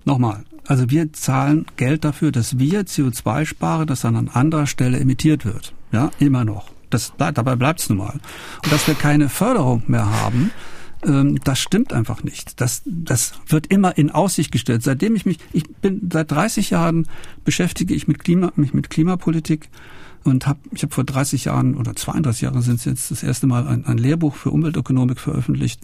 Nochmal, 0.05 0.45
also 0.65 0.89
wir 0.89 1.11
zahlen 1.13 1.65
Geld 1.75 2.05
dafür, 2.05 2.31
dass 2.31 2.57
wir 2.57 2.83
CO2 2.83 3.45
sparen, 3.45 3.85
das 3.85 4.01
dann 4.01 4.15
an 4.15 4.29
anderer 4.29 4.65
Stelle 4.65 4.99
emittiert 4.99 5.45
wird. 5.45 5.73
Ja, 5.91 6.11
immer 6.19 6.45
noch. 6.45 6.69
Das, 6.89 7.13
dabei 7.17 7.55
bleibt 7.55 7.81
es 7.81 7.89
nun 7.89 7.99
mal. 7.99 8.19
Und 8.63 8.71
dass 8.71 8.87
wir 8.87 8.95
keine 8.95 9.29
Förderung 9.29 9.83
mehr 9.87 10.09
haben, 10.09 10.51
das 11.01 11.59
stimmt 11.59 11.93
einfach 11.93 12.23
nicht. 12.23 12.59
Das, 12.59 12.81
das 12.85 13.33
wird 13.47 13.67
immer 13.67 13.97
in 13.97 14.11
Aussicht 14.11 14.51
gestellt. 14.51 14.83
Seitdem 14.83 15.15
ich 15.15 15.25
mich, 15.25 15.37
ich 15.53 15.63
bin 15.67 16.09
seit 16.11 16.29
30 16.31 16.71
Jahren 16.71 17.07
beschäftige 17.45 17.93
ich 17.93 18.07
mit 18.07 18.19
Klima, 18.19 18.51
mich 18.55 18.73
mit 18.73 18.89
Klimapolitik 18.89 19.69
und 20.23 20.47
habe 20.47 20.59
ich 20.73 20.83
habe 20.83 20.93
vor 20.93 21.05
30 21.05 21.45
Jahren 21.45 21.75
oder 21.75 21.95
32 21.95 22.41
Jahren 22.41 22.61
sind 22.61 22.75
es 22.75 22.85
jetzt 22.85 23.11
das 23.11 23.23
erste 23.23 23.47
Mal 23.47 23.67
ein, 23.67 23.85
ein 23.85 23.97
Lehrbuch 23.97 24.35
für 24.35 24.51
Umweltökonomik 24.51 25.19
veröffentlicht. 25.19 25.81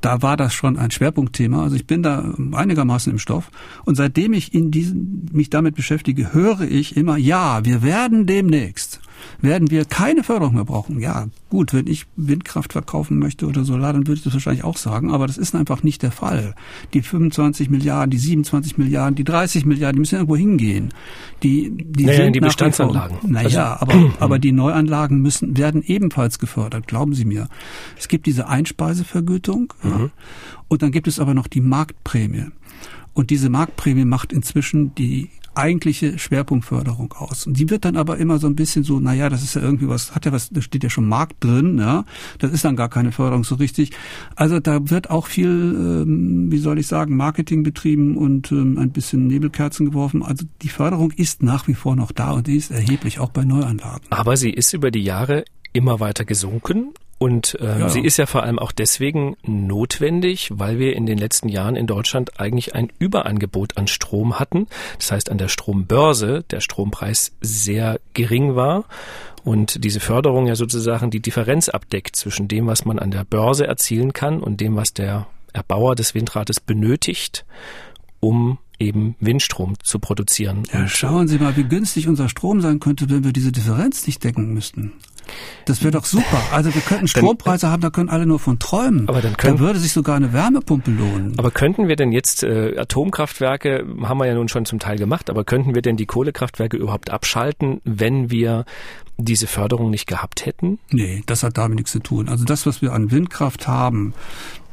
Da 0.00 0.20
war 0.22 0.36
das 0.36 0.52
schon 0.52 0.76
ein 0.78 0.90
Schwerpunktthema. 0.90 1.62
Also 1.62 1.76
ich 1.76 1.86
bin 1.86 2.02
da 2.02 2.34
einigermaßen 2.52 3.10
im 3.10 3.18
Stoff. 3.18 3.50
Und 3.84 3.96
seitdem 3.96 4.34
ich 4.34 4.54
in 4.54 4.70
diesen, 4.70 5.30
mich 5.32 5.48
damit 5.50 5.74
beschäftige, 5.74 6.32
höre 6.32 6.60
ich 6.62 6.96
immer, 6.96 7.16
ja, 7.16 7.64
wir 7.64 7.82
werden 7.82 8.26
demnächst 8.26 8.87
werden 9.40 9.70
wir 9.70 9.84
keine 9.84 10.22
Förderung 10.22 10.54
mehr 10.54 10.64
brauchen. 10.64 11.00
Ja, 11.00 11.28
gut, 11.50 11.72
wenn 11.72 11.86
ich 11.86 12.06
Windkraft 12.16 12.72
verkaufen 12.72 13.18
möchte 13.18 13.46
oder 13.46 13.64
Solar, 13.64 13.92
dann 13.92 14.06
würde 14.06 14.18
ich 14.18 14.24
das 14.24 14.32
wahrscheinlich 14.32 14.64
auch 14.64 14.76
sagen, 14.76 15.12
aber 15.12 15.26
das 15.26 15.38
ist 15.38 15.54
einfach 15.54 15.82
nicht 15.82 16.02
der 16.02 16.10
Fall. 16.10 16.54
Die 16.94 17.02
25 17.02 17.70
Milliarden, 17.70 18.10
die 18.10 18.18
27 18.18 18.78
Milliarden, 18.78 19.14
die 19.14 19.24
30 19.24 19.66
Milliarden, 19.66 19.96
die 19.96 20.00
müssen 20.00 20.16
irgendwo 20.16 20.36
hingehen. 20.36 20.92
Die, 21.42 21.70
die 21.70 22.06
naja, 22.06 22.24
sind 22.24 22.36
die 22.36 22.40
Bestandsanlagen. 22.40 23.18
Naja, 23.30 23.74
also, 23.74 23.92
aber, 23.92 24.12
aber 24.18 24.38
die 24.38 24.52
Neuanlagen 24.52 25.20
müssen, 25.20 25.56
werden 25.56 25.82
ebenfalls 25.82 26.38
gefördert, 26.38 26.86
glauben 26.86 27.14
Sie 27.14 27.24
mir. 27.24 27.48
Es 27.96 28.08
gibt 28.08 28.26
diese 28.26 28.48
Einspeisevergütung 28.48 29.72
mhm. 29.82 29.90
ja, 29.90 30.10
und 30.68 30.82
dann 30.82 30.92
gibt 30.92 31.08
es 31.08 31.18
aber 31.18 31.34
noch 31.34 31.46
die 31.46 31.60
Marktprämie. 31.60 32.46
Und 33.14 33.30
diese 33.30 33.50
Marktprämie 33.50 34.04
macht 34.04 34.32
inzwischen 34.32 34.94
die 34.94 35.28
eigentliche 35.58 36.18
Schwerpunktförderung 36.18 37.12
aus. 37.12 37.46
Und 37.46 37.58
die 37.58 37.68
wird 37.68 37.84
dann 37.84 37.96
aber 37.96 38.18
immer 38.18 38.38
so 38.38 38.46
ein 38.46 38.56
bisschen 38.56 38.84
so, 38.84 39.00
naja, 39.00 39.28
das 39.28 39.42
ist 39.42 39.54
ja 39.54 39.62
irgendwie 39.62 39.88
was, 39.88 40.14
hat 40.14 40.24
ja 40.24 40.32
was, 40.32 40.50
da 40.50 40.62
steht 40.62 40.84
ja 40.84 40.90
schon 40.90 41.08
Markt 41.08 41.42
drin, 41.44 41.78
ja, 41.78 42.04
das 42.38 42.52
ist 42.52 42.64
dann 42.64 42.76
gar 42.76 42.88
keine 42.88 43.12
Förderung 43.12 43.44
so 43.44 43.56
richtig. 43.56 43.92
Also 44.36 44.60
da 44.60 44.88
wird 44.90 45.10
auch 45.10 45.26
viel, 45.26 45.48
ähm, 45.48 46.50
wie 46.50 46.58
soll 46.58 46.78
ich 46.78 46.86
sagen, 46.86 47.16
Marketing 47.16 47.62
betrieben 47.62 48.16
und 48.16 48.52
ähm, 48.52 48.78
ein 48.78 48.90
bisschen 48.90 49.26
Nebelkerzen 49.26 49.86
geworfen. 49.86 50.22
Also 50.22 50.46
die 50.62 50.68
Förderung 50.68 51.10
ist 51.10 51.42
nach 51.42 51.68
wie 51.68 51.74
vor 51.74 51.96
noch 51.96 52.12
da 52.12 52.30
und 52.30 52.46
die 52.46 52.56
ist 52.56 52.70
erheblich 52.70 53.18
auch 53.18 53.30
bei 53.30 53.44
Neuanlagen. 53.44 54.06
Aber 54.10 54.36
sie 54.36 54.50
ist 54.50 54.72
über 54.72 54.90
die 54.90 55.02
Jahre 55.02 55.44
immer 55.72 56.00
weiter 56.00 56.24
gesunken 56.24 56.92
und 57.18 57.58
äh, 57.60 57.80
ja. 57.80 57.88
sie 57.88 58.00
ist 58.00 58.16
ja 58.16 58.26
vor 58.26 58.44
allem 58.44 58.58
auch 58.60 58.70
deswegen 58.70 59.36
notwendig, 59.42 60.50
weil 60.54 60.78
wir 60.78 60.94
in 60.94 61.04
den 61.04 61.18
letzten 61.18 61.48
Jahren 61.48 61.74
in 61.74 61.88
Deutschland 61.88 62.40
eigentlich 62.40 62.74
ein 62.76 62.92
Überangebot 62.98 63.76
an 63.76 63.88
Strom 63.88 64.38
hatten. 64.38 64.68
Das 64.98 65.10
heißt, 65.10 65.30
an 65.30 65.38
der 65.38 65.48
Strombörse 65.48 66.44
der 66.50 66.60
Strompreis 66.60 67.32
sehr 67.40 67.98
gering 68.14 68.54
war 68.54 68.84
und 69.42 69.84
diese 69.84 69.98
Förderung 69.98 70.46
ja 70.46 70.54
sozusagen 70.54 71.10
die 71.10 71.20
Differenz 71.20 71.68
abdeckt 71.68 72.14
zwischen 72.14 72.46
dem, 72.46 72.68
was 72.68 72.84
man 72.84 73.00
an 73.00 73.10
der 73.10 73.24
Börse 73.24 73.66
erzielen 73.66 74.12
kann 74.12 74.40
und 74.40 74.60
dem, 74.60 74.76
was 74.76 74.94
der 74.94 75.26
Erbauer 75.52 75.96
des 75.96 76.14
Windrades 76.14 76.60
benötigt, 76.60 77.44
um 78.20 78.58
eben 78.78 79.16
Windstrom 79.18 79.74
zu 79.82 79.98
produzieren. 79.98 80.62
Ja, 80.72 80.86
schauen 80.86 81.26
Sie 81.26 81.38
mal, 81.38 81.56
wie 81.56 81.64
günstig 81.64 82.06
unser 82.06 82.28
Strom 82.28 82.60
sein 82.60 82.78
könnte, 82.78 83.10
wenn 83.10 83.24
wir 83.24 83.32
diese 83.32 83.50
Differenz 83.50 84.06
nicht 84.06 84.22
decken 84.22 84.54
müssten. 84.54 84.92
Das 85.64 85.82
wäre 85.82 85.92
doch 85.92 86.04
super. 86.04 86.40
Also 86.52 86.74
wir 86.74 86.82
könnten 86.82 87.08
Strompreise 87.08 87.62
dann, 87.62 87.72
haben, 87.72 87.80
da 87.82 87.90
können 87.90 88.08
alle 88.08 88.26
nur 88.26 88.38
von 88.38 88.58
träumen. 88.58 89.08
Aber 89.08 89.20
dann 89.20 89.36
können, 89.36 89.56
da 89.56 89.60
würde 89.60 89.78
sich 89.78 89.92
sogar 89.92 90.16
eine 90.16 90.32
Wärmepumpe 90.32 90.90
lohnen. 90.90 91.38
Aber 91.38 91.50
könnten 91.50 91.88
wir 91.88 91.96
denn 91.96 92.12
jetzt 92.12 92.42
äh, 92.42 92.76
Atomkraftwerke 92.78 93.86
haben 94.02 94.18
wir 94.18 94.26
ja 94.26 94.34
nun 94.34 94.48
schon 94.48 94.64
zum 94.64 94.78
Teil 94.78 94.98
gemacht, 94.98 95.30
aber 95.30 95.44
könnten 95.44 95.74
wir 95.74 95.82
denn 95.82 95.96
die 95.96 96.06
Kohlekraftwerke 96.06 96.76
überhaupt 96.76 97.10
abschalten, 97.10 97.80
wenn 97.84 98.30
wir 98.30 98.64
diese 99.18 99.46
Förderung 99.46 99.90
nicht 99.90 100.06
gehabt 100.06 100.46
hätten? 100.46 100.78
Nee, 100.90 101.22
das 101.26 101.42
hat 101.42 101.58
damit 101.58 101.76
nichts 101.76 101.92
zu 101.92 101.98
tun. 101.98 102.28
Also 102.28 102.44
das, 102.44 102.66
was 102.66 102.80
wir 102.80 102.92
an 102.92 103.10
Windkraft 103.10 103.66
haben 103.66 104.14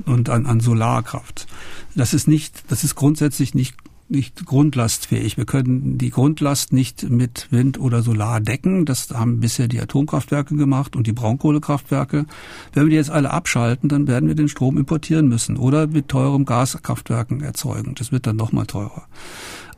und 0.06 0.30
an, 0.30 0.46
an 0.46 0.60
Solarkraft, 0.60 1.48
das 1.96 2.14
ist 2.14 2.28
nicht, 2.28 2.64
das 2.70 2.84
ist 2.84 2.96
grundsätzlich 2.96 3.56
nicht 3.56 3.76
nicht 4.08 4.46
grundlastfähig. 4.46 5.38
Wir 5.38 5.46
können 5.46 5.98
die 5.98 6.10
Grundlast 6.10 6.74
nicht 6.74 7.10
mit 7.10 7.48
Wind 7.52 7.80
oder 7.80 8.02
Solar 8.02 8.40
decken. 8.40 8.86
Das 8.86 9.10
haben 9.12 9.40
bisher 9.40 9.68
die 9.68 9.80
Atomkraftwerke 9.80 10.56
gemacht 10.56 10.96
und 10.96 11.08
die 11.08 11.14
Braunkohlekraftwerke. 11.14 12.26
Wenn 12.74 12.84
wir 12.84 12.90
die 12.90 12.96
jetzt 12.96 13.10
alle 13.10 13.32
abschalten, 13.32 13.90
dann 13.90 14.08
werden 14.08 14.28
wir 14.28 14.36
den 14.36 14.48
Strom 14.48 14.78
importieren 14.78 15.28
müssen 15.28 15.58
oder 15.58 15.88
mit 15.88 16.08
teurem 16.08 16.46
Gaskraftwerken 16.46 17.42
erzeugen. 17.42 17.96
Das 17.96 18.12
wird 18.12 18.28
dann 18.28 18.36
nochmal 18.36 18.68
teurer. 18.68 19.08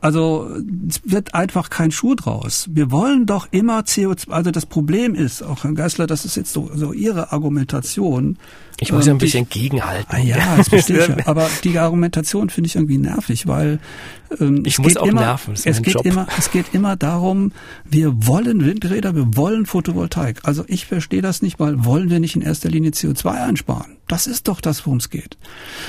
Also 0.00 0.48
es 0.88 1.00
wird 1.04 1.34
einfach 1.34 1.70
kein 1.70 1.90
Schuh 1.90 2.14
draus. 2.14 2.68
Wir 2.70 2.92
wollen 2.92 3.26
doch 3.26 3.48
immer 3.50 3.80
CO2. 3.80 4.30
Also 4.30 4.52
das 4.52 4.64
Problem 4.64 5.14
ist, 5.14 5.42
auch 5.42 5.64
Herr 5.64 5.72
Geisler, 5.72 6.06
das 6.06 6.24
ist 6.24 6.36
jetzt 6.36 6.52
so, 6.52 6.70
so 6.72 6.92
Ihre 6.92 7.32
Argumentation. 7.32 8.38
Ich 8.78 8.92
muss 8.92 9.06
ja 9.06 9.12
ein 9.12 9.16
ähm, 9.16 9.18
bisschen 9.18 9.48
gegenhalten. 9.48 10.06
Ah, 10.08 10.18
ja, 10.18 10.56
das 10.56 10.68
verstehe 10.68 11.16
ich. 11.18 11.26
Aber 11.26 11.48
die 11.64 11.76
Argumentation 11.80 12.48
finde 12.48 12.68
ich 12.68 12.76
irgendwie 12.76 12.98
nervig, 12.98 13.48
weil 13.48 13.80
ähm, 14.40 14.62
ich 14.64 14.78
muss 14.78 14.96
auch 14.96 15.06
immer, 15.06 15.20
nerven. 15.20 15.54
es 15.54 15.82
geht 15.82 15.94
Job. 15.94 16.06
immer, 16.06 16.26
es 16.38 16.50
geht 16.50 16.66
immer 16.72 16.96
darum, 16.96 17.52
wir 17.84 18.26
wollen 18.26 18.64
Windräder, 18.64 19.14
wir 19.14 19.36
wollen 19.36 19.66
Photovoltaik. 19.66 20.40
Also 20.44 20.64
ich 20.66 20.86
verstehe 20.86 21.22
das 21.22 21.42
nicht, 21.42 21.58
weil 21.60 21.84
wollen 21.84 22.10
wir 22.10 22.20
nicht 22.20 22.36
in 22.36 22.42
erster 22.42 22.68
Linie 22.68 22.90
CO2 22.90 23.26
einsparen? 23.30 23.96
Das 24.06 24.26
ist 24.26 24.48
doch 24.48 24.60
das, 24.60 24.86
worum 24.86 24.98
es 24.98 25.10
geht. 25.10 25.36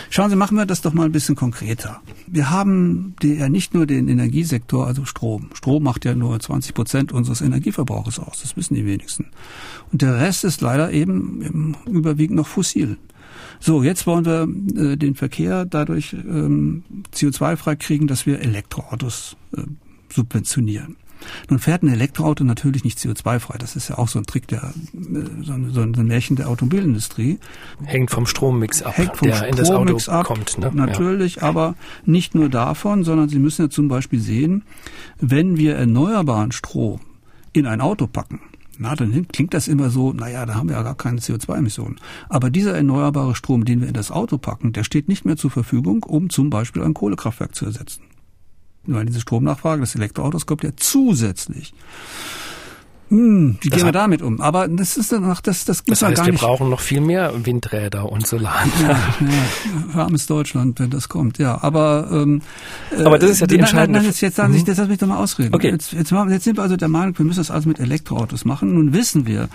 Schauen 0.09 0.29
Sie, 0.29 0.35
machen 0.35 0.57
wir 0.57 0.65
das 0.65 0.81
doch 0.81 0.93
mal 0.93 1.05
ein 1.05 1.11
bisschen 1.11 1.35
konkreter. 1.35 2.01
Wir 2.27 2.49
haben 2.49 3.15
die, 3.21 3.35
ja 3.35 3.47
nicht 3.47 3.73
nur 3.73 3.85
den 3.85 4.09
Energiesektor, 4.09 4.85
also 4.85 5.05
Strom. 5.05 5.49
Strom 5.53 5.83
macht 5.83 6.03
ja 6.03 6.15
nur 6.15 6.37
20 6.37 6.73
Prozent 6.73 7.11
unseres 7.11 7.41
Energieverbrauches 7.41 8.19
aus. 8.19 8.41
Das 8.41 8.57
wissen 8.57 8.73
die 8.73 8.85
wenigsten. 8.85 9.27
Und 9.91 10.01
der 10.01 10.19
Rest 10.19 10.43
ist 10.43 10.59
leider 10.61 10.91
eben 10.91 11.75
überwiegend 11.85 12.35
noch 12.35 12.47
fossil. 12.47 12.97
So, 13.59 13.83
jetzt 13.83 14.07
wollen 14.07 14.25
wir 14.25 14.47
äh, 14.91 14.95
den 14.95 15.15
Verkehr 15.15 15.65
dadurch 15.65 16.13
ähm, 16.13 16.83
CO2-frei 17.13 17.75
kriegen, 17.75 18.07
dass 18.07 18.25
wir 18.25 18.39
Elektroautos 18.39 19.35
äh, 19.55 19.61
subventionieren. 20.09 20.95
Nun 21.49 21.59
fährt 21.59 21.83
ein 21.83 21.89
Elektroauto 21.89 22.43
natürlich 22.43 22.83
nicht 22.83 22.97
CO2-frei. 22.97 23.57
Das 23.57 23.75
ist 23.75 23.89
ja 23.89 23.97
auch 23.97 24.07
so 24.07 24.19
ein 24.19 24.25
Trick 24.25 24.47
der, 24.47 24.73
äh, 24.93 25.43
so 25.43 25.53
ein, 25.53 25.71
so 25.73 25.81
ein 25.81 25.91
Märchen 25.91 26.35
der 26.35 26.49
Automobilindustrie. 26.49 27.39
Hängt 27.83 28.11
vom 28.11 28.25
Strommix 28.25 28.81
ab, 28.81 28.97
Hängt 28.97 29.17
vom 29.17 29.27
der 29.27 29.35
Strommix 29.35 29.51
in 29.51 29.57
das 29.57 29.69
Auto 29.69 30.11
ab, 30.11 30.25
kommt. 30.25 30.57
Ne? 30.57 30.71
Natürlich, 30.73 31.35
ja. 31.35 31.43
aber 31.43 31.75
nicht 32.05 32.35
nur 32.35 32.49
davon, 32.49 33.03
sondern 33.03 33.29
Sie 33.29 33.39
müssen 33.39 33.63
ja 33.63 33.69
zum 33.69 33.87
Beispiel 33.87 34.19
sehen, 34.19 34.63
wenn 35.19 35.57
wir 35.57 35.75
erneuerbaren 35.75 36.51
Strom 36.51 37.01
in 37.51 37.65
ein 37.65 37.81
Auto 37.81 38.07
packen, 38.07 38.39
na, 38.81 38.95
dann 38.95 39.27
klingt 39.27 39.53
das 39.53 39.67
immer 39.67 39.89
so, 39.89 40.13
naja, 40.13 40.45
da 40.45 40.55
haben 40.55 40.69
wir 40.69 40.77
ja 40.77 40.83
gar 40.83 40.95
keine 40.95 41.19
CO2-Emissionen. 41.19 41.99
Aber 42.29 42.49
dieser 42.49 42.75
erneuerbare 42.75 43.35
Strom, 43.35 43.65
den 43.65 43.81
wir 43.81 43.89
in 43.89 43.93
das 43.93 44.09
Auto 44.09 44.37
packen, 44.37 44.71
der 44.71 44.85
steht 44.85 45.09
nicht 45.09 45.25
mehr 45.25 45.35
zur 45.35 45.51
Verfügung, 45.51 46.03
um 46.03 46.29
zum 46.29 46.49
Beispiel 46.49 46.83
ein 46.83 46.93
Kohlekraftwerk 46.93 47.53
zu 47.53 47.65
ersetzen. 47.65 48.03
Weil 48.85 49.05
diese 49.05 49.19
Stromnachfrage 49.19 49.81
des 49.81 49.95
Elektroautos 49.95 50.45
kommt 50.45 50.63
ja 50.63 50.71
zusätzlich. 50.77 51.73
Hm, 53.09 53.57
wie 53.61 53.69
das 53.69 53.77
gehen 53.77 53.87
wir 53.87 53.91
damit 53.91 54.21
um? 54.21 54.39
Aber 54.39 54.67
das 54.67 54.95
ist 54.95 55.11
dann 55.11 55.23
noch, 55.23 55.41
das, 55.41 55.65
das 55.65 55.83
das 55.83 56.01
heißt, 56.03 56.15
gar 56.15 56.25
wir 56.25 56.33
nicht. 56.33 56.41
brauchen 56.41 56.69
noch 56.69 56.79
viel 56.79 57.01
mehr 57.01 57.33
Windräder 57.43 58.11
und 58.11 58.27
Solar. 58.27 58.63
Ja, 58.81 58.89
ja, 58.89 59.99
armes 59.99 60.27
Deutschland, 60.27 60.79
wenn 60.79 60.91
das 60.91 61.09
kommt. 61.09 61.39
Ja, 61.39 61.61
aber 61.63 62.07
ähm, 62.11 62.41
aber 62.97 63.17
das 63.17 63.31
ist 63.31 63.41
ja 63.41 63.47
die 63.47 63.55
nein, 63.55 63.65
entscheidende. 63.65 63.99
Nein, 63.99 64.03
nein, 64.03 64.11
jetzt, 64.11 64.21
jetzt 64.21 64.37
mhm. 64.37 64.53
jetzt 64.53 64.77
lass 64.77 64.87
mich 64.87 64.99
doch 64.99 65.07
mal 65.07 65.17
ausreden. 65.17 65.55
Okay. 65.55 65.71
Jetzt, 65.71 65.91
jetzt, 65.93 66.11
jetzt 66.11 66.43
sind 66.43 66.57
wir 66.57 66.63
also 66.63 66.77
der 66.77 66.87
Meinung, 66.87 67.17
wir 67.17 67.25
müssen 67.25 67.39
das 67.39 67.49
alles 67.49 67.65
mit 67.65 67.79
Elektroautos 67.79 68.45
machen. 68.45 68.75
Nun 68.75 68.93
wissen 68.93 69.25
wir, 69.25 69.49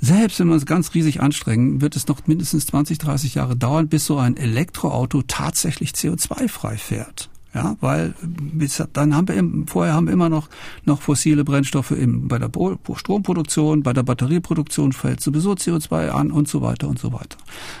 selbst 0.00 0.38
wenn 0.38 0.46
wir 0.46 0.54
uns 0.54 0.66
ganz 0.66 0.94
riesig 0.94 1.20
anstrengen, 1.20 1.80
wird 1.80 1.96
es 1.96 2.06
noch 2.06 2.26
mindestens 2.26 2.66
20, 2.66 2.98
30 2.98 3.34
Jahre 3.34 3.56
dauern, 3.56 3.88
bis 3.88 4.06
so 4.06 4.18
ein 4.18 4.36
Elektroauto 4.36 5.22
tatsächlich 5.26 5.90
CO2-frei 5.90 6.78
fährt. 6.78 7.28
Ja, 7.52 7.76
weil 7.80 8.14
bis, 8.22 8.82
dann 8.92 9.16
haben 9.16 9.26
wir 9.26 9.34
im, 9.34 9.66
vorher 9.66 9.94
haben 9.94 10.06
wir 10.06 10.12
immer 10.12 10.28
noch 10.28 10.48
noch 10.84 11.02
fossile 11.02 11.44
Brennstoffe 11.44 11.90
im, 11.90 12.28
bei 12.28 12.38
der 12.38 12.50
Stromproduktion, 12.94 13.82
bei 13.82 13.92
der 13.92 14.04
Batterieproduktion 14.04 14.92
fällt 14.92 15.20
sowieso 15.20 15.52
CO2 15.52 16.10
an 16.10 16.30
und 16.30 16.46
so 16.46 16.62
weiter 16.62 16.86
und 16.86 17.00
so 17.00 17.12
weiter. 17.12 17.38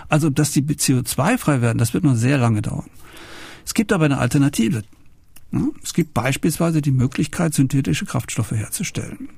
Also 0.08 0.28
dass 0.28 0.50
die 0.50 0.62
CO2 0.62 1.38
frei 1.38 1.60
werden, 1.62 1.78
das 1.78 1.94
wird 1.94 2.02
noch 2.02 2.16
sehr 2.16 2.38
lange 2.38 2.62
dauern. 2.62 2.90
Es 3.64 3.74
gibt 3.74 3.92
aber 3.92 4.06
eine 4.06 4.18
Alternative. 4.18 4.82
Es 5.82 5.94
gibt 5.94 6.14
beispielsweise 6.14 6.80
die 6.80 6.92
Möglichkeit, 6.92 7.54
synthetische 7.54 8.06
Kraftstoffe 8.06 8.52
herzustellen. 8.52 9.28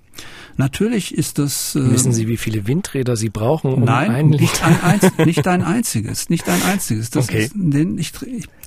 Natürlich 0.57 1.15
ist 1.15 1.39
das. 1.39 1.75
Äh, 1.75 1.91
Wissen 1.91 2.13
Sie, 2.13 2.29
wie 2.29 2.37
viele 2.37 2.67
Windräder 2.67 3.17
Sie 3.17 3.31
brauchen? 3.31 3.73
Um 3.73 3.85
nein, 3.85 4.29
nicht 4.29 4.63
ein, 4.63 5.01
nicht 5.25 5.47
ein 5.49 5.63
einziges, 5.63 6.29
nicht 6.29 6.49
ein 6.49 6.63
einziges. 6.63 7.09
Das 7.11 7.29
okay. 7.29 7.45
ist, 7.45 7.55
denn 7.55 7.97
ich, 7.97 8.13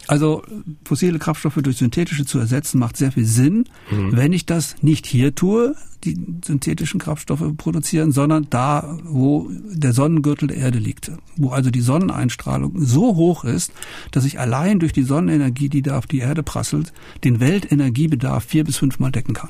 also 0.08 0.44
fossile 0.84 1.20
Kraftstoffe 1.20 1.60
durch 1.62 1.78
synthetische 1.78 2.26
zu 2.26 2.40
ersetzen 2.40 2.80
macht 2.80 2.98
sehr 2.98 3.12
viel 3.12 3.26
Sinn, 3.26 3.66
mhm. 3.90 4.16
wenn 4.16 4.34
ich 4.34 4.46
das 4.46 4.76
nicht 4.82 5.06
hier 5.06 5.36
tue, 5.36 5.76
die 6.04 6.18
synthetischen 6.46 7.00
Kraftstoffe 7.00 7.44
produzieren, 7.58 8.12
sondern 8.12 8.48
da, 8.50 8.98
wo 9.04 9.50
der 9.52 9.94
Sonnengürtel 9.94 10.48
der 10.48 10.58
Erde 10.58 10.78
liegt, 10.78 11.12
wo 11.36 11.50
also 11.50 11.72
die 11.72 11.82
Sonneneinstrahlung 11.82 12.74
so 12.86 13.16
hoch 13.16 13.44
ist, 13.44 13.72
dass 14.12 14.26
ich 14.26 14.40
allein 14.40 14.80
durch 14.80 14.94
die 14.94 15.04
Sonnenenergie, 15.04 15.70
die 15.70 15.82
da 15.82 15.98
auf 15.98 16.06
die 16.06 16.20
Erde 16.20 16.44
prasselt, 16.44 16.94
den 17.24 17.40
Weltenergiebedarf 17.40 18.44
vier 18.46 18.64
bis 18.64 18.78
fünfmal 18.78 19.12
decken 19.12 19.34
kann. 19.34 19.50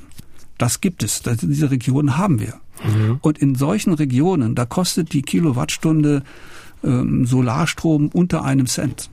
Das 0.58 0.80
gibt 0.80 1.04
es. 1.04 1.22
diese 1.22 1.70
Regionen 1.70 2.18
haben 2.18 2.40
wir. 2.40 2.56
Mhm. 2.86 3.20
Und 3.22 3.38
in 3.38 3.56
solchen 3.56 3.94
Regionen, 3.94 4.56
da 4.56 4.66
kostet 4.66 5.12
die 5.12 5.22
Kilowattstunde 5.22 6.24
ähm, 6.84 7.26
Solarstrom 7.26 8.10
unter 8.14 8.44
einem 8.44 8.68
Cent. 8.68 9.10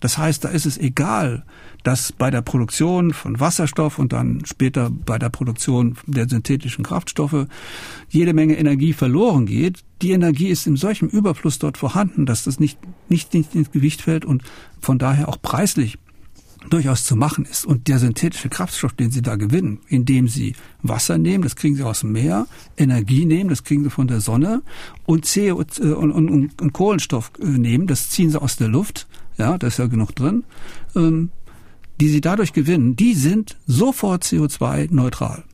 Das 0.00 0.18
heißt, 0.18 0.44
da 0.44 0.48
ist 0.48 0.66
es 0.66 0.78
egal, 0.78 1.44
dass 1.82 2.12
bei 2.12 2.30
der 2.30 2.42
Produktion 2.42 3.12
von 3.12 3.40
Wasserstoff 3.40 3.98
und 3.98 4.12
dann 4.12 4.42
später 4.44 4.90
bei 4.90 5.18
der 5.18 5.28
Produktion 5.28 5.96
der 6.06 6.28
synthetischen 6.28 6.84
Kraftstoffe 6.84 7.46
jede 8.08 8.34
Menge 8.34 8.58
Energie 8.58 8.92
verloren 8.92 9.46
geht. 9.46 9.82
Die 10.02 10.12
Energie 10.12 10.48
ist 10.48 10.66
in 10.66 10.76
solchem 10.76 11.08
Überfluss 11.08 11.58
dort 11.58 11.78
vorhanden, 11.78 12.26
dass 12.26 12.44
das 12.44 12.60
nicht, 12.60 12.78
nicht, 13.08 13.32
nicht 13.34 13.54
ins 13.54 13.70
Gewicht 13.70 14.02
fällt 14.02 14.24
und 14.24 14.42
von 14.80 14.98
daher 14.98 15.28
auch 15.28 15.40
preislich 15.40 15.98
durchaus 16.68 17.04
zu 17.04 17.16
machen 17.16 17.46
ist. 17.46 17.64
Und 17.64 17.88
der 17.88 17.98
synthetische 17.98 18.50
Kraftstoff, 18.50 18.92
den 18.92 19.10
Sie 19.10 19.22
da 19.22 19.36
gewinnen, 19.36 19.78
indem 19.88 20.28
Sie 20.28 20.54
Wasser 20.82 21.16
nehmen, 21.16 21.44
das 21.44 21.56
kriegen 21.56 21.76
Sie 21.76 21.82
aus 21.82 22.00
dem 22.00 22.12
Meer, 22.12 22.46
Energie 22.76 23.24
nehmen, 23.24 23.48
das 23.48 23.64
kriegen 23.64 23.84
Sie 23.84 23.90
von 23.90 24.08
der 24.08 24.20
Sonne 24.20 24.62
und 25.06 25.26
CO 25.32 25.62
äh, 25.62 25.92
und, 25.92 26.12
und, 26.12 26.60
und 26.60 26.72
Kohlenstoff 26.72 27.32
äh, 27.40 27.46
nehmen, 27.46 27.86
das 27.86 28.10
ziehen 28.10 28.30
Sie 28.30 28.40
aus 28.40 28.56
der 28.56 28.68
Luft, 28.68 29.06
ja, 29.40 29.58
da 29.58 29.66
ist 29.66 29.78
ja 29.78 29.86
genug 29.86 30.14
drin, 30.14 30.44
ähm, 30.94 31.30
die 32.00 32.08
Sie 32.08 32.20
dadurch 32.20 32.52
gewinnen, 32.52 32.96
die 32.96 33.14
sind 33.14 33.58
sofort 33.66 34.24
CO2-neutral. 34.24 35.44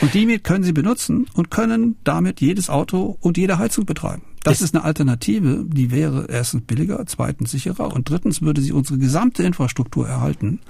Und 0.00 0.14
die 0.14 0.38
können 0.38 0.64
Sie 0.64 0.72
benutzen 0.72 1.26
und 1.34 1.50
können 1.50 1.96
damit 2.04 2.40
jedes 2.40 2.68
Auto 2.68 3.16
und 3.20 3.38
jede 3.38 3.58
Heizung 3.58 3.86
betreiben. 3.86 4.22
Das 4.42 4.62
ist 4.62 4.74
eine 4.74 4.84
Alternative, 4.84 5.64
die 5.66 5.90
wäre 5.90 6.26
erstens 6.28 6.62
billiger, 6.62 7.04
zweitens 7.06 7.50
sicherer 7.50 7.92
und 7.92 8.08
drittens 8.08 8.40
würde 8.40 8.60
sie 8.60 8.72
unsere 8.72 8.98
gesamte 8.98 9.42
Infrastruktur 9.42 10.08
erhalten 10.08 10.60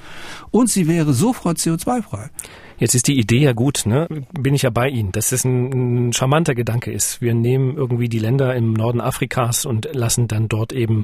und 0.50 0.68
sie 0.68 0.88
wäre 0.88 1.12
sofort 1.12 1.58
CO2-frei. 1.58 2.30
Jetzt 2.78 2.94
ist 2.94 3.08
die 3.08 3.18
Idee 3.18 3.40
ja 3.40 3.52
gut, 3.52 3.86
ne? 3.86 4.06
Bin 4.32 4.54
ich 4.54 4.62
ja 4.62 4.70
bei 4.70 4.88
Ihnen, 4.88 5.10
dass 5.10 5.32
es 5.32 5.44
ein, 5.44 6.08
ein 6.08 6.12
charmanter 6.12 6.54
Gedanke 6.54 6.92
ist. 6.92 7.20
Wir 7.20 7.34
nehmen 7.34 7.76
irgendwie 7.76 8.08
die 8.08 8.20
Länder 8.20 8.54
im 8.54 8.72
Norden 8.72 9.00
Afrikas 9.00 9.66
und 9.66 9.88
lassen 9.92 10.28
dann 10.28 10.48
dort 10.48 10.72
eben 10.72 11.02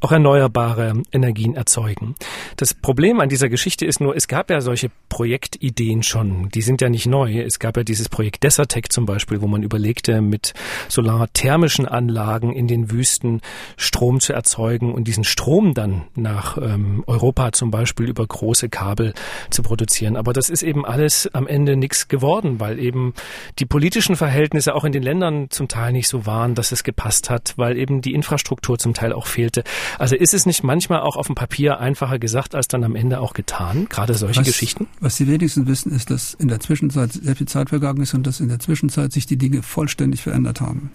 auch 0.00 0.10
erneuerbare 0.10 0.94
Energien 1.12 1.54
erzeugen. 1.54 2.16
Das 2.56 2.74
Problem 2.74 3.20
an 3.20 3.28
dieser 3.28 3.48
Geschichte 3.48 3.86
ist 3.86 4.00
nur, 4.00 4.16
es 4.16 4.26
gab 4.26 4.50
ja 4.50 4.60
solche 4.60 4.90
Projektideen 5.08 6.02
schon. 6.02 6.48
Die 6.48 6.62
sind 6.62 6.80
ja 6.80 6.88
nicht 6.88 7.06
neu. 7.06 7.40
Es 7.40 7.60
gab 7.60 7.76
ja 7.76 7.84
dieses 7.84 8.08
Projekt 8.08 8.42
Desertec 8.42 8.92
zum 8.92 9.06
Beispiel, 9.06 9.40
wo 9.42 9.46
man 9.46 9.62
überlegte, 9.62 10.20
mit 10.22 10.54
solarthermischen 10.88 11.86
Anlagen 11.86 12.52
in 12.52 12.66
den 12.66 12.90
Wüsten 12.90 13.42
Strom 13.76 14.18
zu 14.18 14.32
erzeugen 14.32 14.92
und 14.92 15.06
diesen 15.06 15.22
Strom 15.22 15.72
dann 15.72 16.02
nach 16.16 16.58
ähm, 16.58 17.04
Europa 17.06 17.52
zum 17.52 17.70
Beispiel 17.70 18.08
über 18.08 18.26
große 18.26 18.68
Kabel 18.68 19.14
zu 19.50 19.62
produzieren. 19.62 20.16
Aber 20.16 20.32
das 20.32 20.48
ist 20.48 20.64
eben 20.64 20.84
alles 20.84 21.11
ist 21.12 21.34
am 21.34 21.46
Ende 21.46 21.76
nichts 21.76 22.08
geworden, 22.08 22.58
weil 22.58 22.78
eben 22.78 23.12
die 23.58 23.66
politischen 23.66 24.16
Verhältnisse 24.16 24.74
auch 24.74 24.84
in 24.84 24.92
den 24.92 25.02
Ländern 25.02 25.50
zum 25.50 25.68
Teil 25.68 25.92
nicht 25.92 26.08
so 26.08 26.24
waren, 26.26 26.54
dass 26.54 26.72
es 26.72 26.84
gepasst 26.84 27.28
hat, 27.28 27.54
weil 27.56 27.76
eben 27.76 28.00
die 28.00 28.14
Infrastruktur 28.14 28.78
zum 28.78 28.94
Teil 28.94 29.12
auch 29.12 29.26
fehlte. 29.26 29.62
Also 29.98 30.16
ist 30.16 30.32
es 30.32 30.46
nicht 30.46 30.62
manchmal 30.62 31.00
auch 31.00 31.16
auf 31.16 31.26
dem 31.26 31.34
Papier 31.34 31.80
einfacher 31.80 32.18
gesagt 32.18 32.54
als 32.54 32.68
dann 32.68 32.84
am 32.84 32.96
Ende 32.96 33.20
auch 33.20 33.34
getan, 33.34 33.86
gerade 33.88 34.14
solche 34.14 34.40
was, 34.40 34.46
Geschichten? 34.46 34.88
Was 35.00 35.16
die 35.16 35.26
wenigsten 35.26 35.66
wissen, 35.66 35.92
ist, 35.92 36.10
dass 36.10 36.34
in 36.34 36.48
der 36.48 36.60
Zwischenzeit 36.60 37.12
sehr 37.12 37.36
viel 37.36 37.48
Zeit 37.48 37.68
vergangen 37.68 38.02
ist 38.02 38.14
und 38.14 38.26
dass 38.26 38.40
in 38.40 38.48
der 38.48 38.58
Zwischenzeit 38.58 39.12
sich 39.12 39.26
die 39.26 39.36
Dinge 39.36 39.62
vollständig 39.62 40.22
verändert 40.22 40.60
haben. 40.60 40.92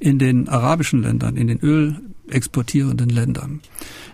In 0.00 0.18
den 0.18 0.48
arabischen 0.48 1.02
Ländern, 1.02 1.36
in 1.36 1.46
den 1.46 1.60
ölexportierenden 1.60 3.08
Ländern 3.08 3.60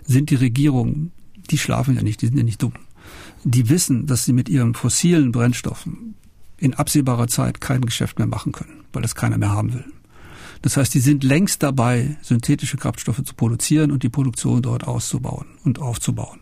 sind 0.07 0.29
die 0.31 0.35
Regierungen, 0.35 1.13
die 1.51 1.59
schlafen 1.59 1.97
ja 1.97 2.03
nicht, 2.03 2.21
die 2.21 2.27
sind 2.27 2.37
ja 2.37 2.45
nicht 2.45 2.63
dumm 2.63 2.75
die 3.45 3.69
wissen, 3.69 4.07
dass 4.07 4.25
sie 4.25 4.33
mit 4.33 4.49
ihren 4.49 4.75
fossilen 4.75 5.33
Brennstoffen 5.33 6.15
in 6.59 6.75
absehbarer 6.75 7.29
Zeit 7.29 7.61
kein 7.61 7.81
Geschäft 7.81 8.19
mehr 8.19 8.29
machen 8.29 8.53
können, 8.53 8.85
weil 8.93 9.03
das 9.03 9.15
keiner 9.15 9.39
mehr 9.39 9.51
haben 9.51 9.73
will. 9.73 9.85
Das 10.63 10.77
heißt, 10.77 10.93
die 10.93 11.01
sind 11.01 11.25
längst 11.25 11.63
dabei, 11.63 12.19
synthetische 12.21 12.77
Kraftstoffe 12.77 13.23
zu 13.25 13.35
produzieren 13.35 13.91
und 13.91 14.03
die 14.03 14.11
Produktion 14.11 14.61
dort 14.61 14.87
auszubauen 14.87 15.47
und 15.65 15.79
aufzubauen. 15.79 16.41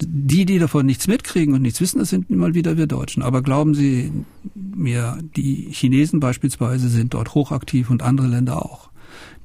Die, 0.00 0.44
die 0.44 0.58
davon 0.58 0.86
nichts 0.86 1.06
mitkriegen 1.06 1.54
und 1.54 1.62
nichts 1.62 1.80
wissen, 1.80 1.98
das 1.98 2.08
sind 2.08 2.30
immer 2.30 2.54
wieder 2.54 2.76
wir 2.76 2.86
Deutschen. 2.86 3.22
Aber 3.22 3.42
glauben 3.42 3.74
Sie 3.74 4.10
mir, 4.54 5.18
die 5.36 5.68
Chinesen 5.70 6.20
beispielsweise 6.20 6.88
sind 6.88 7.14
dort 7.14 7.34
hochaktiv 7.34 7.90
und 7.90 8.02
andere 8.02 8.26
Länder 8.26 8.64
auch. 8.64 8.90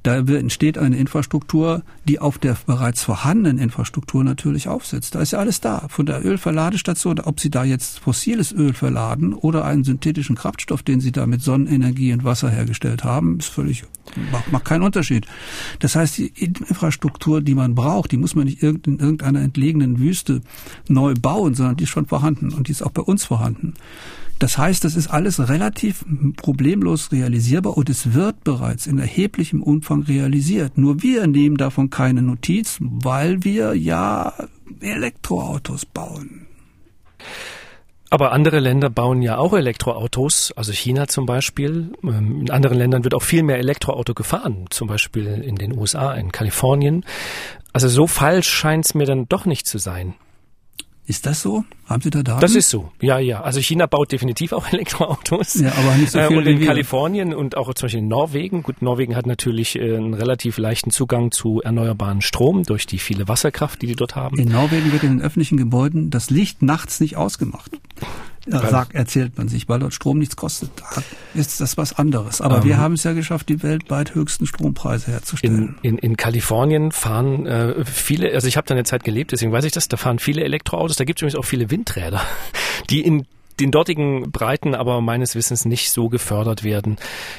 Da 0.02 0.16
entsteht 0.16 0.78
eine 0.78 0.96
Infrastruktur, 0.96 1.82
die 2.08 2.20
auf 2.20 2.38
der 2.38 2.56
bereits 2.66 3.02
vorhandenen 3.02 3.58
Infrastruktur 3.58 4.24
natürlich 4.24 4.68
aufsetzt. 4.68 5.14
Da 5.14 5.20
ist 5.20 5.32
ja 5.32 5.38
alles 5.38 5.60
da. 5.60 5.86
Von 5.88 6.06
der 6.06 6.24
Ölverladestation, 6.24 7.20
ob 7.20 7.40
Sie 7.40 7.50
da 7.50 7.64
jetzt 7.64 7.98
fossiles 7.98 8.52
Öl 8.52 8.72
verladen 8.72 9.34
oder 9.34 9.64
einen 9.64 9.84
synthetischen 9.84 10.36
Kraftstoff, 10.36 10.82
den 10.82 11.00
Sie 11.00 11.12
da 11.12 11.26
mit 11.26 11.42
Sonnenenergie 11.42 12.12
und 12.14 12.24
Wasser 12.24 12.48
hergestellt 12.48 13.04
haben, 13.04 13.38
ist 13.38 13.48
völlig, 13.48 13.84
macht, 14.32 14.50
macht 14.50 14.64
keinen 14.64 14.82
Unterschied. 14.82 15.26
Das 15.80 15.96
heißt, 15.96 16.16
die 16.16 16.28
Infrastruktur, 16.28 17.42
die 17.42 17.54
man 17.54 17.74
braucht, 17.74 18.12
die 18.12 18.16
muss 18.16 18.34
man 18.34 18.46
nicht 18.46 18.62
in 18.62 18.98
irgendeiner 18.98 19.42
entlegenen 19.42 19.98
Wüste 19.98 20.40
neu 20.88 21.14
bauen, 21.14 21.54
sondern 21.54 21.76
die 21.76 21.84
ist 21.84 21.90
schon 21.90 22.06
vorhanden 22.06 22.52
und 22.52 22.68
die 22.68 22.72
ist 22.72 22.82
auch 22.82 22.92
bei 22.92 23.02
uns 23.02 23.24
vorhanden. 23.24 23.74
Das 24.40 24.56
heißt, 24.56 24.84
das 24.84 24.96
ist 24.96 25.08
alles 25.08 25.50
relativ 25.50 26.02
problemlos 26.36 27.12
realisierbar 27.12 27.76
und 27.76 27.90
es 27.90 28.14
wird 28.14 28.42
bereits 28.42 28.86
in 28.86 28.98
erheblichem 28.98 29.62
Umfang 29.62 30.02
realisiert. 30.02 30.78
Nur 30.78 31.02
wir 31.02 31.26
nehmen 31.26 31.58
davon 31.58 31.90
keine 31.90 32.22
Notiz, 32.22 32.78
weil 32.80 33.44
wir 33.44 33.74
ja 33.74 34.32
Elektroautos 34.80 35.84
bauen. 35.84 36.46
Aber 38.08 38.32
andere 38.32 38.60
Länder 38.60 38.88
bauen 38.88 39.20
ja 39.20 39.36
auch 39.36 39.52
Elektroautos, 39.52 40.52
also 40.56 40.72
China 40.72 41.06
zum 41.06 41.26
Beispiel. 41.26 41.92
Ähm, 42.02 42.40
in 42.40 42.50
anderen 42.50 42.78
Ländern 42.78 43.04
wird 43.04 43.14
auch 43.14 43.22
viel 43.22 43.42
mehr 43.42 43.58
Elektroauto 43.58 44.14
gefahren, 44.14 44.64
zum 44.70 44.88
Beispiel 44.88 45.26
in 45.26 45.56
den 45.56 45.78
USA, 45.78 46.14
in 46.14 46.32
Kalifornien. 46.32 47.04
Also 47.74 47.88
so 47.88 48.06
falsch 48.06 48.48
scheint 48.48 48.86
es 48.86 48.94
mir 48.94 49.04
dann 49.04 49.28
doch 49.28 49.44
nicht 49.44 49.66
zu 49.66 49.76
sein. 49.76 50.14
Ist 51.10 51.26
das 51.26 51.42
so? 51.42 51.64
Haben 51.86 52.02
Sie 52.02 52.10
da 52.10 52.22
Daten? 52.22 52.40
Das 52.40 52.54
ist 52.54 52.70
so, 52.70 52.92
ja, 53.00 53.18
ja. 53.18 53.42
Also 53.42 53.60
China 53.60 53.86
baut 53.86 54.12
definitiv 54.12 54.52
auch 54.52 54.68
Elektroautos. 54.72 55.54
Ja, 55.54 55.72
aber 55.72 55.96
nicht 55.96 56.12
so 56.12 56.20
äh, 56.20 56.28
viel 56.28 56.38
Und 56.38 56.46
in 56.46 56.64
Kalifornien 56.64 57.34
und 57.34 57.56
auch 57.56 57.74
zum 57.74 57.86
Beispiel 57.86 57.98
in 57.98 58.06
Norwegen. 58.06 58.62
Gut, 58.62 58.80
Norwegen 58.80 59.16
hat 59.16 59.26
natürlich 59.26 59.74
äh, 59.74 59.96
einen 59.96 60.14
relativ 60.14 60.56
leichten 60.56 60.92
Zugang 60.92 61.32
zu 61.32 61.62
erneuerbaren 61.62 62.20
Strom 62.20 62.62
durch 62.62 62.86
die 62.86 63.00
viele 63.00 63.26
Wasserkraft, 63.26 63.82
die 63.82 63.88
die 63.88 63.96
dort 63.96 64.14
haben. 64.14 64.38
In 64.38 64.52
Norwegen 64.52 64.92
wird 64.92 65.02
in 65.02 65.18
den 65.18 65.20
öffentlichen 65.20 65.56
Gebäuden 65.56 66.10
das 66.10 66.30
Licht 66.30 66.62
nachts 66.62 67.00
nicht 67.00 67.16
ausgemacht 67.16 67.72
sagt, 68.46 68.94
erzählt 68.94 69.36
man 69.38 69.48
sich, 69.48 69.68
weil 69.68 69.80
dort 69.80 69.94
Strom 69.94 70.18
nichts 70.18 70.36
kostet. 70.36 70.70
Da 70.76 71.02
ist 71.34 71.60
das 71.60 71.76
was 71.76 71.92
anderes. 71.92 72.40
Aber 72.40 72.58
ähm, 72.58 72.64
wir 72.64 72.78
haben 72.78 72.94
es 72.94 73.04
ja 73.04 73.12
geschafft, 73.12 73.48
die 73.48 73.62
weltweit 73.62 74.14
höchsten 74.14 74.46
Strompreise 74.46 75.10
herzustellen. 75.10 75.76
In, 75.82 75.96
in, 75.96 75.98
in 75.98 76.16
Kalifornien 76.16 76.92
fahren 76.92 77.46
äh, 77.46 77.84
viele, 77.84 78.32
also 78.32 78.48
ich 78.48 78.56
habe 78.56 78.66
da 78.66 78.74
eine 78.74 78.84
Zeit 78.84 79.04
gelebt, 79.04 79.32
deswegen 79.32 79.52
weiß 79.52 79.64
ich 79.64 79.72
das, 79.72 79.88
da 79.88 79.96
fahren 79.96 80.18
viele 80.18 80.42
Elektroautos, 80.44 80.96
da 80.96 81.04
gibt 81.04 81.18
es 81.18 81.22
übrigens 81.22 81.38
auch 81.38 81.48
viele 81.48 81.70
Windräder, 81.70 82.20
die 82.90 83.00
in 83.00 83.26
den 83.60 83.70
dortigen 83.70 84.30
Breiten 84.30 84.74
aber 84.74 85.00
meines 85.00 85.34
Wissens 85.34 85.64
nicht 85.64 85.90
so 85.90 86.08
gefördert 86.08 86.64
werden. 86.64 86.96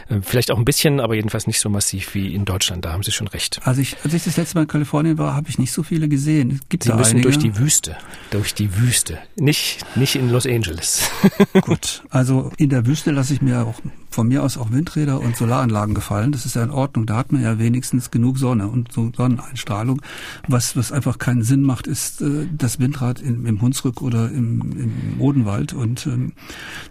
Äh, 0.09 0.19
vielleicht 0.21 0.51
auch 0.51 0.57
ein 0.57 0.65
bisschen, 0.65 0.99
aber 0.99 1.15
jedenfalls 1.15 1.47
nicht 1.47 1.59
so 1.59 1.69
massiv 1.69 2.13
wie 2.13 2.33
in 2.33 2.45
Deutschland. 2.45 2.85
Da 2.85 2.93
haben 2.93 3.03
Sie 3.03 3.11
schon 3.11 3.27
recht. 3.27 3.59
Also 3.63 3.81
ich, 3.81 3.97
als 4.03 4.13
ich 4.13 4.23
das 4.23 4.37
letzte 4.37 4.55
Mal 4.55 4.63
in 4.63 4.67
Kalifornien 4.67 5.17
war, 5.17 5.35
habe 5.35 5.49
ich 5.49 5.57
nicht 5.57 5.71
so 5.71 5.83
viele 5.83 6.07
gesehen. 6.07 6.61
Gibt 6.69 6.83
Sie 6.83 6.93
müssen 6.93 7.17
einige? 7.17 7.23
durch 7.23 7.39
die 7.39 7.57
Wüste, 7.57 7.97
durch 8.29 8.53
die 8.53 8.77
Wüste, 8.77 9.19
nicht 9.35 9.79
nicht 9.95 10.15
in 10.15 10.29
Los 10.29 10.45
Angeles. 10.45 11.09
Gut, 11.61 12.03
also 12.09 12.51
in 12.57 12.69
der 12.69 12.85
Wüste 12.85 13.11
lasse 13.11 13.33
ich 13.33 13.41
mir 13.41 13.65
auch 13.65 13.81
von 14.11 14.27
mir 14.27 14.43
aus 14.43 14.57
auch 14.57 14.71
Windräder 14.71 15.21
und 15.21 15.37
Solaranlagen 15.37 15.95
gefallen. 15.95 16.33
Das 16.33 16.45
ist 16.45 16.55
ja 16.55 16.63
in 16.63 16.69
Ordnung. 16.69 17.05
Da 17.05 17.15
hat 17.15 17.31
man 17.31 17.41
ja 17.41 17.57
wenigstens 17.59 18.11
genug 18.11 18.37
Sonne 18.37 18.67
und 18.67 18.91
so 18.91 19.09
Sonneneinstrahlung. 19.15 20.01
Was, 20.47 20.75
was 20.75 20.91
einfach 20.91 21.17
keinen 21.17 21.43
Sinn 21.43 21.61
macht, 21.61 21.87
ist 21.87 22.21
äh, 22.21 22.47
das 22.51 22.79
Windrad 22.79 23.21
in, 23.21 23.45
im 23.45 23.61
Hunsrück 23.61 24.01
oder 24.01 24.29
im, 24.29 24.61
im 24.77 25.21
Odenwald. 25.21 25.73
Und 25.73 26.05
ähm, 26.07 26.10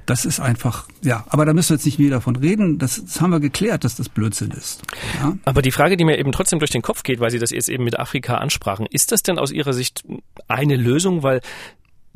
das 0.07 0.25
ist 0.25 0.41
einfach, 0.41 0.87
ja, 1.03 1.25
aber 1.29 1.45
da 1.45 1.53
müssen 1.53 1.71
wir 1.71 1.77
jetzt 1.77 1.87
nicht 1.87 1.99
wieder 1.99 2.17
davon 2.17 2.37
reden. 2.37 2.79
Das, 2.79 3.03
das 3.05 3.21
haben 3.21 3.31
wir 3.31 3.41
geklärt, 3.41 3.85
dass 3.85 3.97
das 3.97 4.09
Blödsinn 4.09 4.51
ist. 4.51 4.83
Ja? 5.21 5.37
Aber 5.45 5.63
die 5.63 5.73
Frage, 5.73 5.97
die 5.97 6.05
mir 6.05 6.19
eben 6.19 6.33
trotzdem 6.33 6.59
durch 6.59 6.71
den 6.71 6.83
Kopf 6.83 7.03
geht, 7.03 7.21
weil 7.21 7.31
Sie 7.31 7.39
das 7.39 7.51
jetzt 7.51 7.69
eben 7.69 7.85
mit 7.85 7.99
Afrika 7.99 8.37
ansprachen, 8.37 8.87
ist 8.87 9.13
das 9.13 9.23
denn 9.23 9.39
aus 9.39 9.53
Ihrer 9.53 9.73
Sicht 9.73 10.05
eine 10.49 10.77
Lösung? 10.77 11.23
Weil 11.23 11.41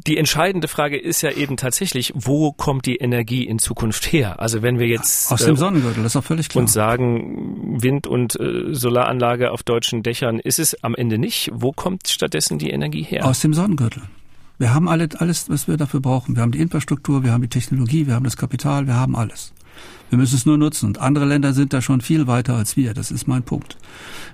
die 0.07 0.19
entscheidende 0.19 0.69
Frage 0.69 0.99
ist 0.99 1.23
ja 1.23 1.31
eben 1.31 1.57
tatsächlich, 1.57 2.13
wo 2.15 2.53
kommt 2.53 2.87
die 2.87 2.97
Energie 2.97 3.45
in 3.45 3.59
Zukunft 3.59 4.13
her? 4.13 4.41
Also 4.41 4.61
wenn 4.63 4.79
wir 4.79 4.87
jetzt 4.87 5.33
aus 5.33 5.45
dem 5.45 5.55
äh, 5.55 5.59
Sonnengürtel, 5.59 6.03
das 6.03 6.13
ist 6.13 6.17
auch 6.17 6.25
völlig 6.25 6.49
klar. 6.49 6.63
Und 6.63 6.69
sagen 6.69 7.81
Wind- 7.83 8.07
und 8.07 8.39
äh, 8.39 8.75
Solaranlage 8.75 9.51
auf 9.51 9.63
deutschen 9.63 10.03
Dächern, 10.03 10.39
ist 10.41 10.59
es 10.59 10.83
am 10.83 10.95
Ende 10.95 11.19
nicht. 11.19 11.51
Wo 11.55 11.73
kommt 11.73 12.09
stattdessen 12.09 12.59
die 12.59 12.71
Energie 12.71 13.03
her? 13.03 13.25
Aus 13.25 13.41
dem 13.41 13.55
Sonnengürtel. 13.55 14.03
Wir 14.59 14.73
haben 14.73 14.89
alle, 14.89 15.09
alles, 15.19 15.49
was 15.49 15.67
wir 15.67 15.77
dafür 15.77 16.01
brauchen. 16.01 16.37
Wir 16.37 16.43
haben 16.43 16.53
die 16.53 16.61
Infrastruktur, 16.61 17.25
wir 17.25 17.33
haben 17.33 17.43
die 17.43 17.49
Technologie, 17.49 18.07
wir 18.07 18.15
haben 18.15 18.25
das 18.25 18.37
Kapital, 18.37 18.87
wir 18.87 18.95
haben 18.95 19.17
alles. 19.17 19.53
Wir 20.11 20.19
müssen 20.19 20.37
es 20.37 20.47
nur 20.47 20.59
nutzen. 20.59 20.87
Und 20.87 21.01
andere 21.01 21.25
Länder 21.25 21.53
sind 21.53 21.73
da 21.73 21.83
schon 21.83 22.01
viel 22.01 22.29
weiter 22.29 22.55
als 22.55 22.77
wir. 22.77 22.95
Das 22.95 23.11
ist 23.11 23.27
mein 23.27 23.43
Punkt. 23.43 23.77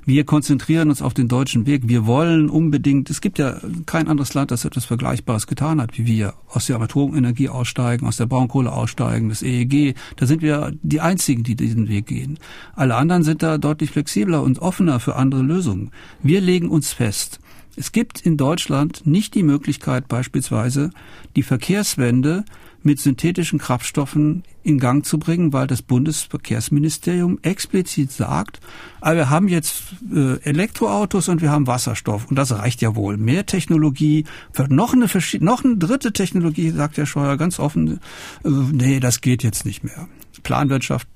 Wir 0.04 0.24
konzentrieren 0.24 0.90
uns 0.90 1.00
auf 1.00 1.14
den 1.14 1.28
deutschen 1.28 1.64
Weg. 1.64 1.88
Wir 1.88 2.04
wollen 2.04 2.50
unbedingt, 2.50 3.08
es 3.08 3.22
gibt 3.22 3.38
ja 3.38 3.58
kein 3.86 4.08
anderes 4.08 4.34
Land, 4.34 4.50
das 4.50 4.66
etwas 4.66 4.84
Vergleichbares 4.84 5.46
getan 5.46 5.80
hat 5.80 5.96
wie 5.96 6.04
wir. 6.04 6.34
Aus 6.48 6.66
der 6.66 6.78
Atomenergie 6.78 7.48
aussteigen, 7.48 8.06
aus 8.06 8.18
der 8.18 8.26
Braunkohle 8.26 8.70
aussteigen, 8.70 9.30
das 9.30 9.42
EEG. 9.42 9.94
Da 10.16 10.26
sind 10.26 10.42
wir 10.42 10.72
die 10.82 11.00
Einzigen, 11.00 11.44
die 11.44 11.56
diesen 11.56 11.88
Weg 11.88 12.06
gehen. 12.06 12.38
Alle 12.74 12.96
anderen 12.96 13.22
sind 13.22 13.42
da 13.42 13.56
deutlich 13.56 13.90
flexibler 13.90 14.42
und 14.42 14.58
offener 14.58 15.00
für 15.00 15.16
andere 15.16 15.40
Lösungen. 15.40 15.92
Wir 16.22 16.42
legen 16.42 16.68
uns 16.68 16.92
fest. 16.92 17.40
Es 17.76 17.92
gibt 17.92 18.20
in 18.20 18.36
Deutschland 18.36 19.06
nicht 19.06 19.34
die 19.34 19.42
Möglichkeit, 19.42 20.08
beispielsweise 20.08 20.90
die 21.36 21.42
Verkehrswende 21.42 22.44
mit 22.82 22.98
synthetischen 22.98 23.58
Kraftstoffen 23.58 24.42
in 24.62 24.78
Gang 24.78 25.04
zu 25.04 25.18
bringen, 25.18 25.52
weil 25.52 25.66
das 25.66 25.82
Bundesverkehrsministerium 25.82 27.38
explizit 27.42 28.10
sagt, 28.12 28.60
aber 29.00 29.16
wir 29.16 29.30
haben 29.30 29.48
jetzt 29.48 29.82
äh, 30.14 30.40
Elektroautos 30.42 31.28
und 31.28 31.40
wir 31.40 31.50
haben 31.50 31.66
Wasserstoff 31.66 32.28
und 32.28 32.36
das 32.36 32.52
reicht 32.52 32.82
ja 32.82 32.94
wohl. 32.94 33.16
Mehr 33.16 33.46
Technologie, 33.46 34.24
noch 34.68 34.92
eine, 34.92 35.06
noch 35.40 35.64
eine 35.64 35.76
dritte 35.76 36.12
Technologie, 36.12 36.70
sagt 36.70 36.96
der 36.96 37.06
Scheuer 37.06 37.36
ganz 37.36 37.58
offen, 37.58 38.00
äh, 38.44 38.48
nee, 38.48 39.00
das 39.00 39.20
geht 39.20 39.42
jetzt 39.42 39.64
nicht 39.64 39.84
mehr. 39.84 40.08
Planwirtschaft 40.42 41.08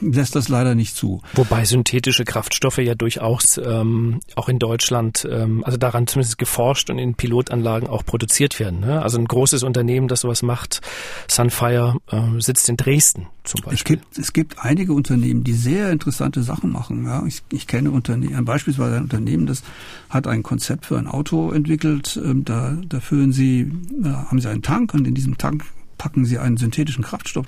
lässt 0.00 0.36
das 0.36 0.48
leider 0.48 0.74
nicht 0.74 0.96
zu. 0.96 1.22
Wobei 1.34 1.64
synthetische 1.64 2.24
Kraftstoffe 2.24 2.78
ja 2.78 2.94
durchaus 2.94 3.58
ähm, 3.58 4.20
auch 4.34 4.48
in 4.48 4.58
Deutschland, 4.58 5.26
ähm, 5.30 5.64
also 5.64 5.78
daran 5.78 6.06
zumindest 6.06 6.38
geforscht 6.38 6.90
und 6.90 6.98
in 6.98 7.14
Pilotanlagen 7.14 7.88
auch 7.88 8.04
produziert 8.04 8.58
werden. 8.60 8.80
Ne? 8.80 9.02
Also 9.02 9.18
ein 9.18 9.26
großes 9.26 9.62
Unternehmen, 9.62 10.08
das 10.08 10.20
sowas 10.20 10.42
macht, 10.42 10.80
Sunfire, 11.28 11.96
äh, 12.10 12.40
sitzt 12.40 12.68
in 12.68 12.76
Dresden 12.76 13.26
zum 13.44 13.62
Beispiel. 13.62 13.76
Es 13.76 13.84
gibt, 13.84 14.18
es 14.18 14.32
gibt 14.32 14.58
einige 14.58 14.92
Unternehmen, 14.92 15.44
die 15.44 15.52
sehr 15.52 15.90
interessante 15.90 16.42
Sachen 16.42 16.70
machen. 16.70 17.04
Ja? 17.04 17.24
Ich, 17.26 17.42
ich 17.50 17.66
kenne 17.66 17.90
Unternehmen, 17.90 18.44
beispielsweise 18.44 18.96
ein 18.96 19.04
Unternehmen, 19.04 19.46
das 19.46 19.62
hat 20.10 20.26
ein 20.26 20.42
Konzept 20.42 20.86
für 20.86 20.98
ein 20.98 21.06
Auto 21.06 21.50
entwickelt. 21.52 22.20
Ähm, 22.22 22.44
da, 22.44 22.76
da 22.88 23.00
füllen 23.00 23.32
sie, 23.32 23.70
äh, 24.02 24.08
haben 24.08 24.40
sie 24.40 24.48
einen 24.48 24.62
Tank 24.62 24.94
und 24.94 25.06
in 25.06 25.14
diesem 25.14 25.38
Tank 25.38 25.64
packen 25.98 26.24
sie 26.24 26.38
einen 26.38 26.56
synthetischen 26.56 27.04
Kraftstoff 27.04 27.46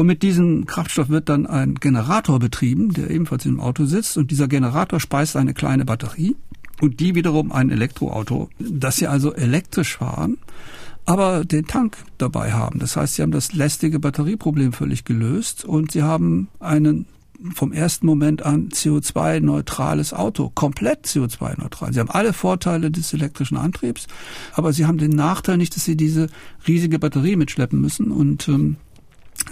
und 0.00 0.06
mit 0.06 0.22
diesem 0.22 0.64
Kraftstoff 0.64 1.10
wird 1.10 1.28
dann 1.28 1.46
ein 1.46 1.74
Generator 1.74 2.38
betrieben, 2.38 2.94
der 2.94 3.10
ebenfalls 3.10 3.44
im 3.44 3.60
Auto 3.60 3.84
sitzt. 3.84 4.16
Und 4.16 4.30
dieser 4.30 4.48
Generator 4.48 4.98
speist 4.98 5.36
eine 5.36 5.52
kleine 5.52 5.84
Batterie 5.84 6.36
und 6.80 7.00
die 7.00 7.14
wiederum 7.14 7.52
ein 7.52 7.68
Elektroauto, 7.68 8.48
dass 8.58 8.96
sie 8.96 9.08
also 9.08 9.34
elektrisch 9.34 9.98
fahren, 9.98 10.38
aber 11.04 11.44
den 11.44 11.66
Tank 11.66 11.98
dabei 12.16 12.54
haben. 12.54 12.78
Das 12.78 12.96
heißt, 12.96 13.16
sie 13.16 13.20
haben 13.20 13.30
das 13.30 13.52
lästige 13.52 13.98
Batterieproblem 14.00 14.72
völlig 14.72 15.04
gelöst 15.04 15.66
und 15.66 15.92
sie 15.92 16.02
haben 16.02 16.48
einen 16.60 17.04
vom 17.54 17.70
ersten 17.70 18.06
Moment 18.06 18.42
an 18.42 18.70
CO2-neutrales 18.70 20.14
Auto, 20.14 20.50
komplett 20.54 21.04
CO2-neutral. 21.04 21.92
Sie 21.92 22.00
haben 22.00 22.10
alle 22.10 22.32
Vorteile 22.32 22.90
des 22.90 23.12
elektrischen 23.12 23.58
Antriebs, 23.58 24.06
aber 24.54 24.72
sie 24.72 24.86
haben 24.86 24.96
den 24.96 25.10
Nachteil 25.10 25.58
nicht, 25.58 25.76
dass 25.76 25.84
sie 25.84 25.96
diese 25.96 26.28
riesige 26.66 26.98
Batterie 26.98 27.36
mitschleppen 27.36 27.78
müssen 27.78 28.10
und 28.10 28.48
ähm, 28.48 28.76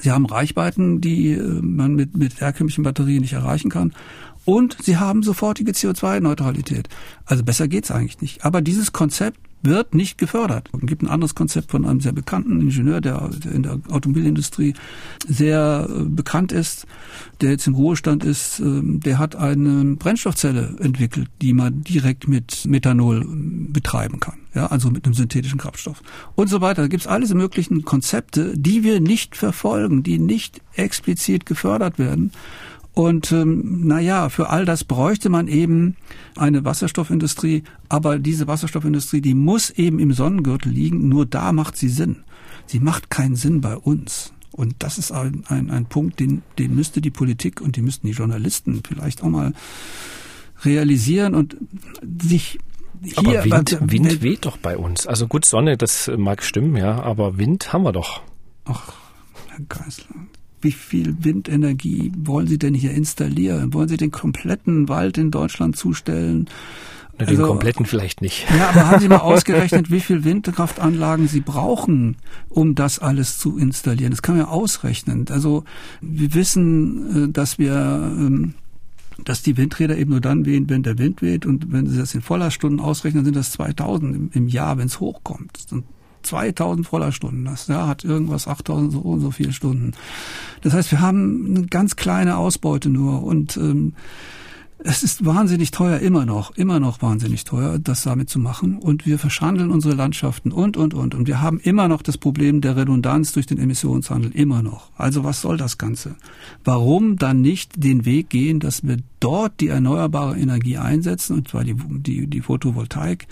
Sie 0.00 0.10
haben 0.10 0.26
Reichweiten, 0.26 1.00
die 1.00 1.32
äh, 1.32 1.60
man 1.62 1.94
mit, 1.94 2.16
mit 2.16 2.40
herkömmlichen 2.40 2.84
Batterien 2.84 3.22
nicht 3.22 3.32
erreichen 3.32 3.70
kann. 3.70 3.92
Und 4.44 4.76
sie 4.82 4.96
haben 4.96 5.22
sofortige 5.22 5.72
CO2-Neutralität. 5.72 6.88
Also 7.26 7.44
besser 7.44 7.68
geht's 7.68 7.90
eigentlich 7.90 8.20
nicht. 8.20 8.44
Aber 8.44 8.62
dieses 8.62 8.92
Konzept 8.92 9.38
wird 9.62 9.94
nicht 9.94 10.18
gefördert. 10.18 10.70
Es 10.72 10.86
gibt 10.86 11.02
ein 11.02 11.08
anderes 11.08 11.34
Konzept 11.34 11.70
von 11.70 11.84
einem 11.84 12.00
sehr 12.00 12.12
bekannten 12.12 12.60
Ingenieur, 12.60 13.00
der, 13.00 13.30
in 13.52 13.62
der 13.62 13.80
Automobilindustrie 13.90 14.74
sehr 15.26 15.88
äh, 15.88 16.04
bekannt 16.04 16.52
ist, 16.52 16.86
der 17.40 17.50
jetzt 17.50 17.66
im 17.66 17.74
Ruhestand 17.74 18.24
ist. 18.24 18.60
Ähm, 18.60 19.00
der 19.00 19.18
hat 19.18 19.36
eine 19.36 19.96
Brennstoffzelle 19.96 20.76
entwickelt, 20.80 21.28
die 21.42 21.52
man 21.52 21.82
direkt 21.82 22.28
mit 22.28 22.64
Methanol 22.66 23.22
ähm, 23.22 23.72
betreiben 23.72 24.20
kann. 24.20 24.38
Ja, 24.54 24.66
also 24.66 24.90
mit 24.90 25.04
einem 25.04 25.14
synthetischen 25.14 25.58
Kraftstoff 25.58 26.02
und 26.34 26.48
so 26.48 26.60
weiter. 26.60 26.82
Da 26.82 26.88
gibt 26.88 27.02
es 27.02 27.06
alles 27.06 27.34
möglichen 27.34 27.84
Konzepte, 27.84 28.56
die 28.56 28.82
wir 28.82 29.00
nicht 29.00 29.36
verfolgen, 29.36 30.02
die 30.02 30.18
nicht 30.18 30.62
explizit 30.74 31.46
gefördert 31.46 31.98
werden. 31.98 32.32
Und 32.98 33.30
ähm, 33.30 33.86
naja, 33.86 34.28
für 34.28 34.50
all 34.50 34.64
das 34.64 34.82
bräuchte 34.82 35.28
man 35.28 35.46
eben 35.46 35.94
eine 36.34 36.64
Wasserstoffindustrie, 36.64 37.62
aber 37.88 38.18
diese 38.18 38.48
Wasserstoffindustrie, 38.48 39.20
die 39.20 39.34
muss 39.34 39.70
eben 39.70 40.00
im 40.00 40.12
Sonnengürtel 40.12 40.72
liegen, 40.72 41.08
nur 41.08 41.24
da 41.24 41.52
macht 41.52 41.76
sie 41.76 41.90
Sinn. 41.90 42.24
Sie 42.66 42.80
macht 42.80 43.08
keinen 43.08 43.36
Sinn 43.36 43.60
bei 43.60 43.76
uns. 43.76 44.32
Und 44.50 44.74
das 44.80 44.98
ist 44.98 45.12
ein, 45.12 45.44
ein, 45.46 45.70
ein 45.70 45.86
Punkt, 45.86 46.18
den, 46.18 46.42
den 46.58 46.74
müsste 46.74 47.00
die 47.00 47.12
Politik 47.12 47.60
und 47.60 47.76
die 47.76 47.82
müssten 47.82 48.08
die 48.08 48.14
Journalisten 48.14 48.82
vielleicht 48.84 49.22
auch 49.22 49.28
mal 49.28 49.52
realisieren 50.64 51.36
und 51.36 51.56
sich 52.20 52.58
hier, 53.04 53.18
aber 53.18 53.44
Wind, 53.44 53.74
aber, 53.74 53.92
Wind 53.92 54.22
weht 54.22 54.44
doch 54.44 54.56
bei 54.56 54.76
uns. 54.76 55.06
Also 55.06 55.28
gut, 55.28 55.44
Sonne, 55.44 55.76
das 55.76 56.10
mag 56.16 56.42
stimmen, 56.42 56.74
ja, 56.74 57.00
aber 57.00 57.38
Wind 57.38 57.72
haben 57.72 57.84
wir 57.84 57.92
doch. 57.92 58.22
Ach, 58.64 58.92
Herr 59.50 59.64
Geisler, 59.68 60.16
wie 60.60 60.72
viel 60.72 61.16
Windenergie 61.20 62.12
wollen 62.16 62.46
Sie 62.46 62.58
denn 62.58 62.74
hier 62.74 62.92
installieren? 62.92 63.72
Wollen 63.74 63.88
Sie 63.88 63.96
den 63.96 64.10
kompletten 64.10 64.88
Wald 64.88 65.18
in 65.18 65.30
Deutschland 65.30 65.76
zustellen? 65.76 66.48
Na, 67.18 67.26
den 67.26 67.40
also, 67.40 67.48
kompletten 67.48 67.86
vielleicht 67.86 68.22
nicht. 68.22 68.46
Ja, 68.56 68.68
aber 68.68 68.86
haben 68.86 69.00
Sie 69.00 69.08
mal 69.08 69.16
ausgerechnet, 69.18 69.90
wie 69.90 70.00
viel 70.00 70.24
Windkraftanlagen 70.24 71.26
Sie 71.28 71.40
brauchen, 71.40 72.16
um 72.48 72.74
das 72.74 72.98
alles 72.98 73.38
zu 73.38 73.58
installieren? 73.58 74.10
Das 74.10 74.22
kann 74.22 74.36
man 74.36 74.46
ja 74.46 74.50
ausrechnen. 74.50 75.26
Also 75.30 75.64
wir 76.00 76.34
wissen, 76.34 77.24
äh, 77.24 77.32
dass 77.32 77.58
wir 77.58 77.72
ähm, 77.74 78.54
dass 79.24 79.42
die 79.42 79.56
Windräder 79.56 79.96
eben 79.96 80.12
nur 80.12 80.20
dann 80.20 80.46
wehen, 80.46 80.68
wenn 80.68 80.82
der 80.82 80.98
Wind 80.98 81.22
weht. 81.22 81.44
Und 81.44 81.72
wenn 81.72 81.86
Sie 81.86 81.98
das 81.98 82.14
in 82.14 82.22
Vollerstunden 82.22 82.80
ausrechnen, 82.80 83.24
sind 83.24 83.36
das 83.36 83.52
2000 83.52 84.34
im, 84.34 84.48
Jahr, 84.48 84.78
wenn 84.78 84.86
es 84.86 85.00
hochkommt. 85.00 85.58
2000 86.22 86.86
Vollerstunden. 86.86 87.44
Das 87.44 87.68
ja, 87.68 87.86
hat 87.86 88.04
irgendwas 88.04 88.48
8000 88.48 88.92
so 88.92 89.00
und 89.00 89.20
so 89.20 89.30
viele 89.30 89.52
Stunden. 89.52 89.92
Das 90.62 90.72
heißt, 90.72 90.90
wir 90.90 91.00
haben 91.00 91.46
eine 91.46 91.66
ganz 91.66 91.96
kleine 91.96 92.36
Ausbeute 92.36 92.88
nur 92.88 93.22
und 93.22 93.56
ähm, 93.56 93.94
es 94.84 95.02
ist 95.02 95.24
wahnsinnig 95.24 95.72
teuer, 95.72 95.98
immer 95.98 96.24
noch, 96.24 96.52
immer 96.52 96.78
noch 96.78 97.02
wahnsinnig 97.02 97.44
teuer, 97.44 97.78
das 97.80 98.02
damit 98.02 98.30
zu 98.30 98.38
machen. 98.38 98.78
Und 98.78 99.06
wir 99.06 99.18
verschandeln 99.18 99.70
unsere 99.70 99.94
Landschaften 99.94 100.52
und, 100.52 100.76
und, 100.76 100.94
und. 100.94 101.16
Und 101.16 101.26
wir 101.26 101.40
haben 101.40 101.58
immer 101.58 101.88
noch 101.88 102.00
das 102.00 102.16
Problem 102.16 102.60
der 102.60 102.76
Redundanz 102.76 103.32
durch 103.32 103.46
den 103.46 103.58
Emissionshandel, 103.58 104.30
immer 104.32 104.62
noch. 104.62 104.90
Also 104.96 105.24
was 105.24 105.40
soll 105.40 105.56
das 105.56 105.78
Ganze? 105.78 106.14
Warum 106.64 107.16
dann 107.16 107.40
nicht 107.40 107.82
den 107.82 108.04
Weg 108.04 108.30
gehen, 108.30 108.60
dass 108.60 108.86
wir 108.86 108.98
dort 109.20 109.60
die 109.60 109.68
erneuerbare 109.68 110.38
Energie 110.38 110.78
einsetzen, 110.78 111.36
und 111.36 111.48
zwar 111.48 111.64
die, 111.64 111.74
die, 111.74 112.26
die 112.26 112.40
Photovoltaik, 112.40 113.26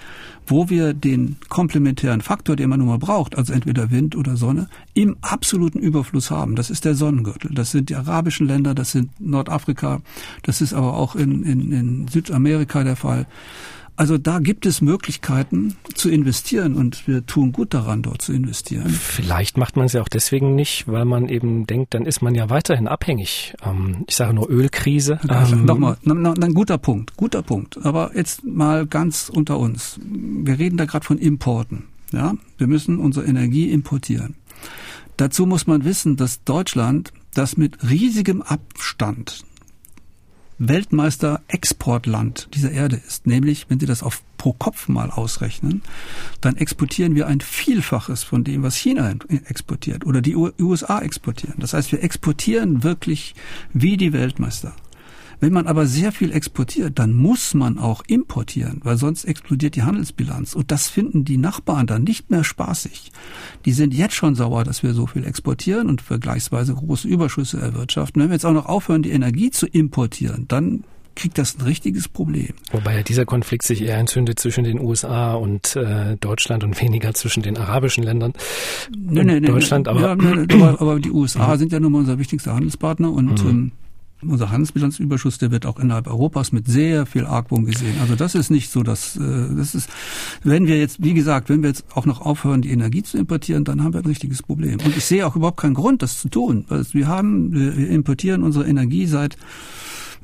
wo 0.46 0.68
wir 0.68 0.94
den 0.94 1.36
komplementären 1.48 2.20
Faktor, 2.20 2.56
den 2.56 2.70
man 2.70 2.78
nun 2.78 2.88
mal 2.88 2.98
braucht, 2.98 3.36
also 3.36 3.52
entweder 3.52 3.90
Wind 3.90 4.16
oder 4.16 4.36
Sonne, 4.36 4.68
im 4.94 5.16
absoluten 5.20 5.78
Überfluss 5.78 6.30
haben. 6.30 6.56
Das 6.56 6.70
ist 6.70 6.84
der 6.84 6.94
Sonnengürtel. 6.94 7.54
Das 7.54 7.70
sind 7.70 7.88
die 7.88 7.96
arabischen 7.96 8.46
Länder, 8.46 8.74
das 8.74 8.92
sind 8.92 9.10
Nordafrika, 9.20 10.00
das 10.42 10.60
ist 10.60 10.72
aber 10.72 10.94
auch 10.94 11.14
in, 11.14 11.35
in, 11.44 11.72
in 11.72 12.08
Südamerika 12.08 12.84
der 12.84 12.96
Fall. 12.96 13.26
Also 13.98 14.18
da 14.18 14.40
gibt 14.40 14.66
es 14.66 14.82
Möglichkeiten 14.82 15.74
zu 15.94 16.10
investieren 16.10 16.74
und 16.74 17.08
wir 17.08 17.24
tun 17.24 17.52
gut 17.52 17.72
daran, 17.72 18.02
dort 18.02 18.20
zu 18.20 18.34
investieren. 18.34 18.90
Vielleicht 18.90 19.56
macht 19.56 19.76
man 19.76 19.86
es 19.86 19.94
ja 19.94 20.02
auch 20.02 20.08
deswegen 20.08 20.54
nicht, 20.54 20.86
weil 20.86 21.06
man 21.06 21.30
eben 21.30 21.66
denkt, 21.66 21.94
dann 21.94 22.04
ist 22.04 22.20
man 22.20 22.34
ja 22.34 22.50
weiterhin 22.50 22.88
abhängig. 22.88 23.54
Ähm, 23.64 24.04
ich 24.06 24.14
sage 24.14 24.34
nur 24.34 24.50
Ölkrise. 24.50 25.18
Ähm, 25.36 25.66
Nochmal, 25.66 25.96
ein 26.04 26.54
guter 26.54 26.78
Punkt, 26.78 27.16
guter 27.16 27.42
Punkt. 27.42 27.84
Aber 27.84 28.12
jetzt 28.14 28.44
mal 28.44 28.86
ganz 28.86 29.28
unter 29.28 29.58
uns. 29.58 30.00
Wir 30.02 30.58
reden 30.58 30.76
da 30.76 30.86
gerade 30.86 31.04
von 31.04 31.18
Importen. 31.18 31.84
Ja, 32.12 32.34
wir 32.56 32.66
müssen 32.66 32.98
unsere 32.98 33.26
Energie 33.26 33.70
importieren. 33.70 34.34
Dazu 35.16 35.46
muss 35.46 35.66
man 35.66 35.84
wissen, 35.84 36.16
dass 36.16 36.42
Deutschland 36.44 37.12
das 37.34 37.56
mit 37.56 37.78
riesigem 37.88 38.40
Abstand 38.40 39.44
Weltmeister-Exportland 40.58 42.48
dieser 42.54 42.70
Erde 42.70 43.00
ist. 43.06 43.26
Nämlich, 43.26 43.66
wenn 43.68 43.78
Sie 43.80 43.86
das 43.86 44.02
auf 44.02 44.22
pro 44.38 44.52
Kopf 44.52 44.88
mal 44.88 45.10
ausrechnen, 45.10 45.82
dann 46.40 46.56
exportieren 46.56 47.14
wir 47.14 47.26
ein 47.26 47.40
Vielfaches 47.40 48.22
von 48.22 48.44
dem, 48.44 48.62
was 48.62 48.76
China 48.76 49.14
exportiert 49.28 50.06
oder 50.06 50.20
die 50.20 50.36
USA 50.36 51.00
exportieren. 51.00 51.56
Das 51.58 51.72
heißt, 51.72 51.92
wir 51.92 52.02
exportieren 52.02 52.82
wirklich 52.82 53.34
wie 53.72 53.96
die 53.96 54.12
Weltmeister. 54.12 54.74
Wenn 55.40 55.52
man 55.52 55.66
aber 55.66 55.86
sehr 55.86 56.12
viel 56.12 56.32
exportiert, 56.32 56.98
dann 56.98 57.12
muss 57.12 57.54
man 57.54 57.78
auch 57.78 58.02
importieren, 58.06 58.80
weil 58.84 58.96
sonst 58.96 59.24
explodiert 59.24 59.76
die 59.76 59.82
Handelsbilanz. 59.82 60.54
Und 60.54 60.70
das 60.70 60.88
finden 60.88 61.24
die 61.24 61.36
Nachbarn 61.36 61.86
dann 61.86 62.04
nicht 62.04 62.30
mehr 62.30 62.44
spaßig. 62.44 63.12
Die 63.64 63.72
sind 63.72 63.94
jetzt 63.94 64.14
schon 64.14 64.34
sauer, 64.34 64.64
dass 64.64 64.82
wir 64.82 64.94
so 64.94 65.06
viel 65.06 65.24
exportieren 65.26 65.88
und 65.88 66.00
vergleichsweise 66.00 66.74
große 66.74 67.08
Überschüsse 67.08 67.60
erwirtschaften. 67.60 68.22
Wenn 68.22 68.30
wir 68.30 68.34
jetzt 68.34 68.46
auch 68.46 68.52
noch 68.52 68.66
aufhören, 68.66 69.02
die 69.02 69.10
Energie 69.10 69.50
zu 69.50 69.66
importieren, 69.66 70.46
dann 70.48 70.84
kriegt 71.16 71.38
das 71.38 71.58
ein 71.58 71.62
richtiges 71.62 72.08
Problem. 72.08 72.50
Wobei 72.70 72.96
ja 72.96 73.02
dieser 73.02 73.24
Konflikt 73.24 73.64
sich 73.64 73.82
eher 73.82 73.96
entzündet 73.96 74.38
zwischen 74.38 74.64
den 74.64 74.78
USA 74.78 75.34
und 75.34 75.74
äh, 75.74 76.16
Deutschland 76.18 76.62
und 76.62 76.80
weniger 76.80 77.14
zwischen 77.14 77.42
den 77.42 77.56
arabischen 77.56 78.04
Ländern. 78.04 78.34
Nee, 78.96 79.24
nee, 79.24 79.40
nee, 79.40 79.46
Deutschland, 79.46 79.88
aber, 79.88 80.00
ja, 80.00 80.10
aber, 80.12 80.80
aber 80.80 81.00
die 81.00 81.10
USA 81.10 81.56
sind 81.56 81.72
ja 81.72 81.80
nun 81.80 81.92
mal 81.92 81.98
unser 82.00 82.18
wichtigster 82.18 82.54
Handelspartner 82.54 83.10
und 83.10 83.42
mhm. 83.42 83.50
ähm, 83.50 83.72
unser 84.22 84.50
Handelsbilanzüberschuss, 84.50 85.38
der 85.38 85.50
wird 85.50 85.66
auch 85.66 85.78
innerhalb 85.78 86.06
Europas 86.06 86.52
mit 86.52 86.66
sehr 86.66 87.06
viel 87.06 87.26
Argwohn 87.26 87.64
gesehen. 87.66 87.96
Also 88.00 88.14
das 88.14 88.34
ist 88.34 88.50
nicht 88.50 88.70
so, 88.70 88.82
dass 88.82 89.16
äh, 89.16 89.20
das 89.56 89.74
ist, 89.74 89.90
wenn 90.42 90.66
wir 90.66 90.78
jetzt, 90.78 91.02
wie 91.02 91.14
gesagt, 91.14 91.48
wenn 91.48 91.62
wir 91.62 91.68
jetzt 91.68 91.84
auch 91.94 92.06
noch 92.06 92.20
aufhören, 92.20 92.62
die 92.62 92.70
Energie 92.70 93.02
zu 93.02 93.18
importieren, 93.18 93.64
dann 93.64 93.82
haben 93.82 93.92
wir 93.92 94.00
ein 94.00 94.06
richtiges 94.06 94.42
Problem. 94.42 94.78
Und 94.84 94.96
ich 94.96 95.04
sehe 95.04 95.26
auch 95.26 95.36
überhaupt 95.36 95.60
keinen 95.60 95.74
Grund, 95.74 96.02
das 96.02 96.20
zu 96.20 96.28
tun. 96.28 96.64
Also 96.68 96.94
wir 96.94 97.08
haben, 97.08 97.52
wir 97.52 97.90
importieren 97.90 98.42
unsere 98.42 98.66
Energie 98.66 99.06
seit 99.06 99.36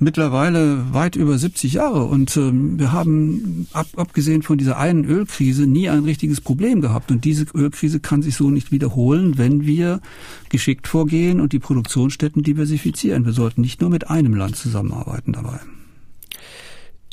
mittlerweile 0.03 0.93
weit 0.93 1.17
über 1.17 1.39
70 1.39 1.75
Jahre 1.75 2.05
und 2.05 2.37
ähm, 2.37 2.79
wir 2.79 2.93
haben 2.93 3.67
ab, 3.73 3.87
abgesehen 3.97 4.43
von 4.43 4.59
dieser 4.59 4.79
einen 4.79 5.05
Ölkrise 5.05 5.67
nie 5.67 5.89
ein 5.89 6.05
richtiges 6.05 6.41
Problem 6.41 6.81
gehabt 6.81 7.11
und 7.11 7.25
diese 7.25 7.47
Ölkrise 7.55 8.01
kann 8.01 8.23
sich 8.23 8.37
so 8.37 8.51
nicht 8.51 8.73
wiederholen, 8.73 9.39
wenn 9.39 9.67
wir 9.67 10.01
geschickt 10.49 10.89
vorgehen 10.89 11.41
und 11.41 11.53
die 11.53 11.59
Produktionsstätten 11.59 12.43
diversifizieren. 12.43 13.25
Wir 13.25 13.33
sollten 13.33 13.61
nicht 13.61 13.81
nur 13.81 13.91
mit 13.91 14.11
einem 14.11 14.35
Land 14.35 14.57
zusammenarbeiten 14.57 15.33
dabei. 15.33 15.61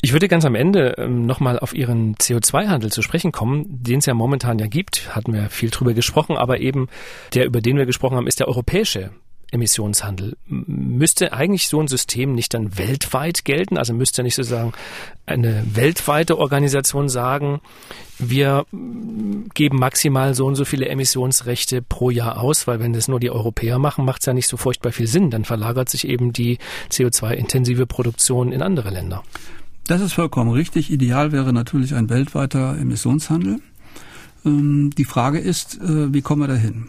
Ich 0.02 0.12
würde 0.12 0.28
ganz 0.28 0.44
am 0.46 0.54
Ende 0.54 0.94
ähm, 0.96 1.26
nochmal 1.26 1.58
auf 1.58 1.74
Ihren 1.74 2.14
CO2-Handel 2.16 2.90
zu 2.90 3.02
sprechen 3.02 3.32
kommen, 3.32 3.66
den 3.68 3.98
es 3.98 4.06
ja 4.06 4.14
momentan 4.14 4.58
ja 4.58 4.66
gibt, 4.66 5.14
hatten 5.14 5.34
wir 5.34 5.50
viel 5.50 5.68
drüber 5.70 5.92
gesprochen, 5.92 6.36
aber 6.36 6.60
eben 6.60 6.88
der, 7.34 7.44
über 7.44 7.60
den 7.60 7.76
wir 7.76 7.84
gesprochen 7.84 8.16
haben, 8.16 8.26
ist 8.26 8.40
der 8.40 8.48
europäische 8.48 9.10
Emissionshandel. 9.52 10.36
Müsste 10.46 11.32
eigentlich 11.32 11.68
so 11.68 11.80
ein 11.80 11.88
System 11.88 12.34
nicht 12.34 12.54
dann 12.54 12.78
weltweit 12.78 13.44
gelten? 13.44 13.76
Also 13.76 13.92
müsste 13.94 14.22
nicht 14.22 14.34
sozusagen 14.34 14.72
eine 15.26 15.64
weltweite 15.72 16.38
Organisation 16.38 17.08
sagen, 17.08 17.60
wir 18.18 18.66
geben 19.54 19.78
maximal 19.78 20.34
so 20.34 20.46
und 20.46 20.56
so 20.56 20.64
viele 20.64 20.88
Emissionsrechte 20.88 21.82
pro 21.82 22.10
Jahr 22.10 22.40
aus, 22.40 22.66
weil 22.66 22.80
wenn 22.80 22.92
das 22.92 23.08
nur 23.08 23.20
die 23.20 23.30
Europäer 23.30 23.78
machen, 23.78 24.04
macht 24.04 24.22
es 24.22 24.26
ja 24.26 24.34
nicht 24.34 24.48
so 24.48 24.56
furchtbar 24.56 24.92
viel 24.92 25.06
Sinn. 25.06 25.30
Dann 25.30 25.44
verlagert 25.44 25.88
sich 25.88 26.06
eben 26.06 26.32
die 26.32 26.58
CO2-intensive 26.90 27.86
Produktion 27.86 28.52
in 28.52 28.62
andere 28.62 28.90
Länder. 28.90 29.22
Das 29.86 30.00
ist 30.00 30.12
vollkommen 30.12 30.52
richtig. 30.52 30.90
Ideal 30.90 31.32
wäre 31.32 31.52
natürlich 31.52 31.94
ein 31.94 32.10
weltweiter 32.10 32.76
Emissionshandel. 32.78 33.58
Ähm, 34.44 34.90
die 34.96 35.04
Frage 35.04 35.38
ist, 35.38 35.80
äh, 35.80 36.12
wie 36.12 36.22
kommen 36.22 36.42
wir 36.42 36.48
dahin? 36.48 36.88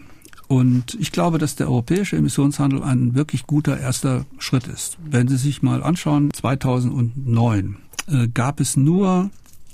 Und 0.52 0.98
ich 1.00 1.12
glaube, 1.12 1.38
dass 1.38 1.56
der 1.56 1.68
europäische 1.68 2.18
Emissionshandel 2.18 2.82
ein 2.82 3.14
wirklich 3.14 3.46
guter 3.46 3.80
erster 3.80 4.26
Schritt 4.36 4.66
ist. 4.66 4.98
Wenn 5.02 5.26
Sie 5.26 5.38
sich 5.38 5.62
mal 5.62 5.82
anschauen, 5.82 6.28
2009 6.30 7.78
äh, 8.06 8.28
gab 8.28 8.60
es 8.60 8.76
nur 8.76 9.30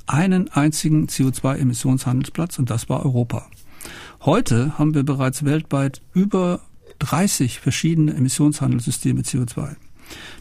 einen 0.07 0.49
einzigen 0.53 1.09
CO2-Emissionshandelsplatz 1.09 2.61
und 2.61 2.71
das 2.71 2.89
war 2.89 3.05
Europa. 3.05 3.49
Heute 4.21 4.79
haben 4.79 4.95
wir 4.95 5.03
bereits 5.03 5.45
weltweit 5.45 6.01
über 6.15 6.61
30 7.01 7.59
verschiedene 7.59 8.15
Emissionshandelssysteme 8.15 9.23
CO2. 9.23 9.75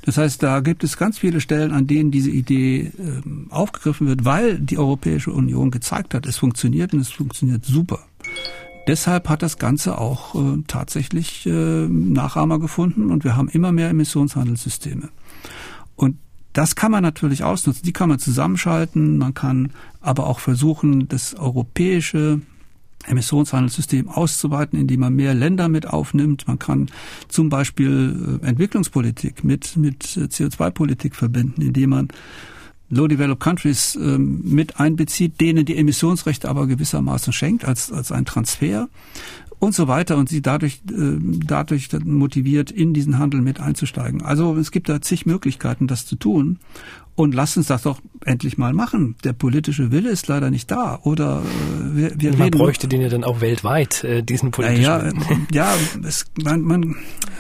Das 0.04 0.20
heißt, 0.20 0.44
da 0.44 0.60
gibt 0.60 0.84
es 0.84 0.98
ganz 0.98 1.18
viele 1.18 1.42
Stellen, 1.42 1.72
an 1.72 1.88
denen 1.88 2.12
diese 2.12 2.30
Idee 2.30 2.92
äh, 3.00 3.22
aufgegriffen 3.50 4.06
wird, 4.06 4.24
weil 4.24 4.60
die 4.60 4.78
Europäische 4.78 5.32
Union 5.32 5.72
gezeigt 5.72 6.14
hat, 6.14 6.28
es 6.28 6.38
funktioniert 6.38 6.94
und 6.94 7.00
es 7.00 7.10
funktioniert 7.10 7.66
super. 7.66 8.06
Deshalb 8.88 9.28
hat 9.28 9.44
das 9.44 9.58
Ganze 9.58 9.98
auch 9.98 10.36
äh, 10.36 10.64
tatsächlich 10.68 11.46
äh, 11.46 11.88
Nachahmer 11.88 12.60
gefunden 12.60 13.12
und 13.12 13.24
wir 13.24 13.36
haben 13.36 13.50
immer 13.50 13.72
mehr 13.72 13.90
Emissionshandelssysteme. 13.90 15.10
Und 15.96 16.18
das 16.54 16.76
kann 16.76 16.92
man 16.92 17.04
natürlich 17.04 17.44
ausnutzen, 17.44 17.84
die 17.86 17.94
kann 17.94 18.10
man 18.10 18.20
zusammenschalten, 18.20 19.18
man 19.18 19.34
kann 19.34 19.72
aber 20.02 20.28
auch 20.28 20.40
versuchen, 20.40 21.08
das 21.08 21.36
europäische 21.36 22.42
Emissionshandelssystem 23.06 24.10
auszuweiten, 24.10 24.80
indem 24.80 25.02
man 25.02 25.16
mehr 25.16 25.34
Länder 25.34 25.70
mit 25.70 25.88
aufnimmt. 25.88 26.48
Man 26.48 26.60
kann 26.60 26.90
zum 27.28 27.50
Beispiel 27.50 28.40
äh, 28.42 28.46
Entwicklungspolitik 28.48 29.44
mit, 29.44 29.78
mit 29.78 30.04
CO2-Politik 30.04 31.16
verbinden, 31.16 31.62
indem 31.62 31.92
man 31.92 32.08
Low-Developed 32.90 33.42
Countries 33.42 33.96
ähm, 33.96 34.42
mit 34.44 34.80
einbezieht, 34.80 35.42
denen 35.42 35.66
die 35.66 35.78
Emissionsrechte 35.78 36.48
aber 36.48 36.68
gewissermaßen 36.68 37.34
schenkt 37.34 37.66
als, 37.66 37.92
als 37.92 38.12
ein 38.12 38.26
Transfer 38.26 38.88
und 39.60 39.74
so 39.74 39.88
weiter 39.88 40.18
und 40.18 40.30
sie 40.30 40.42
dadurch, 40.42 40.82
äh, 40.90 41.18
dadurch 41.46 41.90
motiviert, 42.06 42.72
in 42.72 42.94
diesen 42.94 43.18
Handel 43.18 43.42
mit 43.42 43.60
einzusteigen. 43.60 44.22
Also 44.22 44.56
es 44.58 44.72
gibt 44.72 44.88
da 44.88 45.02
zig 45.02 45.26
Möglichkeiten, 45.26 45.88
das 45.88 46.06
zu 46.06 46.16
tun. 46.16 46.60
Und 47.16 47.34
lasst 47.34 47.58
uns 47.58 47.66
das 47.66 47.82
doch 47.82 48.00
endlich 48.26 48.60
mal 48.60 48.74
machen. 48.74 49.16
Der 49.24 49.34
politische 49.34 49.92
Wille 49.92 50.12
ist 50.12 50.28
leider 50.28 50.52
nicht 50.52 50.70
da. 50.70 51.00
Oder 51.02 51.42
äh, 51.42 51.96
wir, 51.98 52.12
wir 52.16 52.32
man 52.34 52.42
reden, 52.44 52.60
bräuchte 52.60 52.88
den 52.88 53.02
ja 53.02 53.10
dann 53.10 53.24
auch 53.24 53.42
weltweit, 53.42 54.04
äh, 54.04 54.22
diesen 54.22 54.52
politischen 54.52 54.84
ja, 54.84 55.04
Willen. 55.04 55.48
Ja, 55.52 55.74
es, 56.06 56.26
man, 56.44 56.62
man, 56.62 56.96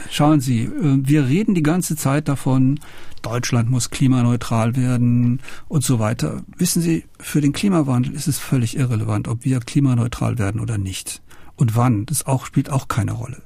schauen 0.09 0.39
Sie, 0.39 0.63
äh, 0.63 0.69
wir 0.81 1.27
reden 1.27 1.53
die 1.53 1.61
ganze 1.61 1.95
Zeit 1.95 2.27
davon, 2.27 2.79
Deutschland 3.27 3.69
muss 3.69 3.89
klimaneutral 3.89 4.75
werden 4.75 5.41
und 5.67 5.83
so 5.83 5.99
weiter. 5.99 6.43
Wissen 6.57 6.81
Sie, 6.81 7.05
für 7.19 7.41
den 7.41 7.51
Klimawandel 7.51 8.13
ist 8.13 8.27
es 8.27 8.39
völlig 8.39 8.77
irrelevant, 8.77 9.27
ob 9.27 9.43
wir 9.43 9.59
klimaneutral 9.59 10.37
werden 10.37 10.61
oder 10.61 10.77
nicht. 10.77 11.21
Und 11.57 11.75
wann, 11.75 12.05
das 12.05 12.25
auch, 12.25 12.45
spielt 12.45 12.69
auch 12.69 12.87
keine 12.87 13.11
Rolle. 13.11 13.41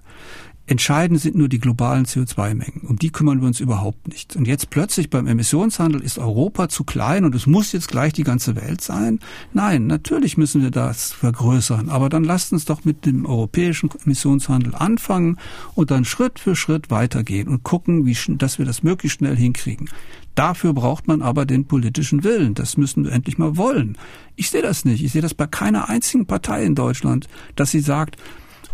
Entscheidend 0.72 1.20
sind 1.20 1.36
nur 1.36 1.50
die 1.50 1.60
globalen 1.60 2.06
CO2-Mengen. 2.06 2.88
Um 2.88 2.96
die 2.96 3.10
kümmern 3.10 3.42
wir 3.42 3.48
uns 3.48 3.60
überhaupt 3.60 4.08
nicht. 4.08 4.38
Und 4.38 4.48
jetzt 4.48 4.70
plötzlich 4.70 5.10
beim 5.10 5.28
Emissionshandel 5.28 6.00
ist 6.00 6.18
Europa 6.18 6.70
zu 6.70 6.86
klein 6.86 7.26
und 7.26 7.36
es 7.36 7.46
muss 7.46 7.74
jetzt 7.74 7.90
gleich 7.90 8.14
die 8.14 8.24
ganze 8.24 8.56
Welt 8.56 8.80
sein. 8.80 9.20
Nein, 9.52 9.86
natürlich 9.88 10.38
müssen 10.38 10.62
wir 10.62 10.72
das 10.72 11.12
vergrößern. 11.12 11.90
Aber 11.90 12.08
dann 12.08 12.24
lasst 12.24 12.54
uns 12.54 12.64
doch 12.64 12.86
mit 12.86 13.06
dem 13.06 13.26
europäischen 13.26 13.90
Emissionshandel 14.06 14.74
anfangen 14.74 15.40
und 15.76 15.92
dann 15.92 16.06
Schritt 16.06 16.40
für 16.40 16.56
Schritt 16.56 16.90
weitergehen 16.90 17.50
und 17.50 17.64
gucken, 17.64 18.06
wie, 18.06 18.16
dass 18.38 18.58
wir 18.58 18.66
das 18.66 18.82
möglichst 18.82 19.18
schnell 19.18 19.36
hinkriegen. 19.36 19.90
Dafür 20.36 20.72
braucht 20.72 21.06
man 21.06 21.22
aber 21.22 21.46
den 21.46 21.66
politischen 21.66 22.24
Willen. 22.24 22.54
Das 22.54 22.78
müssen 22.78 23.04
wir 23.04 23.12
endlich 23.12 23.38
mal 23.38 23.58
wollen. 23.58 23.98
Ich 24.38 24.50
sehe 24.50 24.62
das 24.62 24.86
nicht. 24.86 25.04
Ich 25.04 25.12
sehe 25.12 25.22
das 25.22 25.34
bei 25.34 25.48
keiner 25.48 25.90
einzigen 25.90 26.28
Partei 26.28 26.64
in 26.64 26.76
Deutschland, 26.76 27.28
dass 27.58 27.72
sie 27.72 27.82
sagt, 27.82 28.16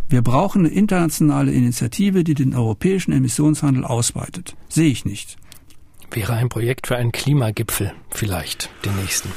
wir 0.10 0.22
brauchen 0.22 0.66
eine 0.66 0.74
internationale 0.74 1.52
Initiative, 1.52 2.24
die 2.24 2.34
den 2.34 2.56
europäischen 2.56 3.12
Emissionshandel 3.12 3.84
ausweitet. 3.84 4.56
Sehe 4.70 4.90
ich 4.90 5.06
nicht. 5.06 5.38
Wäre 6.12 6.34
ein 6.34 6.50
Projekt 6.50 6.88
für 6.88 6.96
einen 6.96 7.12
Klimagipfel 7.12 7.94
vielleicht, 8.10 8.70
den 8.86 8.96
nächsten. 8.96 9.30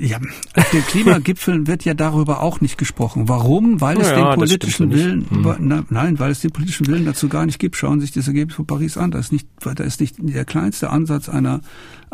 Ja, 0.00 0.18
auf 0.56 0.70
den 0.70 0.82
Klimagipfeln 0.86 1.66
wird 1.66 1.84
ja 1.84 1.94
darüber 1.94 2.40
auch 2.40 2.60
nicht 2.60 2.78
gesprochen. 2.78 3.28
Warum? 3.28 3.80
Weil 3.80 4.00
es 4.00 4.08
ja, 4.08 4.30
den 4.30 4.34
politischen 4.36 4.90
Willen, 4.92 5.26
hm. 5.28 5.56
na, 5.60 5.84
nein, 5.90 6.18
weil 6.18 6.30
es 6.30 6.40
den 6.40 6.52
politischen 6.52 6.86
Willen 6.86 7.04
dazu 7.04 7.28
gar 7.28 7.44
nicht 7.44 7.58
gibt. 7.58 7.76
Schauen 7.76 8.00
Sie 8.00 8.06
sich 8.06 8.14
das 8.14 8.28
Ergebnis 8.28 8.56
von 8.56 8.66
Paris 8.66 8.96
an. 8.96 9.10
Da 9.10 9.18
ist 9.18 9.32
nicht, 9.32 9.48
da 9.60 9.84
ist 9.84 10.00
nicht 10.00 10.16
der 10.18 10.44
kleinste 10.44 10.90
Ansatz 10.90 11.28
einer 11.28 11.60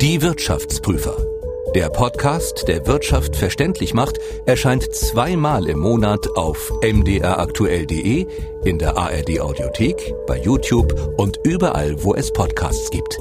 Die 0.00 0.20
Wirtschaftsprüfer. 0.20 1.16
Der 1.76 1.88
Podcast, 1.88 2.66
der 2.66 2.84
Wirtschaft 2.88 3.36
verständlich 3.36 3.94
macht, 3.94 4.18
erscheint 4.44 4.92
zweimal 4.92 5.68
im 5.68 5.78
Monat 5.78 6.26
auf 6.36 6.72
mdraktuell.de, 6.82 8.26
in 8.64 8.78
der 8.78 8.96
ARD 8.96 9.38
Audiothek, 9.38 10.12
bei 10.26 10.40
YouTube 10.40 11.14
und 11.16 11.38
überall, 11.44 12.02
wo 12.02 12.14
es 12.16 12.32
Podcasts 12.32 12.90
gibt. 12.90 13.20